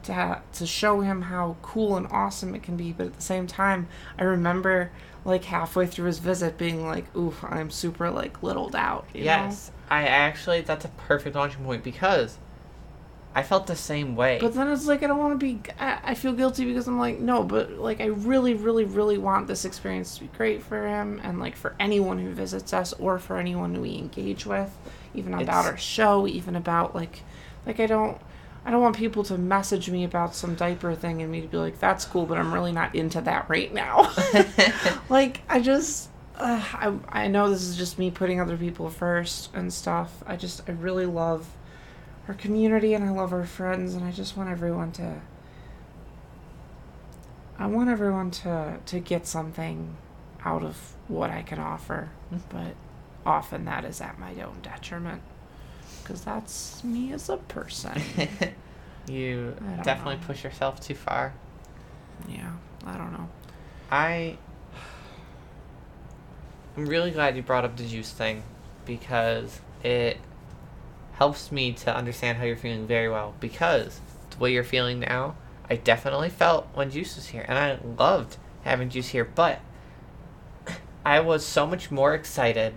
to 0.10 0.14
ha- 0.16 0.42
to 0.54 0.66
show 0.66 1.02
him 1.02 1.22
how 1.24 1.56
cool 1.62 1.96
and 1.96 2.08
awesome 2.12 2.54
it 2.56 2.64
can 2.64 2.76
be 2.76 2.92
but 2.92 3.08
at 3.08 3.14
the 3.16 3.22
same 3.22 3.48
time 3.48 3.88
I 4.18 4.24
remember 4.24 4.92
like 5.26 5.46
halfway 5.46 5.86
through 5.88 6.08
his 6.08 6.20
visit 6.20 6.58
being 6.58 6.86
like 6.86 7.06
ooh 7.16 7.34
I'm 7.44 7.70
super 7.70 8.10
like 8.10 8.42
littled 8.44 8.76
out 8.76 9.06
you 9.14 9.22
know? 9.22 9.26
Yes, 9.26 9.72
I 9.90 10.04
actually 10.04 10.62
that's 10.62 10.86
a 10.86 10.90
perfect 10.90 11.36
launching 11.36 11.64
point 11.64 11.84
because 11.84 12.38
I 13.36 13.44
felt 13.44 13.68
the 13.68 13.76
same 13.76 14.16
way. 14.16 14.40
But 14.42 14.56
then 14.56 14.68
it's 14.70 14.88
like 14.88 15.04
I 15.04 15.08
don't 15.08 15.20
want 15.20 15.40
to 15.40 15.46
be. 15.46 15.62
I, 15.80 16.00
I 16.04 16.16
feel 16.16 16.34
guilty 16.34 16.66
because 16.66 16.88
I'm 16.88 16.98
like 16.98 17.20
no, 17.20 17.44
but 17.44 17.74
like 17.74 18.02
I 18.02 18.06
really, 18.06 18.56
really, 18.56 18.86
really 18.86 19.20
want 19.20 19.48
this 19.48 19.66
experience 19.66 20.16
to 20.16 20.22
be 20.22 20.30
great 20.36 20.64
for 20.64 20.88
him 20.88 21.22
and 21.24 21.40
like 21.40 21.56
for 21.56 21.76
anyone 21.80 22.18
who 22.18 22.32
visits 22.32 22.74
us 22.74 22.92
or 22.94 23.20
for 23.20 23.38
anyone 23.38 23.80
we 23.82 23.96
engage 23.96 24.48
with, 24.48 24.76
even 25.14 25.34
about 25.36 25.44
It's- 25.44 25.66
our 25.68 25.78
show, 25.78 26.26
even 26.28 26.56
about 26.56 26.96
like, 26.96 27.22
like 27.68 27.80
I 27.80 27.86
don't. 27.86 28.18
I 28.66 28.72
don't 28.72 28.82
want 28.82 28.98
people 28.98 29.24
to 29.24 29.38
message 29.38 29.90
me 29.90 30.04
about 30.04 30.36
some 30.36 30.56
diaper 30.56 30.94
thing 30.94 31.22
and 31.22 31.32
me 31.32 31.42
to 31.42 31.48
be 31.48 31.58
like, 31.58 31.80
"That's 31.80 32.06
cool," 32.06 32.26
but 32.26 32.38
I'm 32.38 32.54
really 32.54 32.72
not 32.72 32.94
into 32.96 33.22
that 33.22 33.50
right 33.50 33.74
now. 33.74 34.12
like, 35.10 35.42
I 35.50 35.60
just, 35.62 36.10
uh, 36.38 36.62
I, 36.74 36.94
I 37.24 37.28
know 37.28 37.50
this 37.50 37.64
is 37.64 37.76
just 37.78 37.98
me 37.98 38.12
putting 38.12 38.40
other 38.40 38.58
people 38.58 38.90
first 38.90 39.50
and 39.56 39.74
stuff. 39.74 40.24
I 40.28 40.36
just, 40.36 40.62
I 40.70 40.74
really 40.74 41.06
love 41.06 41.48
our 42.28 42.34
community 42.36 42.94
and 42.94 43.04
I 43.04 43.10
love 43.10 43.34
our 43.34 43.46
friends 43.46 43.96
and 43.96 44.04
I 44.06 44.12
just 44.12 44.38
want 44.38 44.50
everyone 44.50 44.92
to 44.94 45.16
I 47.58 47.66
want 47.66 47.90
everyone 47.90 48.32
to 48.32 48.78
to 48.86 49.00
get 49.00 49.26
something 49.28 49.98
out 50.46 50.64
of 50.64 50.78
what 51.08 51.30
I 51.32 51.42
can 51.42 51.60
offer, 51.60 52.10
Mhm. 52.32 52.40
but 52.50 52.76
often 53.26 53.66
that 53.66 53.84
is 53.84 54.00
at 54.00 54.18
my 54.20 54.32
own 54.42 54.60
detriment 54.62 55.22
because 56.10 56.24
that's 56.24 56.84
me 56.84 57.14
as 57.14 57.30
a 57.30 57.38
person. 57.38 58.02
you 59.08 59.56
definitely 59.84 60.16
know. 60.16 60.22
push 60.26 60.44
yourself 60.44 60.80
too 60.80 60.96
far. 60.96 61.34
yeah, 62.28 62.54
I 62.84 62.98
don't 62.98 63.12
know. 63.12 63.30
I 63.92 64.38
I'm 66.76 66.88
really 66.88 67.12
glad 67.12 67.36
you 67.36 67.44
brought 67.44 67.64
up 67.64 67.78
the 67.78 67.86
juice 67.86 68.12
thing 68.12 68.42
because 68.86 69.62
it 69.84 70.18
helps 71.14 71.52
me 71.52 71.74
to 71.74 71.96
understand 71.96 72.40
how 72.40 72.46
you're 72.46 72.56
feeling 72.56 72.88
very 72.88 73.10
well 73.10 73.36
because 73.40 74.00
the 74.32 74.38
way 74.40 74.52
you're 74.52 74.64
feeling 74.64 75.00
now, 75.00 75.36
I 75.70 75.76
definitely 75.76 76.30
felt 76.30 76.68
when 76.74 76.90
Juice 76.90 77.18
was 77.18 77.28
here 77.28 77.46
and 77.48 77.58
I 77.58 77.78
loved 77.98 78.38
having 78.64 78.90
Juice 78.90 79.10
here, 79.10 79.26
but 79.26 79.60
I 81.06 81.20
was 81.20 81.46
so 81.46 81.68
much 81.68 81.92
more 81.92 82.16
excited 82.16 82.74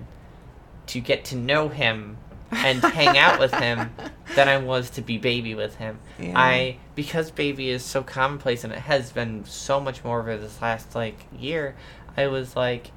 to 0.89 1.01
get 1.01 1.25
to 1.27 1.37
know 1.37 1.69
him 1.69 2.19
and 2.53 2.83
hang 2.83 3.17
out 3.19 3.39
with 3.39 3.55
him 3.55 3.91
than 4.35 4.49
I 4.49 4.59
was 4.59 4.91
to 4.91 5.03
be 5.03 5.19
baby 5.19 5.55
with 5.55 5.77
him. 5.77 5.99
Yeah. 6.19 6.33
I 6.37 6.77
because 6.95 7.31
baby 7.31 7.71
is 7.71 7.85
so 7.85 8.03
commonplace 8.03 8.65
and 8.65 8.73
it 8.73 8.81
has 8.81 9.13
been 9.13 9.45
so 9.45 9.81
much 9.81 10.05
more 10.05 10.21
over 10.21 10.37
this 10.37 10.61
last 10.61 10.95
like 10.95 11.27
year. 11.37 11.75
I 12.17 12.27
was 12.27 12.55
like, 12.55 12.91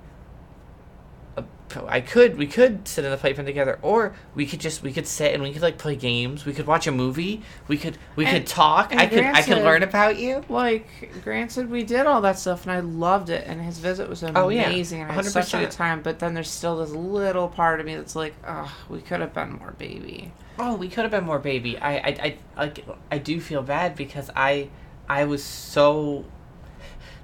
I 1.87 1.99
could 2.01 2.37
we 2.37 2.47
could 2.47 2.87
sit 2.87 3.03
in 3.05 3.11
the 3.11 3.17
playpen 3.17 3.45
together, 3.45 3.79
or 3.81 4.13
we 4.35 4.45
could 4.45 4.59
just 4.59 4.83
we 4.83 4.93
could 4.93 5.07
sit 5.07 5.33
and 5.33 5.41
we 5.43 5.51
could 5.51 5.61
like 5.61 5.77
play 5.77 5.95
games. 5.95 6.45
We 6.45 6.53
could 6.53 6.67
watch 6.67 6.87
a 6.87 6.91
movie. 6.91 7.41
We 7.67 7.77
could 7.77 7.97
we 8.15 8.25
And- 8.25 8.37
could 8.37 8.47
talk. 8.47 8.93
I 8.95 9.07
could 9.07 9.23
I 9.23 9.41
could 9.41 9.57
learn 9.57 9.83
about 9.83 10.17
you. 10.17 10.43
like 10.49 10.87
granted 11.23 11.69
we 11.69 11.83
did 11.83 12.05
all 12.05 12.21
that 12.21 12.37
stuff 12.39 12.63
and 12.63 12.71
I 12.71 12.79
loved 12.81 13.29
it 13.29 13.45
and 13.47 13.61
his 13.61 13.79
visit 13.79 14.07
was 14.07 14.21
amazing. 14.23 14.37
Oh, 14.37 14.49
yeah. 14.49 14.67
and 15.03 15.11
I 15.11 15.13
had 15.15 15.25
such 15.25 15.53
a 15.53 15.57
100%. 15.57 15.59
good 15.61 15.71
time 15.71 16.01
but 16.01 16.19
then 16.19 16.33
there's 16.33 16.49
still 16.49 16.77
this 16.77 16.91
little 16.91 17.47
part 17.47 17.79
of 17.79 17.85
me 17.85 17.95
that's 17.95 18.15
like 18.15 18.33
oh 18.47 18.71
we 18.89 19.01
could 19.01 19.19
have 19.21 19.33
been 19.33 19.53
more 19.53 19.73
baby 19.77 20.31
Oh, 20.57 20.75
we 20.75 20.87
could 20.87 21.03
have 21.03 21.11
been 21.11 21.25
more 21.25 21.39
baby. 21.39 21.77
I 21.77 21.95
I 21.97 22.07
I 22.07 22.37
like 22.57 22.85
I 23.11 23.17
do 23.17 23.41
feel 23.41 23.61
bad 23.61 23.95
because 23.95 24.29
I 24.35 24.69
I 25.09 25.25
was 25.25 25.43
so. 25.43 26.23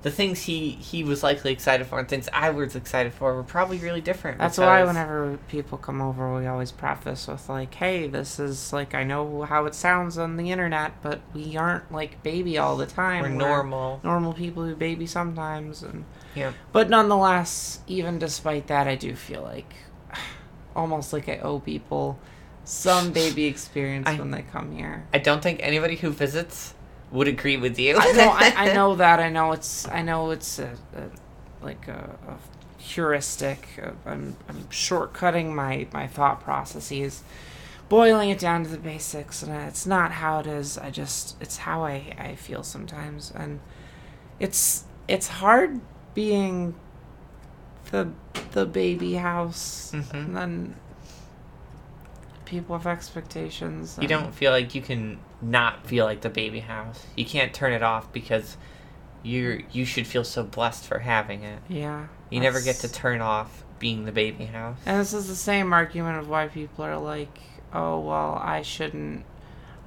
The 0.04 0.10
things 0.10 0.42
he 0.44 0.72
he 0.72 1.04
was 1.04 1.22
likely 1.22 1.52
excited 1.52 1.86
for 1.86 2.00
and 2.00 2.08
things 2.10 2.28
I 2.34 2.50
was 2.50 2.76
excited 2.76 3.14
for 3.14 3.36
were 3.36 3.44
probably 3.44 3.78
really 3.78 4.02
different. 4.02 4.40
That's 4.40 4.58
why 4.58 4.84
whenever 4.84 5.38
people 5.48 5.78
come 5.78 6.02
over, 6.02 6.36
we 6.36 6.48
always 6.48 6.72
preface 6.72 7.28
with 7.28 7.48
like, 7.48 7.72
"Hey, 7.76 8.08
this 8.08 8.40
is 8.40 8.74
like 8.74 8.96
I 8.96 9.04
know 9.04 9.44
how 9.44 9.66
it 9.66 9.76
sounds 9.76 10.18
on 10.18 10.38
the 10.38 10.50
internet, 10.52 10.94
but 11.04 11.22
we 11.36 11.56
aren't 11.56 11.92
like 11.92 12.24
baby 12.24 12.58
all 12.58 12.78
the 12.78 12.88
time. 12.88 13.22
we're 13.22 13.30
normal. 13.30 14.00
normal 14.04 14.34
people 14.34 14.66
who 14.66 14.76
baby 14.76 15.06
sometimes." 15.06 15.84
And 15.84 16.06
Yeah. 16.34 16.54
but 16.72 16.90
nonetheless, 16.90 17.82
even 17.86 18.18
despite 18.18 18.66
that, 18.68 18.88
I 18.88 18.96
do 18.96 19.16
feel 19.16 19.44
like 19.44 19.72
almost 20.76 21.14
like 21.14 21.30
I 21.30 21.38
owe 21.40 21.60
people 21.60 22.18
some 22.64 23.12
baby 23.22 23.46
experience 23.46 24.08
I- 24.08 24.16
when 24.16 24.32
they 24.32 24.42
come 24.42 24.72
here. 24.76 25.06
I 25.14 25.20
don't 25.20 25.44
think 25.44 25.60
anybody 25.62 25.98
who 25.98 26.10
visits 26.10 26.74
would 27.12 27.28
agree 27.28 27.58
with 27.58 27.78
you. 27.80 27.98
I 27.98 28.12
know, 28.14 28.30
I, 28.30 28.54
I 28.70 28.74
know 28.74 28.96
that. 28.96 29.20
I 29.20 29.30
know 29.30 29.52
it's. 29.52 29.88
I 29.88 30.02
know 30.02 30.32
it's 30.32 30.60
a, 30.60 30.72
a 30.96 31.64
like 31.66 31.88
a, 31.88 32.16
a 32.28 32.82
heuristic. 32.82 33.68
I'm, 34.06 34.36
I'm 34.50 34.64
shortcutting 34.70 35.54
my 35.54 35.88
my 35.94 36.08
thought 36.08 36.42
processes, 36.42 37.24
boiling 37.90 38.30
it 38.30 38.40
down 38.40 38.64
to 38.64 38.70
the 38.70 38.78
basics, 38.78 39.44
and 39.44 39.52
it's 39.68 39.86
not 39.86 40.12
how 40.14 40.40
it 40.40 40.48
is. 40.48 40.78
I 40.78 40.90
just 40.90 41.36
it's 41.42 41.58
how 41.58 41.84
I 41.84 42.16
I 42.18 42.36
feel 42.36 42.64
sometimes, 42.64 43.32
and 43.36 43.60
it's 44.40 44.86
it's 45.08 45.28
hard 45.28 45.80
being 46.14 46.74
the 47.92 48.10
the 48.54 48.66
baby 48.66 49.16
house, 49.16 49.92
Mhm. 49.94 50.14
and 50.14 50.36
then 50.36 50.76
people 52.46 52.78
have 52.78 52.88
expectations. 52.88 53.98
You 54.02 54.08
don't 54.08 54.34
feel 54.34 54.52
like 54.52 54.74
you 54.76 54.82
can 54.82 55.20
not 55.42 55.86
feel 55.88 56.06
like 56.06 56.22
the 56.22 56.30
baby 56.30 56.60
house. 56.60 57.06
You 57.16 57.26
can't 57.26 57.54
turn 57.54 57.74
it 57.74 57.84
off 57.84 58.12
because 58.12 58.58
you're 59.24 59.62
you 59.72 59.86
should 59.86 60.08
feel 60.08 60.24
so 60.24 60.44
blessed 60.44 60.86
for 60.86 61.00
having 61.00 61.44
it. 61.44 61.60
Yeah. 61.68 62.08
You 62.30 62.40
never 62.40 62.62
get 62.62 62.78
to 62.78 62.92
turn 62.92 63.22
off 63.22 63.64
being 63.80 64.06
the 64.06 64.12
baby 64.12 64.46
house. 64.46 64.78
And 64.86 65.00
this 65.00 65.14
is 65.14 65.28
the 65.28 65.36
same 65.36 65.74
argument 65.74 66.20
of 66.20 66.30
why 66.30 66.48
people 66.48 66.86
are 66.86 66.98
like, 66.98 67.40
"Oh, 67.74 68.00
well, 68.00 68.40
I 68.42 68.62
shouldn't 68.62 69.26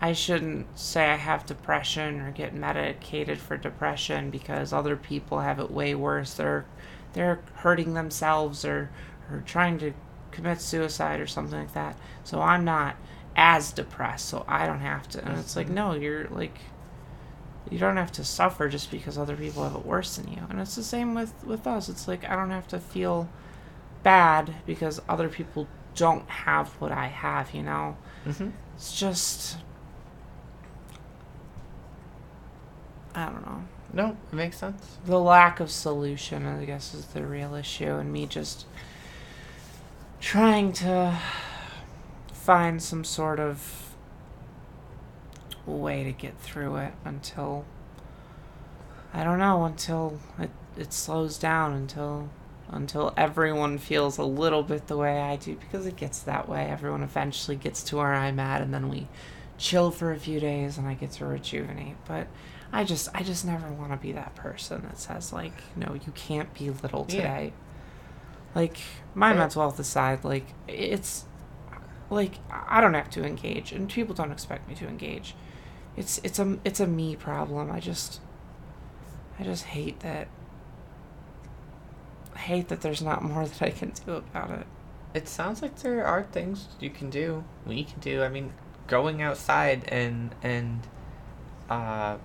I 0.04 0.12
shouldn't 0.12 0.78
say 0.78 1.10
I 1.10 1.16
have 1.16 1.46
depression 1.46 2.20
or 2.20 2.30
get 2.30 2.52
medicated 2.52 3.38
for 3.38 3.56
depression 3.56 4.30
because 4.30 4.70
other 4.72 4.96
people 4.96 5.40
have 5.40 5.58
it 5.58 5.70
way 5.70 5.94
worse. 5.94 6.34
They're 6.34 6.66
they're 7.14 7.40
hurting 7.54 7.94
themselves 7.94 8.64
or 8.64 8.90
or 9.30 9.42
trying 9.46 9.78
to 9.78 9.94
commit 10.30 10.60
suicide 10.60 11.20
or 11.20 11.26
something 11.26 11.58
like 11.58 11.72
that. 11.74 11.96
So 12.24 12.42
I'm 12.42 12.64
not 12.66 12.96
as 13.36 13.72
depressed, 13.72 14.28
so 14.28 14.44
I 14.48 14.66
don't 14.66 14.80
have 14.80 15.08
to." 15.10 15.24
And 15.24 15.38
it's 15.38 15.56
like, 15.56 15.68
Mhm. 15.68 15.74
"No, 15.74 15.92
you're 15.94 16.28
like 16.28 16.58
you 17.70 17.78
don't 17.78 17.96
have 17.96 18.12
to 18.12 18.22
suffer 18.24 18.68
just 18.68 18.90
because 18.90 19.16
other 19.16 19.36
people 19.36 19.62
have 19.64 19.74
it 19.74 19.86
worse 19.86 20.16
than 20.16 20.28
you." 20.28 20.42
And 20.50 20.60
it's 20.60 20.76
the 20.76 20.82
same 20.82 21.14
with 21.14 21.32
with 21.44 21.66
us. 21.66 21.88
It's 21.88 22.06
like 22.06 22.28
I 22.28 22.36
don't 22.36 22.50
have 22.50 22.68
to 22.68 22.78
feel 22.78 23.28
bad 24.02 24.54
because 24.66 25.00
other 25.08 25.28
people 25.28 25.66
don't 25.94 26.28
have 26.28 26.68
what 26.80 26.92
I 26.92 27.06
have, 27.06 27.52
you 27.54 27.62
know? 27.62 27.96
hmm 28.24 28.48
It's 28.76 28.98
just. 28.98 29.56
I 33.14 33.26
don't 33.26 33.46
know. 33.46 33.62
No, 33.92 34.16
it 34.32 34.34
makes 34.36 34.58
sense. 34.58 34.98
The 35.06 35.20
lack 35.20 35.60
of 35.60 35.70
solution, 35.70 36.46
I 36.46 36.64
guess, 36.64 36.94
is 36.94 37.06
the 37.06 37.24
real 37.24 37.54
issue, 37.54 37.94
and 37.94 38.12
me 38.12 38.26
just 38.26 38.66
trying 40.20 40.72
to 40.72 41.16
find 42.44 42.82
some 42.82 43.04
sort 43.04 43.40
of 43.40 43.94
way 45.66 46.04
to 46.04 46.12
get 46.12 46.38
through 46.38 46.76
it 46.76 46.92
until. 47.04 47.64
I 49.16 49.22
don't 49.22 49.38
know, 49.38 49.64
until 49.64 50.18
it, 50.40 50.50
it 50.76 50.92
slows 50.92 51.38
down, 51.38 51.72
until 51.72 52.28
until 52.70 53.12
everyone 53.16 53.78
feels 53.78 54.18
a 54.18 54.24
little 54.24 54.62
bit 54.62 54.86
the 54.88 54.96
way 54.96 55.20
I 55.20 55.36
do 55.36 55.54
because 55.54 55.86
it 55.86 55.96
gets 55.96 56.18
that 56.20 56.48
way. 56.48 56.64
Everyone 56.64 57.02
eventually 57.02 57.56
gets 57.56 57.84
to 57.84 57.96
where 57.98 58.14
I'm 58.14 58.40
at 58.40 58.62
and 58.62 58.72
then 58.74 58.88
we 58.88 59.06
chill 59.58 59.90
for 59.90 60.12
a 60.12 60.18
few 60.18 60.40
days 60.40 60.76
and 60.78 60.88
I 60.88 60.94
get 60.94 61.12
to 61.12 61.26
rejuvenate. 61.26 61.94
But 62.08 62.26
I 62.72 62.82
just 62.82 63.08
I 63.14 63.22
just 63.22 63.44
never 63.44 63.68
want 63.68 63.92
to 63.92 63.98
be 63.98 64.12
that 64.12 64.34
person 64.34 64.82
that 64.82 64.98
says 64.98 65.32
like, 65.32 65.52
no, 65.76 65.94
you 65.94 66.10
can't 66.16 66.52
be 66.54 66.70
little 66.70 67.06
Yeah. 67.08 67.16
today. 67.16 67.52
Like 68.54 68.78
my 69.14 69.30
Yeah. 69.32 69.38
mental 69.40 69.62
health 69.62 69.78
aside, 69.78 70.24
like 70.24 70.46
it's 70.66 71.26
like 72.14 72.34
I 72.50 72.80
don't 72.80 72.94
have 72.94 73.10
to 73.10 73.24
engage 73.24 73.72
and 73.72 73.88
people 73.88 74.14
don't 74.14 74.32
expect 74.32 74.68
me 74.68 74.74
to 74.76 74.88
engage. 74.88 75.34
It's 75.96 76.18
it's 76.24 76.38
a 76.38 76.58
it's 76.64 76.80
a 76.80 76.86
me 76.86 77.16
problem. 77.16 77.70
I 77.70 77.80
just 77.80 78.20
I 79.38 79.44
just 79.44 79.64
hate 79.64 80.00
that 80.00 80.28
I 82.34 82.38
hate 82.38 82.68
that 82.68 82.80
there's 82.80 83.02
not 83.02 83.22
more 83.22 83.46
that 83.48 83.62
I 83.62 83.70
can 83.70 83.92
do 84.06 84.12
about 84.16 84.50
it. 84.50 84.66
It 85.14 85.28
sounds 85.28 85.62
like 85.62 85.76
there 85.80 86.04
are 86.04 86.24
things 86.24 86.68
you 86.80 86.90
can 86.90 87.08
do. 87.10 87.44
We 87.64 87.84
can 87.84 88.00
do. 88.00 88.22
I 88.22 88.28
mean, 88.28 88.52
going 88.88 89.22
outside 89.22 89.84
and 89.88 90.34
and 90.42 90.80
uh, 91.70 92.16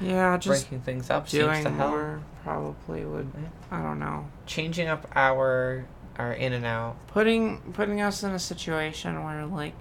Yeah, 0.00 0.36
just 0.38 0.62
breaking 0.68 0.82
things 0.84 1.10
up 1.10 1.28
seems 1.28 1.44
doing 1.44 1.64
to 1.64 1.70
help. 1.70 1.90
more 1.90 2.22
probably 2.44 3.04
would 3.04 3.30
I 3.70 3.82
don't 3.82 3.98
know. 3.98 4.28
Changing 4.46 4.86
up 4.88 5.08
our 5.16 5.84
are 6.18 6.32
in 6.32 6.52
and 6.52 6.64
out. 6.64 6.96
putting 7.08 7.58
putting 7.72 8.00
us 8.00 8.22
in 8.22 8.32
a 8.32 8.38
situation 8.38 9.24
where 9.24 9.46
like 9.46 9.74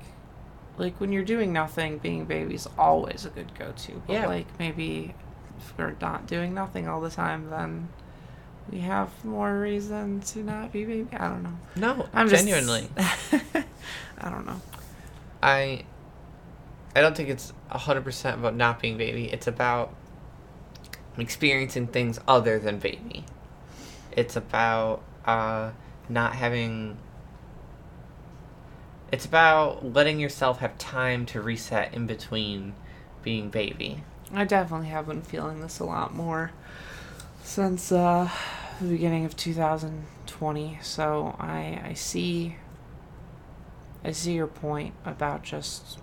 like 0.77 0.99
when 0.99 1.11
you're 1.11 1.23
doing 1.25 1.51
nothing 1.53 1.97
being 1.97 2.25
baby 2.25 2.55
is 2.55 2.67
always 2.77 3.25
a 3.25 3.29
good 3.29 3.53
go-to 3.59 4.01
but 4.07 4.13
Yeah. 4.13 4.27
like 4.27 4.47
maybe 4.59 5.13
if 5.59 5.77
we're 5.77 5.95
not 6.01 6.27
doing 6.27 6.53
nothing 6.53 6.88
all 6.88 7.01
the 7.01 7.09
time 7.09 7.49
then 7.49 7.89
we 8.71 8.79
have 8.79 9.09
more 9.25 9.59
reason 9.59 10.21
to 10.21 10.39
not 10.43 10.71
be 10.71 10.86
baby 10.86 11.07
i 11.13 11.27
don't 11.27 11.43
know 11.43 11.57
No, 11.75 12.07
i'm 12.13 12.29
just 12.29 12.45
genuinely. 12.45 12.88
i 12.97 14.29
don't 14.29 14.45
know 14.45 14.61
I 15.43 15.84
I 16.95 17.01
don't 17.01 17.15
think 17.17 17.29
it's 17.29 17.51
hundred 17.69 18.03
percent 18.03 18.38
about 18.39 18.55
not 18.55 18.79
being 18.82 18.97
baby. 18.97 19.25
It's 19.32 19.47
about 19.47 19.93
experiencing 21.17 21.88
things 21.88 22.19
other 22.27 22.59
than 22.59 22.79
baby. 22.79 23.25
It's 24.11 24.36
about 24.36 25.01
uh, 25.25 25.71
not 26.12 26.36
having. 26.36 26.97
It's 29.12 29.26
about 29.26 29.93
letting 29.93 30.20
yourself 30.20 30.59
have 30.59 30.78
time 30.78 31.26
to 31.28 31.41
reset 31.41 31.93
in 31.93 32.07
between 32.07 32.74
being 33.24 33.49
baby. 33.49 34.03
i 34.34 34.43
definitely 34.45 34.88
have 34.88 35.05
been 35.07 35.22
feeling 35.22 35.59
this 35.62 35.80
a 35.80 35.84
lot 35.84 36.12
more 36.16 36.51
since 37.43 37.91
uh 37.91 38.28
the 38.80 38.88
beginning 38.88 39.26
of 39.26 39.36
2020 39.38 40.80
so 40.82 41.36
i 41.39 41.80
i 41.86 41.93
see 41.93 42.55
I 44.03 44.12
see 44.12 44.34
your 44.34 44.47
point 44.47 44.95
about 45.05 45.43
just 45.43 45.99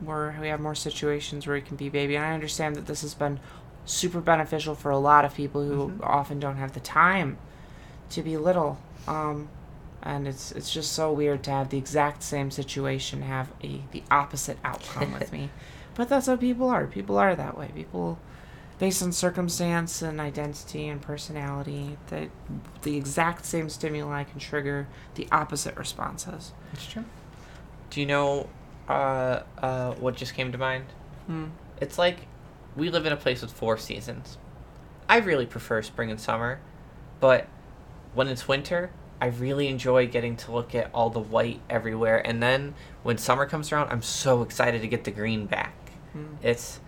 where 0.00 0.36
we 0.38 0.48
have 0.48 0.60
more 0.60 0.74
situations 0.74 1.46
where 1.46 1.56
it 1.56 1.64
can 1.64 1.76
be 1.78 1.88
baby. 1.88 2.14
And 2.16 2.24
I 2.26 2.34
understand 2.34 2.76
that 2.76 2.84
this 2.84 3.00
has 3.00 3.14
been 3.14 3.40
super 3.86 4.20
beneficial 4.20 4.74
for 4.74 4.90
a 4.90 4.98
lot 4.98 5.24
of 5.24 5.32
people 5.34 5.64
who 5.64 5.88
Mhm. 5.92 6.00
often 6.04 6.38
don't 6.38 6.56
have 6.58 6.72
the 6.74 6.80
time 6.80 7.38
to 8.10 8.22
be 8.22 8.36
little. 8.36 8.78
Um, 9.06 9.48
and 10.02 10.28
it's 10.28 10.52
it's 10.52 10.72
just 10.72 10.92
so 10.92 11.12
weird 11.12 11.42
to 11.44 11.50
have 11.50 11.70
the 11.70 11.78
exact 11.78 12.22
same 12.22 12.50
situation 12.50 13.22
have 13.22 13.50
a 13.62 13.82
the 13.90 14.02
opposite 14.10 14.58
outcome 14.64 15.12
with 15.12 15.32
me. 15.32 15.50
But 15.96 16.10
that's 16.10 16.26
how 16.26 16.36
people 16.36 16.68
are. 16.68 16.86
People 16.86 17.16
are 17.16 17.34
that 17.34 17.56
way. 17.56 17.70
People 17.74 18.18
based 18.78 19.02
on 19.02 19.12
circumstance 19.12 20.02
and 20.02 20.20
identity 20.20 20.88
and 20.88 21.00
personality 21.00 21.96
that 22.08 22.28
the 22.82 22.96
exact 22.96 23.46
same 23.46 23.70
stimuli 23.70 24.24
can 24.24 24.38
trigger 24.38 24.86
the 25.14 25.26
opposite 25.32 25.74
responses. 25.76 26.52
It's 26.74 26.86
true. 26.86 27.04
Do 27.88 28.00
you 28.00 28.06
know 28.06 28.48
uh, 28.88 29.40
uh, 29.58 29.92
what 29.94 30.16
just 30.16 30.34
came 30.34 30.52
to 30.52 30.58
mind? 30.58 30.84
Hmm. 31.26 31.46
It's 31.80 31.98
like 31.98 32.26
we 32.76 32.90
live 32.90 33.06
in 33.06 33.12
a 33.12 33.16
place 33.16 33.40
with 33.40 33.52
four 33.52 33.78
seasons. 33.78 34.36
I 35.08 35.18
really 35.18 35.46
prefer 35.46 35.80
spring 35.82 36.10
and 36.10 36.20
summer, 36.20 36.60
but 37.20 37.46
when 38.16 38.28
it's 38.28 38.48
winter, 38.48 38.90
I 39.20 39.26
really 39.26 39.68
enjoy 39.68 40.06
getting 40.08 40.36
to 40.38 40.52
look 40.52 40.74
at 40.74 40.90
all 40.92 41.10
the 41.10 41.20
white 41.20 41.60
everywhere. 41.70 42.26
And 42.26 42.42
then 42.42 42.74
when 43.02 43.18
summer 43.18 43.46
comes 43.46 43.70
around, 43.70 43.90
I'm 43.92 44.02
so 44.02 44.42
excited 44.42 44.82
to 44.82 44.88
get 44.88 45.04
the 45.04 45.10
green 45.10 45.46
back. 45.46 45.74
Hmm. 46.12 46.34
It's, 46.42 46.80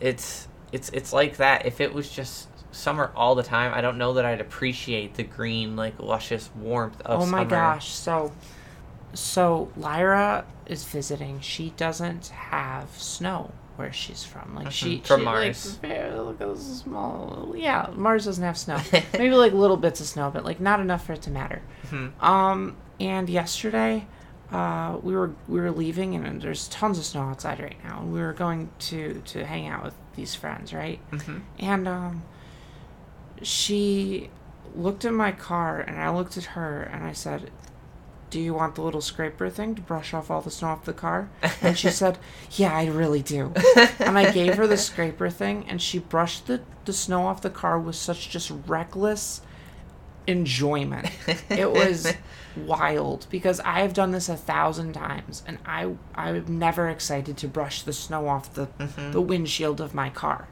it's, 0.00 0.48
it's, 0.72 0.88
it's 0.90 1.12
like 1.12 1.36
that. 1.36 1.66
If 1.66 1.80
it 1.80 1.92
was 1.92 2.08
just 2.08 2.48
summer 2.70 3.12
all 3.16 3.34
the 3.34 3.42
time, 3.42 3.74
I 3.74 3.80
don't 3.80 3.98
know 3.98 4.14
that 4.14 4.24
I'd 4.24 4.40
appreciate 4.40 5.14
the 5.14 5.24
green, 5.24 5.76
like 5.76 5.98
luscious 5.98 6.50
warmth 6.56 7.00
of 7.02 7.22
oh 7.22 7.26
my 7.26 7.38
summer. 7.38 7.50
gosh 7.50 7.88
so 7.88 8.32
so 9.14 9.70
lyra 9.76 10.44
is 10.66 10.84
visiting 10.84 11.40
she 11.40 11.70
doesn't 11.70 12.28
have 12.28 12.90
snow 12.90 13.50
where 13.78 13.92
she's 13.92 14.24
from 14.24 14.54
like 14.56 14.72
she 14.72 14.98
from 15.04 15.20
she, 15.20 15.24
like, 15.26 15.34
Mars. 15.46 15.76
very- 15.80 16.18
look 16.20 16.40
at 16.40 16.48
this 16.54 16.80
small 16.80 17.54
yeah 17.56 17.88
mars 17.94 18.24
doesn't 18.24 18.42
have 18.42 18.58
snow 18.58 18.80
maybe 19.12 19.30
like 19.34 19.52
little 19.52 19.76
bits 19.76 20.00
of 20.00 20.06
snow 20.06 20.30
but 20.32 20.44
like 20.44 20.58
not 20.58 20.80
enough 20.80 21.06
for 21.06 21.12
it 21.12 21.22
to 21.22 21.30
matter 21.30 21.62
Mhm. 21.90 22.20
um 22.22 22.76
and 22.98 23.30
yesterday 23.30 24.04
uh 24.50 24.98
we 25.02 25.14
were 25.14 25.30
we 25.46 25.60
were 25.60 25.70
leaving 25.70 26.16
and 26.16 26.42
there's 26.42 26.66
tons 26.68 26.98
of 26.98 27.04
snow 27.04 27.22
outside 27.22 27.60
right 27.60 27.76
now 27.84 28.00
and 28.00 28.12
we 28.12 28.18
were 28.20 28.32
going 28.32 28.68
to 28.80 29.22
to 29.26 29.44
hang 29.46 29.68
out 29.68 29.84
with 29.84 29.94
these 30.16 30.34
friends 30.34 30.74
right 30.74 30.98
Mhm. 31.12 31.42
and 31.60 31.86
um, 31.86 32.22
she 33.42 34.30
looked 34.74 35.04
at 35.04 35.12
my 35.12 35.32
car, 35.32 35.80
and 35.80 35.98
I 36.00 36.10
looked 36.10 36.36
at 36.36 36.44
her, 36.44 36.82
and 36.82 37.04
I 37.04 37.12
said, 37.12 37.50
"Do 38.30 38.40
you 38.40 38.54
want 38.54 38.74
the 38.74 38.82
little 38.82 39.00
scraper 39.00 39.48
thing 39.50 39.74
to 39.74 39.82
brush 39.82 40.12
off 40.14 40.30
all 40.30 40.40
the 40.40 40.50
snow 40.50 40.68
off 40.68 40.84
the 40.84 40.92
car?" 40.92 41.28
And 41.62 41.76
she 41.78 41.90
said, 41.90 42.18
"Yeah, 42.52 42.74
I 42.76 42.86
really 42.86 43.22
do." 43.22 43.52
And 43.98 44.18
I 44.18 44.30
gave 44.32 44.56
her 44.56 44.66
the 44.66 44.76
scraper 44.88 45.30
thing, 45.30 45.64
and 45.68 45.80
she 45.80 45.98
brushed 45.98 46.46
the 46.46 46.60
the 46.84 46.92
snow 46.92 47.26
off 47.26 47.42
the 47.42 47.50
car 47.50 47.78
with 47.78 47.96
such 47.96 48.30
just 48.30 48.52
reckless 48.66 49.40
enjoyment. 50.26 51.10
It 51.48 51.70
was 51.72 52.12
wild 52.56 53.26
because 53.30 53.60
I 53.60 53.80
have 53.80 53.94
done 53.94 54.10
this 54.12 54.28
a 54.28 54.36
thousand 54.36 54.92
times, 54.92 55.42
and 55.46 55.58
I 55.64 55.92
I'm 56.14 56.58
never 56.58 56.88
excited 56.88 57.36
to 57.38 57.48
brush 57.48 57.82
the 57.82 57.92
snow 57.92 58.28
off 58.28 58.52
the 58.54 58.66
Mhm. 58.78 59.12
the 59.12 59.20
windshield 59.22 59.80
of 59.80 59.94
my 59.94 60.10
car, 60.10 60.48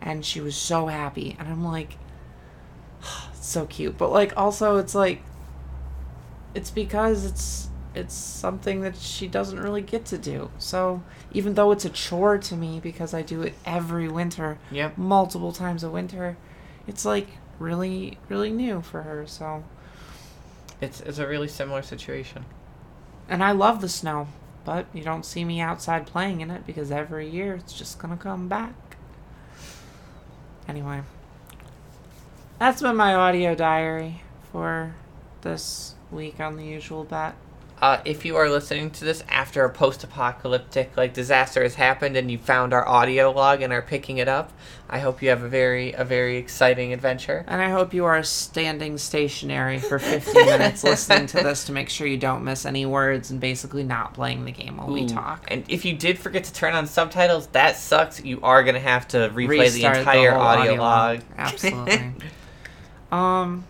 and 0.00 0.24
she 0.24 0.40
was 0.40 0.56
so 0.56 0.86
happy, 0.86 1.36
and 1.38 1.48
I'm 1.48 1.64
like, 1.64 1.98
so 3.34 3.66
cute, 3.66 3.98
but 3.98 4.10
like 4.12 4.32
also 4.36 4.76
it's 4.76 4.94
like, 4.94 5.22
it's 6.54 6.70
because 6.70 7.24
it's 7.24 7.68
it's 7.94 8.14
something 8.14 8.82
that 8.82 8.96
she 8.96 9.26
doesn't 9.26 9.58
really 9.58 9.80
get 9.82 10.04
to 10.06 10.18
do. 10.18 10.50
So 10.58 11.02
even 11.32 11.54
though 11.54 11.72
it's 11.72 11.84
a 11.84 11.90
chore 11.90 12.38
to 12.38 12.54
me 12.54 12.80
because 12.80 13.12
I 13.14 13.22
do 13.22 13.42
it 13.42 13.54
every 13.64 14.08
winter, 14.08 14.58
Yep. 14.70 14.98
multiple 14.98 15.52
times 15.52 15.82
a 15.82 15.90
winter, 15.90 16.36
it's 16.86 17.04
like 17.04 17.26
really 17.58 18.18
really 18.28 18.50
new 18.50 18.82
for 18.82 19.02
her. 19.02 19.26
So 19.26 19.64
It's 20.80 21.00
it's 21.00 21.18
a 21.18 21.26
really 21.26 21.48
similar 21.48 21.82
situation. 21.82 22.44
and 23.28 23.42
I 23.42 23.52
love 23.52 23.80
the 23.80 23.88
snow, 23.88 24.28
but 24.64 24.86
you 24.92 25.02
don't 25.02 25.24
see 25.26 25.44
me 25.44 25.60
outside 25.60 26.06
playing 26.06 26.40
in 26.40 26.50
it 26.50 26.66
because 26.66 26.90
every 26.92 27.28
year 27.28 27.54
it's 27.54 27.72
just 27.72 27.98
gonna 27.98 28.16
come 28.16 28.48
back. 28.48 28.74
Anyway, 30.68 31.00
that's 32.58 32.82
been 32.82 32.96
my 32.96 33.14
audio 33.14 33.54
diary 33.54 34.22
for 34.52 34.94
this 35.42 35.94
week 36.10 36.40
on 36.40 36.56
the 36.56 36.64
usual 36.64 37.04
bet. 37.04 37.34
Uh, 37.80 38.00
if 38.04 38.24
you 38.24 38.36
are 38.36 38.48
listening 38.48 38.90
to 38.90 39.04
this 39.04 39.22
after 39.28 39.64
a 39.64 39.70
post-apocalyptic 39.70 40.96
like 40.96 41.14
disaster 41.14 41.62
has 41.62 41.76
happened 41.76 42.16
and 42.16 42.28
you 42.28 42.36
found 42.36 42.72
our 42.72 42.86
audio 42.88 43.30
log 43.30 43.62
and 43.62 43.72
are 43.72 43.82
picking 43.82 44.18
it 44.18 44.26
up, 44.26 44.52
I 44.90 44.98
hope 44.98 45.22
you 45.22 45.28
have 45.28 45.44
a 45.44 45.48
very 45.48 45.92
a 45.92 46.04
very 46.04 46.38
exciting 46.38 46.92
adventure. 46.92 47.44
And 47.46 47.62
I 47.62 47.70
hope 47.70 47.94
you 47.94 48.04
are 48.04 48.22
standing 48.24 48.98
stationary 48.98 49.78
for 49.78 50.00
50 50.00 50.32
minutes 50.44 50.82
listening 50.82 51.28
to 51.28 51.36
this 51.36 51.64
to 51.64 51.72
make 51.72 51.88
sure 51.88 52.06
you 52.06 52.16
don't 52.16 52.42
miss 52.42 52.66
any 52.66 52.84
words 52.84 53.30
and 53.30 53.38
basically 53.38 53.84
not 53.84 54.12
playing 54.12 54.44
the 54.44 54.52
game 54.52 54.78
while 54.78 54.88
we 54.88 55.06
talk. 55.06 55.46
And 55.48 55.64
if 55.68 55.84
you 55.84 55.94
did 55.94 56.18
forget 56.18 56.44
to 56.44 56.52
turn 56.52 56.74
on 56.74 56.86
subtitles, 56.88 57.46
that 57.48 57.76
sucks. 57.76 58.24
You 58.24 58.40
are 58.42 58.64
gonna 58.64 58.80
have 58.80 59.06
to 59.08 59.30
replay 59.32 59.60
Restart 59.60 59.94
the 59.94 60.00
entire 60.00 60.32
whole 60.32 60.40
audio, 60.40 60.74
log. 60.74 61.20
Absolutely. 61.36 62.14
um, 63.12 63.64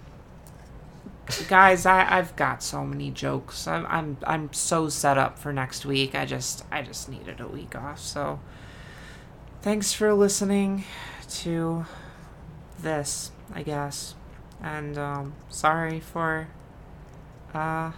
guys, 1.48 1.86
I 1.86 2.18
I've 2.18 2.34
got 2.36 2.62
so 2.62 2.84
many 2.84 3.10
jokes. 3.10 3.66
I'm 3.66 3.86
I'm 3.86 4.16
I'm 4.24 4.52
so 4.52 4.88
set 4.88 5.18
up 5.18 5.38
for 5.38 5.52
next 5.52 5.84
week. 5.84 6.14
I 6.14 6.24
just 6.24 6.64
I 6.70 6.82
just 6.82 7.08
needed 7.08 7.40
a 7.40 7.46
week 7.46 7.74
off. 7.76 8.00
So, 8.00 8.40
thanks 9.62 9.92
for 9.92 10.14
listening 10.14 10.84
to 11.40 11.84
this. 12.78 13.30
I 13.52 13.62
guess, 13.62 14.14
and 14.62 14.98
um, 14.98 15.34
sorry 15.48 16.00
for 16.00 16.48
uh 17.54 17.92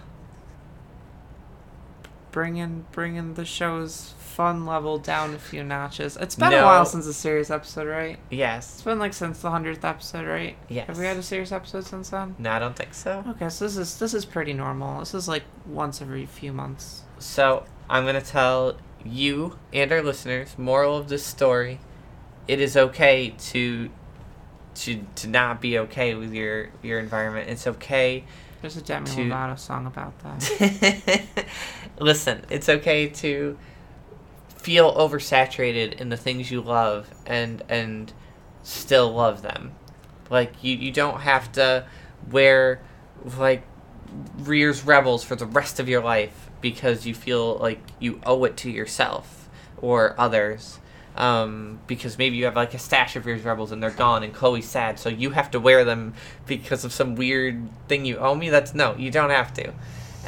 bringing 2.30 2.86
bringing 2.92 3.34
the 3.34 3.44
show's 3.44 4.14
fun 4.40 4.64
level 4.64 4.96
down 4.96 5.34
a 5.34 5.38
few 5.38 5.62
notches. 5.62 6.16
It's 6.16 6.34
been 6.34 6.54
a 6.54 6.64
while 6.64 6.86
since 6.86 7.04
a 7.06 7.12
serious 7.12 7.50
episode, 7.50 7.86
right? 7.86 8.18
Yes. 8.30 8.72
It's 8.72 8.82
been 8.82 8.98
like 8.98 9.12
since 9.12 9.42
the 9.42 9.50
hundredth 9.50 9.84
episode, 9.84 10.26
right? 10.26 10.56
Yes. 10.70 10.86
Have 10.86 10.96
we 10.98 11.04
had 11.04 11.18
a 11.18 11.22
serious 11.22 11.52
episode 11.52 11.84
since 11.84 12.08
then? 12.08 12.36
No, 12.38 12.50
I 12.50 12.58
don't 12.58 12.74
think 12.74 12.94
so. 12.94 13.22
Okay, 13.28 13.50
so 13.50 13.66
this 13.66 13.76
is 13.76 13.98
this 13.98 14.14
is 14.14 14.24
pretty 14.24 14.54
normal. 14.54 15.00
This 15.00 15.12
is 15.12 15.28
like 15.28 15.42
once 15.66 16.00
every 16.00 16.24
few 16.24 16.54
months. 16.54 17.02
So 17.18 17.66
I'm 17.90 18.06
gonna 18.06 18.22
tell 18.22 18.78
you 19.04 19.58
and 19.74 19.92
our 19.92 20.00
listeners 20.02 20.56
moral 20.56 20.96
of 20.96 21.08
this 21.10 21.24
story. 21.26 21.80
It 22.48 22.62
is 22.62 22.78
okay 22.78 23.34
to 23.50 23.90
to 24.76 25.04
to 25.16 25.28
not 25.28 25.60
be 25.60 25.78
okay 25.80 26.14
with 26.14 26.32
your 26.32 26.70
your 26.82 26.98
environment. 26.98 27.50
It's 27.50 27.66
okay 27.66 28.24
There's 28.62 28.78
a 28.78 28.82
Demi 28.82 29.04
To- 29.10 29.16
Lovato 29.16 29.58
song 29.58 29.84
about 29.86 30.14
that. 30.20 31.24
Listen, 32.00 32.42
it's 32.48 32.70
okay 32.70 33.08
to 33.08 33.58
feel 34.60 34.94
oversaturated 34.94 35.94
in 35.94 36.10
the 36.10 36.16
things 36.16 36.50
you 36.50 36.60
love 36.60 37.08
and 37.26 37.62
and 37.68 38.12
still 38.62 39.12
love 39.12 39.42
them. 39.42 39.72
Like 40.28 40.62
you 40.62 40.76
you 40.76 40.92
don't 40.92 41.20
have 41.20 41.50
to 41.52 41.86
wear 42.30 42.82
like 43.38 43.64
Rearz 44.38 44.86
Rebels 44.86 45.24
for 45.24 45.36
the 45.36 45.46
rest 45.46 45.80
of 45.80 45.88
your 45.88 46.02
life 46.02 46.50
because 46.60 47.06
you 47.06 47.14
feel 47.14 47.56
like 47.56 47.80
you 47.98 48.20
owe 48.26 48.44
it 48.44 48.56
to 48.58 48.70
yourself 48.70 49.48
or 49.78 50.14
others. 50.18 50.78
Um, 51.16 51.80
because 51.86 52.16
maybe 52.18 52.36
you 52.36 52.44
have 52.44 52.54
like 52.54 52.72
a 52.72 52.78
stash 52.78 53.16
of 53.16 53.24
Rearz 53.24 53.44
Rebels 53.44 53.72
and 53.72 53.82
they're 53.82 53.90
gone 53.90 54.22
and 54.22 54.32
Chloe's 54.32 54.66
sad, 54.66 54.98
so 54.98 55.08
you 55.08 55.30
have 55.30 55.50
to 55.50 55.60
wear 55.60 55.84
them 55.84 56.14
because 56.46 56.84
of 56.84 56.92
some 56.92 57.14
weird 57.14 57.68
thing 57.88 58.04
you 58.04 58.18
owe 58.18 58.34
me. 58.34 58.48
That's 58.48 58.74
no, 58.74 58.94
you 58.96 59.10
don't 59.10 59.30
have 59.30 59.52
to. 59.54 59.72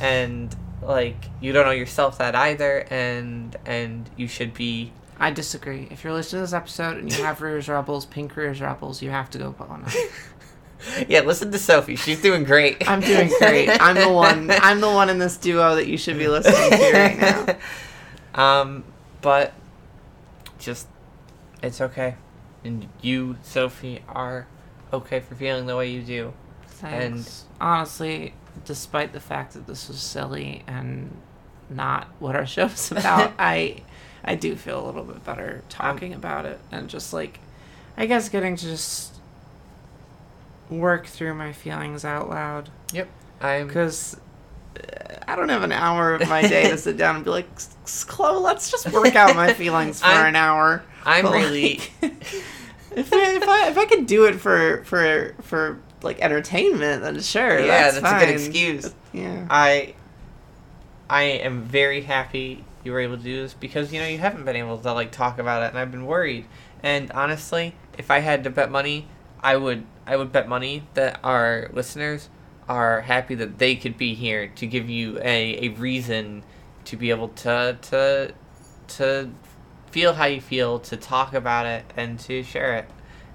And 0.00 0.54
like 0.82 1.16
you 1.40 1.52
don't 1.52 1.66
know 1.66 1.72
yourself 1.72 2.18
that 2.18 2.34
either 2.34 2.86
and 2.90 3.56
and 3.64 4.08
you 4.16 4.28
should 4.28 4.54
be 4.54 4.92
I 5.18 5.30
disagree. 5.30 5.86
If 5.90 6.02
you're 6.02 6.12
listening 6.12 6.40
to 6.40 6.46
this 6.46 6.52
episode 6.52 6.98
and 6.98 7.12
you 7.12 7.22
have 7.22 7.38
Rearz 7.40 7.68
or 7.68 7.74
Rebels, 7.74 8.06
pink 8.06 8.34
Rearz 8.34 8.60
or 8.60 8.64
Rebels, 8.64 9.02
you 9.02 9.10
have 9.10 9.30
to 9.30 9.38
go 9.38 9.52
put 9.52 9.68
one 9.68 9.84
on. 9.84 9.92
Yeah, 11.06 11.20
listen 11.20 11.52
to 11.52 11.58
Sophie. 11.58 11.94
She's 11.94 12.20
doing 12.20 12.42
great. 12.42 12.88
I'm 12.88 12.98
doing 12.98 13.30
great. 13.38 13.68
I'm 13.68 13.94
the 13.94 14.08
one. 14.08 14.50
I'm 14.50 14.80
the 14.80 14.90
one 14.90 15.10
in 15.10 15.18
this 15.20 15.36
duo 15.36 15.76
that 15.76 15.86
you 15.86 15.96
should 15.96 16.18
be 16.18 16.26
listening 16.26 16.70
to 16.70 16.92
right 16.92 17.58
now. 18.34 18.60
Um, 18.60 18.82
but 19.20 19.54
just 20.58 20.88
it's 21.62 21.80
okay, 21.80 22.16
and 22.64 22.88
you, 23.00 23.36
Sophie, 23.42 24.02
are 24.08 24.48
okay 24.92 25.20
for 25.20 25.36
feeling 25.36 25.66
the 25.66 25.76
way 25.76 25.88
you 25.88 26.02
do. 26.02 26.34
Thanks. 26.66 27.44
And 27.60 27.60
honestly, 27.60 28.34
despite 28.64 29.12
the 29.12 29.20
fact 29.20 29.54
that 29.54 29.66
this 29.66 29.88
was 29.88 30.00
silly 30.00 30.62
and 30.66 31.16
not 31.70 32.08
what 32.18 32.36
our 32.36 32.46
show's 32.54 32.90
about, 32.92 33.32
I 33.38 33.82
I 34.24 34.34
do 34.36 34.54
feel 34.56 34.84
a 34.84 34.86
little 34.86 35.04
bit 35.04 35.24
better 35.24 35.62
talking 35.68 36.12
um, 36.12 36.18
about 36.18 36.46
it 36.46 36.60
and 36.70 36.88
just 36.88 37.12
like 37.12 37.40
I 37.96 38.06
guess 38.06 38.28
getting 38.28 38.56
to 38.56 38.64
just 38.66 39.14
work 40.70 41.06
through 41.06 41.34
my 41.34 41.52
feelings 41.52 42.04
out 42.04 42.28
loud 42.30 42.70
Yep, 42.92 43.08
I'm. 43.40 43.66
because 43.66 44.16
uh, 44.78 45.14
I 45.28 45.36
don't 45.36 45.48
have 45.50 45.62
an 45.62 45.72
hour 45.72 46.14
of 46.14 46.28
my 46.28 46.42
day 46.42 46.70
to 46.70 46.78
sit 46.78 46.96
down 46.96 47.16
and 47.16 47.24
be 47.24 47.30
like, 47.30 47.48
"S- 47.84 48.04
Chloe, 48.04 48.40
let's 48.40 48.70
just 48.70 48.90
work 48.92 49.14
out 49.16 49.34
my 49.36 49.52
feelings 49.52 50.00
for 50.00 50.06
I'm- 50.06 50.26
an 50.28 50.36
hour. 50.36 50.82
I'm 51.04 51.24
But, 51.24 51.32
really. 51.34 51.80
like, 52.00 52.12
if 52.96 53.12
I, 53.12 53.34
if 53.36 53.48
I 53.48 53.68
if 53.70 53.78
I 53.78 53.84
could 53.86 54.06
do 54.06 54.24
it 54.26 54.34
for 54.40 54.82
for 54.84 55.34
for 55.42 55.78
like 56.04 56.20
entertainment, 56.20 57.02
then 57.02 57.20
sure. 57.20 57.58
Yeah, 57.58 57.90
that's, 57.90 58.00
that's 58.00 58.22
a 58.22 58.26
good 58.26 58.34
excuse. 58.34 58.94
Yeah. 59.12 59.46
I 59.50 59.94
I 61.08 61.22
am 61.22 61.62
very 61.62 62.02
happy 62.02 62.64
you 62.84 62.92
were 62.92 63.00
able 63.00 63.16
to 63.16 63.22
do 63.22 63.42
this 63.42 63.54
because 63.54 63.92
you 63.92 64.00
know 64.00 64.06
you 64.06 64.18
haven't 64.18 64.44
been 64.44 64.56
able 64.56 64.78
to 64.78 64.92
like 64.92 65.12
talk 65.12 65.38
about 65.38 65.62
it 65.62 65.70
and 65.70 65.78
I've 65.78 65.90
been 65.90 66.06
worried. 66.06 66.46
And 66.82 67.10
honestly, 67.12 67.74
if 67.96 68.10
I 68.10 68.18
had 68.18 68.44
to 68.44 68.50
bet 68.50 68.70
money, 68.70 69.06
I 69.42 69.56
would 69.56 69.84
I 70.06 70.16
would 70.16 70.32
bet 70.32 70.48
money 70.48 70.84
that 70.94 71.20
our 71.22 71.70
listeners 71.72 72.28
are 72.68 73.02
happy 73.02 73.34
that 73.36 73.58
they 73.58 73.76
could 73.76 73.96
be 73.96 74.14
here 74.14 74.48
to 74.48 74.66
give 74.66 74.88
you 74.88 75.18
a, 75.18 75.66
a 75.66 75.68
reason 75.70 76.44
to 76.86 76.96
be 76.96 77.10
able 77.10 77.28
to 77.28 77.78
to 77.82 78.34
to 78.88 79.30
feel 79.90 80.14
how 80.14 80.24
you 80.24 80.40
feel, 80.40 80.78
to 80.80 80.96
talk 80.96 81.34
about 81.34 81.66
it 81.66 81.84
and 81.96 82.18
to 82.18 82.42
share 82.42 82.74
it. 82.76 82.88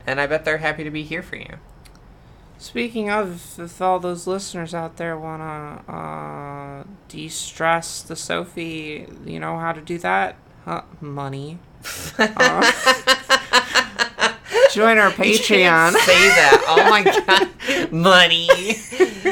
And 0.05 0.19
I 0.19 0.27
bet 0.27 0.43
they're 0.43 0.57
happy 0.57 0.83
to 0.83 0.89
be 0.89 1.03
here 1.03 1.21
for 1.21 1.35
you. 1.35 1.57
Speaking 2.59 3.09
of, 3.09 3.59
if 3.59 3.81
all 3.81 3.99
those 3.99 4.25
listeners 4.27 4.73
out 4.73 4.97
there 4.97 5.17
wanna 5.17 5.83
uh, 5.87 6.83
de-stress 7.07 8.01
the 8.01 8.15
Sophie, 8.15 9.07
you 9.25 9.39
know 9.39 9.59
how 9.59 9.71
to 9.73 9.81
do 9.81 9.97
that? 9.99 10.35
Huh? 10.65 10.81
Money. 10.99 11.59
Uh, 12.17 12.71
join 14.71 14.97
our 14.97 15.11
Patreon. 15.11 15.91
say 15.93 16.29
that. 16.29 16.65
Oh 16.67 16.89
my 16.89 17.03
god, 17.27 17.91
money. 17.91 18.47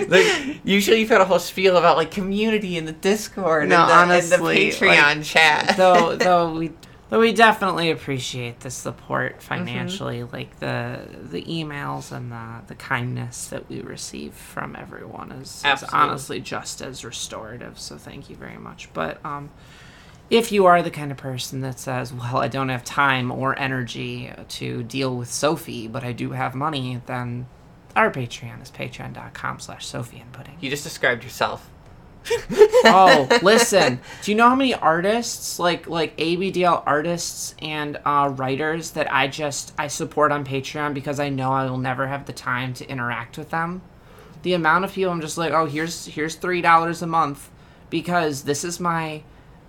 like, 0.07 0.59
usually 0.63 0.99
you've 0.99 1.09
got 1.09 1.21
a 1.21 1.25
whole 1.25 1.39
spiel 1.39 1.77
about 1.77 1.97
like 1.97 2.11
community 2.11 2.77
in 2.77 2.85
the 2.85 2.91
Discord 2.93 3.69
No, 3.69 3.81
and, 3.81 3.89
the, 3.89 3.93
honestly, 3.93 4.35
and 4.35 4.45
the 4.73 4.77
Patreon 4.77 5.15
like, 5.17 5.23
chat. 5.23 5.75
though 5.77 6.15
though 6.15 6.53
we 6.53 6.71
though 7.15 7.21
we 7.21 7.31
definitely 7.31 7.91
appreciate 7.91 8.59
the 8.59 8.69
support 8.69 9.37
Mm-hmm. 9.37 9.39
financially 9.47 10.23
like 10.23 10.59
the 10.59 10.99
the 11.31 11.41
emails 11.43 12.11
and 12.11 12.29
the 12.31 12.61
the 12.67 12.75
kindness 12.75 13.47
that 13.47 13.69
we 13.69 13.79
receive 13.81 14.33
from 14.33 14.75
everyone 14.75 15.31
is, 15.31 15.63
is 15.65 15.83
honestly 15.93 16.41
just 16.41 16.81
as 16.81 17.05
restorative 17.05 17.79
so 17.79 17.97
thank 17.97 18.29
you 18.29 18.35
very 18.35 18.57
much 18.57 18.89
but 18.93 19.23
um 19.25 19.49
if 20.29 20.51
you 20.51 20.65
are 20.65 20.81
the 20.81 20.91
kind 20.91 21.09
of 21.11 21.17
person 21.17 21.61
that 21.61 21.79
says 21.79 22.11
well 22.11 22.37
i 22.37 22.49
don't 22.49 22.67
have 22.69 22.83
time 22.83 23.31
or 23.31 23.57
energy 23.57 24.29
to 24.49 24.83
deal 24.83 25.15
with 25.15 25.31
sophie 25.31 25.87
but 25.87 26.03
i 26.03 26.11
do 26.11 26.31
have 26.31 26.53
money 26.53 27.01
then 27.05 27.45
our 27.95 28.11
patreon 28.11 28.61
is 28.61 28.69
patreon.com 28.71 29.57
slash 29.59 29.85
sophie 29.85 30.19
and 30.19 30.31
pudding 30.33 30.57
you 30.59 30.69
just 30.69 30.83
described 30.83 31.23
yourself. 31.23 31.69
Oh, 32.85 33.39
listen. 33.41 33.99
Do 34.21 34.31
you 34.31 34.37
know 34.37 34.49
how 34.49 34.55
many 34.55 34.73
artists, 34.73 35.59
like 35.59 35.87
like 35.87 36.15
ABDL 36.17 36.83
artists 36.85 37.55
and 37.59 37.99
uh, 38.05 38.33
writers 38.35 38.91
that 38.91 39.11
I 39.13 39.27
just 39.27 39.73
I 39.77 39.87
support 39.87 40.31
on 40.31 40.45
Patreon 40.45 40.93
because 40.93 41.19
I 41.19 41.29
know 41.29 41.51
I 41.51 41.69
will 41.69 41.77
never 41.77 42.07
have 42.07 42.25
the 42.25 42.33
time 42.33 42.73
to 42.75 42.89
interact 42.89 43.37
with 43.37 43.49
them? 43.49 43.81
The 44.43 44.53
amount 44.53 44.85
of 44.85 44.93
people 44.93 45.11
I'm 45.11 45.21
just 45.21 45.37
like, 45.37 45.53
oh, 45.53 45.65
here's 45.65 46.05
here's 46.05 46.35
three 46.35 46.61
dollars 46.61 47.01
a 47.01 47.07
month 47.07 47.49
because 47.89 48.43
this 48.43 48.63
is 48.63 48.79
my 48.79 49.23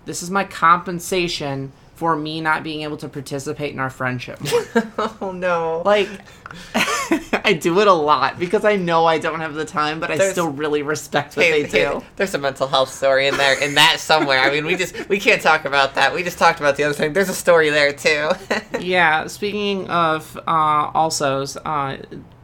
this 0.05 0.23
is 0.23 0.29
my 0.31 0.43
compensation 0.43 1.71
for 1.95 2.15
me 2.15 2.39
not 2.39 2.63
being 2.63 2.83
able 2.83 2.97
to 2.97 3.09
participate 3.09 3.73
in 3.73 3.79
our 3.79 3.89
friendship. 3.89 4.39
oh 5.21 5.31
no. 5.33 5.81
like 5.83 6.07
I 7.43 7.53
do 7.53 7.79
it 7.79 7.87
a 7.87 7.93
lot 7.93 8.37
because 8.39 8.65
I 8.65 8.75
know 8.75 9.05
I 9.05 9.17
don't 9.19 9.39
have 9.39 9.53
the 9.53 9.65
time, 9.65 9.99
but 9.99 10.11
I 10.11 10.17
There's- 10.17 10.31
still 10.33 10.49
really 10.49 10.81
respect 10.81 11.35
what 11.37 11.45
Hey, 11.45 11.63
they 11.63 11.69
hey, 11.69 11.85
do. 11.85 12.03
there's 12.15 12.33
a 12.33 12.37
mental 12.37 12.67
health 12.67 12.93
story 12.93 13.27
in 13.27 13.37
there, 13.37 13.61
in 13.61 13.75
that 13.75 13.99
somewhere. 13.99 14.39
I 14.39 14.51
mean, 14.51 14.65
we 14.65 14.75
just 14.75 15.07
we 15.09 15.19
can't 15.19 15.41
talk 15.41 15.65
about 15.65 15.95
that. 15.95 16.13
We 16.13 16.23
just 16.23 16.37
talked 16.37 16.59
about 16.59 16.75
the 16.77 16.83
other 16.83 16.93
thing. 16.93 17.13
There's 17.13 17.29
a 17.29 17.33
story 17.33 17.69
there 17.69 17.93
too. 17.93 18.29
yeah, 18.79 19.27
speaking 19.27 19.89
of 19.89 20.37
uh, 20.47 20.91
alsos, 20.91 21.57
uh, 21.65 21.97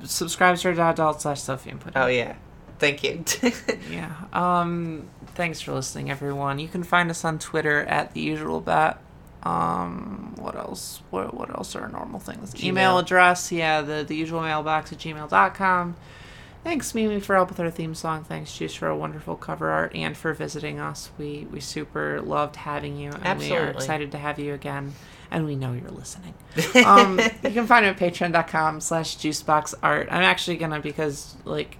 subscribe 0.03 0.57
to 0.57 0.69
adult 0.81 1.21
slash 1.21 1.41
Sophie 1.41 1.69
and 1.71 1.79
put 1.79 1.93
oh 1.95 2.07
yeah, 2.07 2.35
thank 2.79 3.03
you. 3.03 3.23
Yeah. 3.89 4.13
Um, 4.33 5.07
thanks 5.35 5.61
for 5.61 5.73
listening, 5.73 6.09
everyone. 6.11 6.59
You 6.59 6.67
can 6.67 6.83
find 6.83 7.09
us 7.09 7.23
on 7.25 7.39
Twitter 7.39 7.81
at 7.81 8.13
the 8.13 8.21
usual 8.21 8.61
bet. 8.61 8.97
Um, 9.43 10.33
what 10.37 10.55
else? 10.55 11.01
What, 11.09 11.33
what 11.33 11.49
else 11.49 11.75
are 11.75 11.87
normal 11.89 12.19
things? 12.19 12.55
Email 12.63 12.97
address, 12.97 13.51
yeah, 13.51 13.81
the, 13.81 14.03
the 14.07 14.15
usual 14.15 14.41
mailbox 14.41 14.91
at 14.91 14.99
gmail.com. 14.99 15.95
Thanks, 16.63 16.95
Mimi, 16.95 17.19
for 17.19 17.35
help 17.35 17.49
with 17.49 17.59
our 17.59 17.69
theme 17.69 17.93
song. 17.93 18.23
Thanks, 18.23 18.57
Juice, 18.57 18.73
for 18.73 18.87
a 18.87 18.95
wonderful 18.95 19.35
cover 19.35 19.69
art 19.69 19.93
and 19.93 20.15
for 20.15 20.33
visiting 20.33 20.79
us. 20.79 21.11
We 21.17 21.45
we 21.51 21.59
super 21.59 22.21
loved 22.21 22.55
having 22.55 22.95
you, 22.95 23.11
and 23.21 23.37
we 23.37 23.51
are 23.51 23.67
excited 23.67 24.13
to 24.13 24.17
have 24.17 24.39
you 24.39 24.53
again. 24.53 24.93
And 25.29 25.45
we 25.45 25.55
know 25.55 25.73
you're 25.73 25.91
listening. 25.91 26.35
Um, 26.85 27.19
you 27.19 27.51
can 27.51 27.67
find 27.67 27.85
him 27.85 27.95
at 27.95 27.99
patreon.com 27.99 28.79
slash 28.79 29.17
juiceboxart. 29.17 30.07
I'm 30.09 30.23
actually 30.23 30.57
gonna 30.57 30.79
because 30.79 31.35
like 31.43 31.77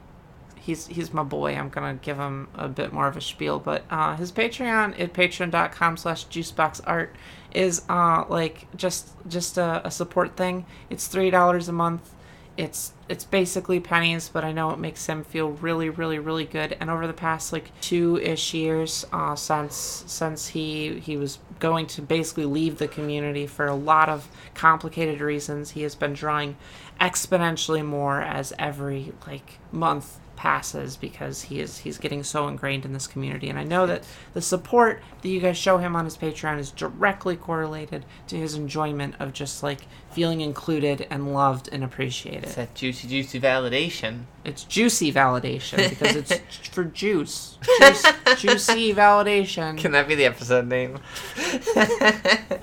he's 0.60 0.88
he's 0.88 1.14
my 1.14 1.24
boy. 1.24 1.56
I'm 1.56 1.70
gonna 1.70 1.96
give 1.96 2.18
him 2.18 2.48
a 2.56 2.68
bit 2.68 2.92
more 2.92 3.08
of 3.08 3.16
a 3.16 3.22
spiel, 3.22 3.60
but 3.60 3.84
uh, 3.90 4.16
his 4.16 4.32
Patreon 4.32 5.00
at 5.00 5.14
patreon.com 5.14 5.98
slash 5.98 6.28
juiceboxart 6.28 7.10
is 7.54 7.84
uh 7.90 8.26
like 8.30 8.68
just 8.76 9.10
just 9.28 9.58
a, 9.58 9.82
a 9.86 9.92
support 9.92 10.36
thing. 10.36 10.66
It's 10.90 11.08
three 11.08 11.30
dollars 11.30 11.68
a 11.68 11.74
month. 11.74 12.14
It's 12.56 12.94
it's 13.10 13.24
basically 13.24 13.80
pennies, 13.80 14.30
but 14.30 14.44
I 14.44 14.52
know 14.52 14.70
it 14.72 14.80
makes 14.80 15.08
him 15.08 15.24
feel 15.24 15.50
really, 15.50 15.90
really, 15.90 16.20
really 16.20 16.46
good. 16.46 16.78
And 16.80 16.90
over 16.90 17.08
the 17.08 17.14
past 17.14 17.52
like 17.52 17.72
two 17.82 18.18
ish 18.20 18.54
years, 18.54 19.06
uh, 19.12 19.36
since 19.36 20.04
since 20.08 20.48
he 20.50 21.00
he 21.00 21.18
was 21.18 21.40
going 21.60 21.88
to 21.88 22.02
basically 22.02 22.46
leave 22.46 22.78
the 22.78 22.88
community 22.88 23.48
for 23.48 23.66
a 23.66 23.76
lot 23.76 24.08
of 24.08 24.28
complicated 24.54 25.20
reasons, 25.20 25.72
he 25.72 25.82
has 25.82 25.96
been 25.96 26.14
drawing 26.14 26.56
exponentially 27.02 27.84
more 27.84 28.22
as 28.22 28.54
every 28.60 29.14
like 29.26 29.58
month 29.72 30.20
passes 30.44 30.98
because 30.98 31.44
he 31.44 31.62
is 31.62 31.78
he's 31.78 31.98
getting 31.98 32.22
so 32.22 32.50
ingrained 32.50 32.84
in 32.84 32.92
this 32.92 33.08
community 33.08 33.50
and 33.50 33.58
I 33.58 33.64
know 33.64 33.88
that 33.88 34.04
the 34.34 34.42
support 34.42 35.02
that 35.22 35.30
you 35.30 35.40
guys 35.40 35.58
show 35.58 35.78
him 35.78 35.96
on 35.96 36.04
his 36.04 36.18
Patreon 36.18 36.60
is 36.60 36.70
directly 36.70 37.38
correlated 37.38 38.04
to 38.28 38.36
his 38.36 38.54
enjoyment 38.54 39.16
of 39.22 39.32
just 39.32 39.64
like 39.64 39.84
feeling 40.12 40.42
included 40.42 41.08
and 41.10 41.34
loved 41.34 41.70
and 41.72 41.82
appreciated. 41.82 42.44
It's 42.44 42.56
that 42.56 42.76
juicy, 42.76 43.08
juicy 43.08 43.40
validation. 43.40 44.24
It's 44.44 44.66
juicy 44.66 45.14
validation 45.14 45.90
because 45.90 46.18
it's 46.18 46.36
for 46.74 46.84
juice. 46.84 47.58
Juice 47.80 48.06
juicy 48.38 48.94
validation. 48.94 49.78
Can 49.78 49.94
that 49.94 50.10
be 50.10 50.16
the 50.16 50.26
episode 50.26 50.68
name? 50.68 51.00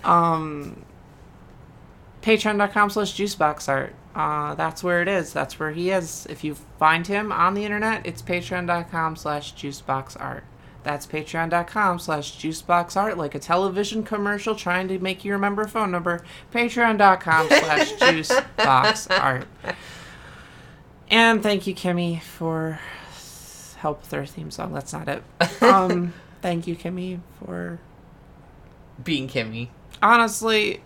um 0.05 0.85
patreon.com 2.23 2.91
slash 2.91 3.15
juiceboxart. 3.15 3.91
Uh 4.15 4.55
that's 4.55 4.83
where 4.83 5.03
it 5.03 5.09
is. 5.09 5.33
That's 5.33 5.59
where 5.59 5.71
he 5.71 5.91
is. 5.91 6.27
If 6.29 6.43
you 6.45 6.55
find 6.79 7.07
him 7.07 7.31
on 7.33 7.55
the 7.55 7.65
internet 7.65 8.05
it's 8.07 8.23
patreon.com 8.23 9.17
slash 9.17 9.55
juiceboxart. 9.55 10.43
That's 10.83 11.07
patreon.com 11.07 11.99
slash 11.99 12.39
juiceboxart 12.39 13.17
like 13.17 13.35
a 13.35 13.39
television 13.39 14.03
commercial 14.03 14.55
trying 14.55 14.89
to 14.89 14.99
make 14.99 15.25
you 15.25 15.33
remember 15.33 15.63
a 15.63 15.69
phone 15.69 15.91
number. 15.91 16.25
Patreon.com 16.53 17.49
slash 17.49 17.93
juiceboxart. 17.97 19.45
And 21.11 21.43
thank 21.43 21.67
you 21.67 21.75
kimmy 21.75 22.23
for 22.23 22.79
help 23.79 24.01
with 24.03 24.13
our 24.15 24.27
theme 24.27 24.51
song. 24.51 24.73
That's 24.73 24.93
not 24.93 25.09
it. 25.09 25.23
Um 25.63 26.13
thank 26.43 26.67
you 26.67 26.77
kimmy 26.77 27.21
for 27.45 27.79
Being 29.05 29.29
Kimmy. 29.29 29.69
honestly, 30.03 30.83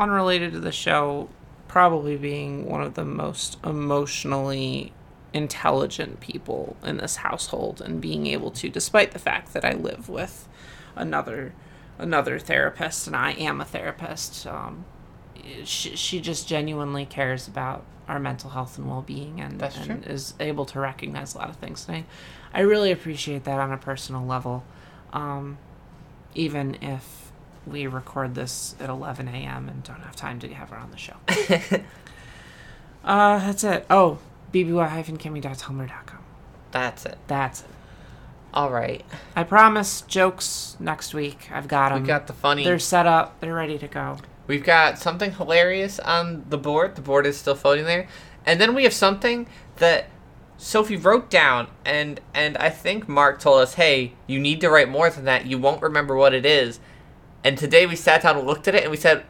unrelated 0.00 0.52
to 0.52 0.60
the 0.60 0.72
show, 0.72 1.28
probably 1.68 2.16
being 2.16 2.66
one 2.66 2.82
of 2.82 2.94
the 2.94 3.04
most 3.04 3.58
emotionally 3.64 4.92
intelligent 5.32 6.18
people 6.18 6.76
in 6.82 6.96
this 6.96 7.16
household 7.16 7.80
and 7.80 8.00
being 8.00 8.26
able 8.26 8.50
to 8.50 8.68
despite 8.68 9.12
the 9.12 9.18
fact 9.18 9.52
that 9.52 9.64
I 9.64 9.74
live 9.74 10.08
with 10.08 10.48
another 10.96 11.54
another 11.98 12.40
therapist 12.40 13.06
and 13.06 13.14
I 13.14 13.30
am 13.34 13.60
a 13.60 13.64
therapist 13.64 14.44
um, 14.44 14.84
she, 15.62 15.94
she 15.94 16.20
just 16.20 16.48
genuinely 16.48 17.06
cares 17.06 17.46
about 17.46 17.84
our 18.08 18.18
mental 18.18 18.50
health 18.50 18.76
and 18.76 18.88
well-being 18.88 19.40
and, 19.40 19.62
and 19.62 20.04
is 20.04 20.34
able 20.40 20.64
to 20.66 20.80
recognize 20.80 21.34
a 21.34 21.38
lot 21.38 21.48
of 21.48 21.56
things. 21.56 21.86
And 21.86 21.98
I, 22.52 22.58
I 22.58 22.62
really 22.62 22.90
appreciate 22.90 23.44
that 23.44 23.60
on 23.60 23.72
a 23.72 23.76
personal 23.78 24.26
level 24.26 24.64
um, 25.12 25.58
even 26.34 26.76
if 26.82 27.19
we 27.66 27.86
record 27.86 28.34
this 28.34 28.74
at 28.80 28.88
11 28.88 29.28
a.m. 29.28 29.68
and 29.68 29.82
don't 29.82 30.00
have 30.00 30.16
time 30.16 30.38
to 30.40 30.48
have 30.54 30.70
her 30.70 30.76
on 30.76 30.90
the 30.90 30.96
show. 30.96 31.16
uh, 33.04 33.38
that's 33.38 33.64
it. 33.64 33.86
Oh, 33.90 34.18
bby-kimmy.tumblr.com. 34.52 36.18
That's 36.72 37.06
it. 37.06 37.18
That's 37.26 37.60
it. 37.60 37.66
All 38.52 38.70
right. 38.70 39.04
I 39.36 39.44
promise 39.44 40.00
jokes 40.02 40.76
next 40.80 41.14
week. 41.14 41.48
I've 41.52 41.68
got 41.68 41.90
them. 41.90 42.02
We 42.02 42.08
got 42.08 42.26
the 42.26 42.32
funny. 42.32 42.64
They're 42.64 42.78
set 42.78 43.06
up. 43.06 43.38
They're 43.40 43.54
ready 43.54 43.78
to 43.78 43.86
go. 43.86 44.18
We've 44.46 44.64
got 44.64 44.98
something 44.98 45.32
hilarious 45.32 46.00
on 46.00 46.46
the 46.48 46.58
board. 46.58 46.96
The 46.96 47.02
board 47.02 47.26
is 47.26 47.36
still 47.38 47.54
floating 47.54 47.84
there. 47.84 48.08
And 48.44 48.60
then 48.60 48.74
we 48.74 48.82
have 48.82 48.92
something 48.92 49.46
that 49.76 50.08
Sophie 50.58 50.96
wrote 50.96 51.30
down 51.30 51.68
and 51.84 52.20
and 52.34 52.56
I 52.58 52.68
think 52.70 53.08
Mark 53.08 53.40
told 53.40 53.62
us, 53.62 53.74
"Hey, 53.74 54.12
you 54.26 54.40
need 54.40 54.60
to 54.62 54.68
write 54.68 54.88
more 54.88 55.08
than 55.08 55.24
that. 55.24 55.46
You 55.46 55.58
won't 55.58 55.82
remember 55.82 56.16
what 56.16 56.34
it 56.34 56.44
is." 56.44 56.80
And 57.44 57.56
today 57.56 57.86
we 57.86 57.96
sat 57.96 58.22
down 58.22 58.36
and 58.36 58.46
looked 58.46 58.68
at 58.68 58.74
it 58.74 58.82
and 58.82 58.90
we 58.90 58.96
said, 58.96 59.24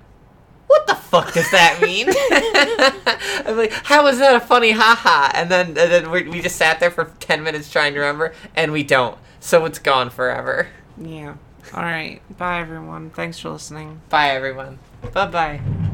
"What 0.67 0.87
the 0.87 0.95
fuck 0.95 1.33
does 1.33 1.51
that 1.51 1.81
mean?" 1.81 2.09
I'm 3.47 3.57
like, 3.57 3.73
"How 3.73 4.07
is 4.07 4.19
that 4.19 4.35
a 4.35 4.41
funny 4.41 4.73
haha?" 4.73 5.31
And 5.35 5.51
then 5.51 5.69
and 5.69 5.77
then 5.77 6.11
we 6.11 6.23
we 6.25 6.41
just 6.41 6.57
sat 6.57 6.81
there 6.81 6.91
for 6.91 7.13
10 7.21 7.43
minutes 7.43 7.71
trying 7.71 7.95
to 7.95 8.01
remember 8.01 8.35
and 8.57 8.73
we 8.73 8.83
don't. 8.83 9.17
So 9.41 9.65
it's 9.65 9.79
gone 9.79 10.11
forever. 10.11 10.69
Yeah. 10.99 11.35
All 11.75 11.83
right. 11.83 12.21
Bye, 12.37 12.61
everyone. 12.61 13.11
Thanks 13.11 13.39
for 13.39 13.51
listening. 13.51 14.01
Bye 14.09 14.31
everyone. 14.31 14.79
Bye-bye. 15.13 15.89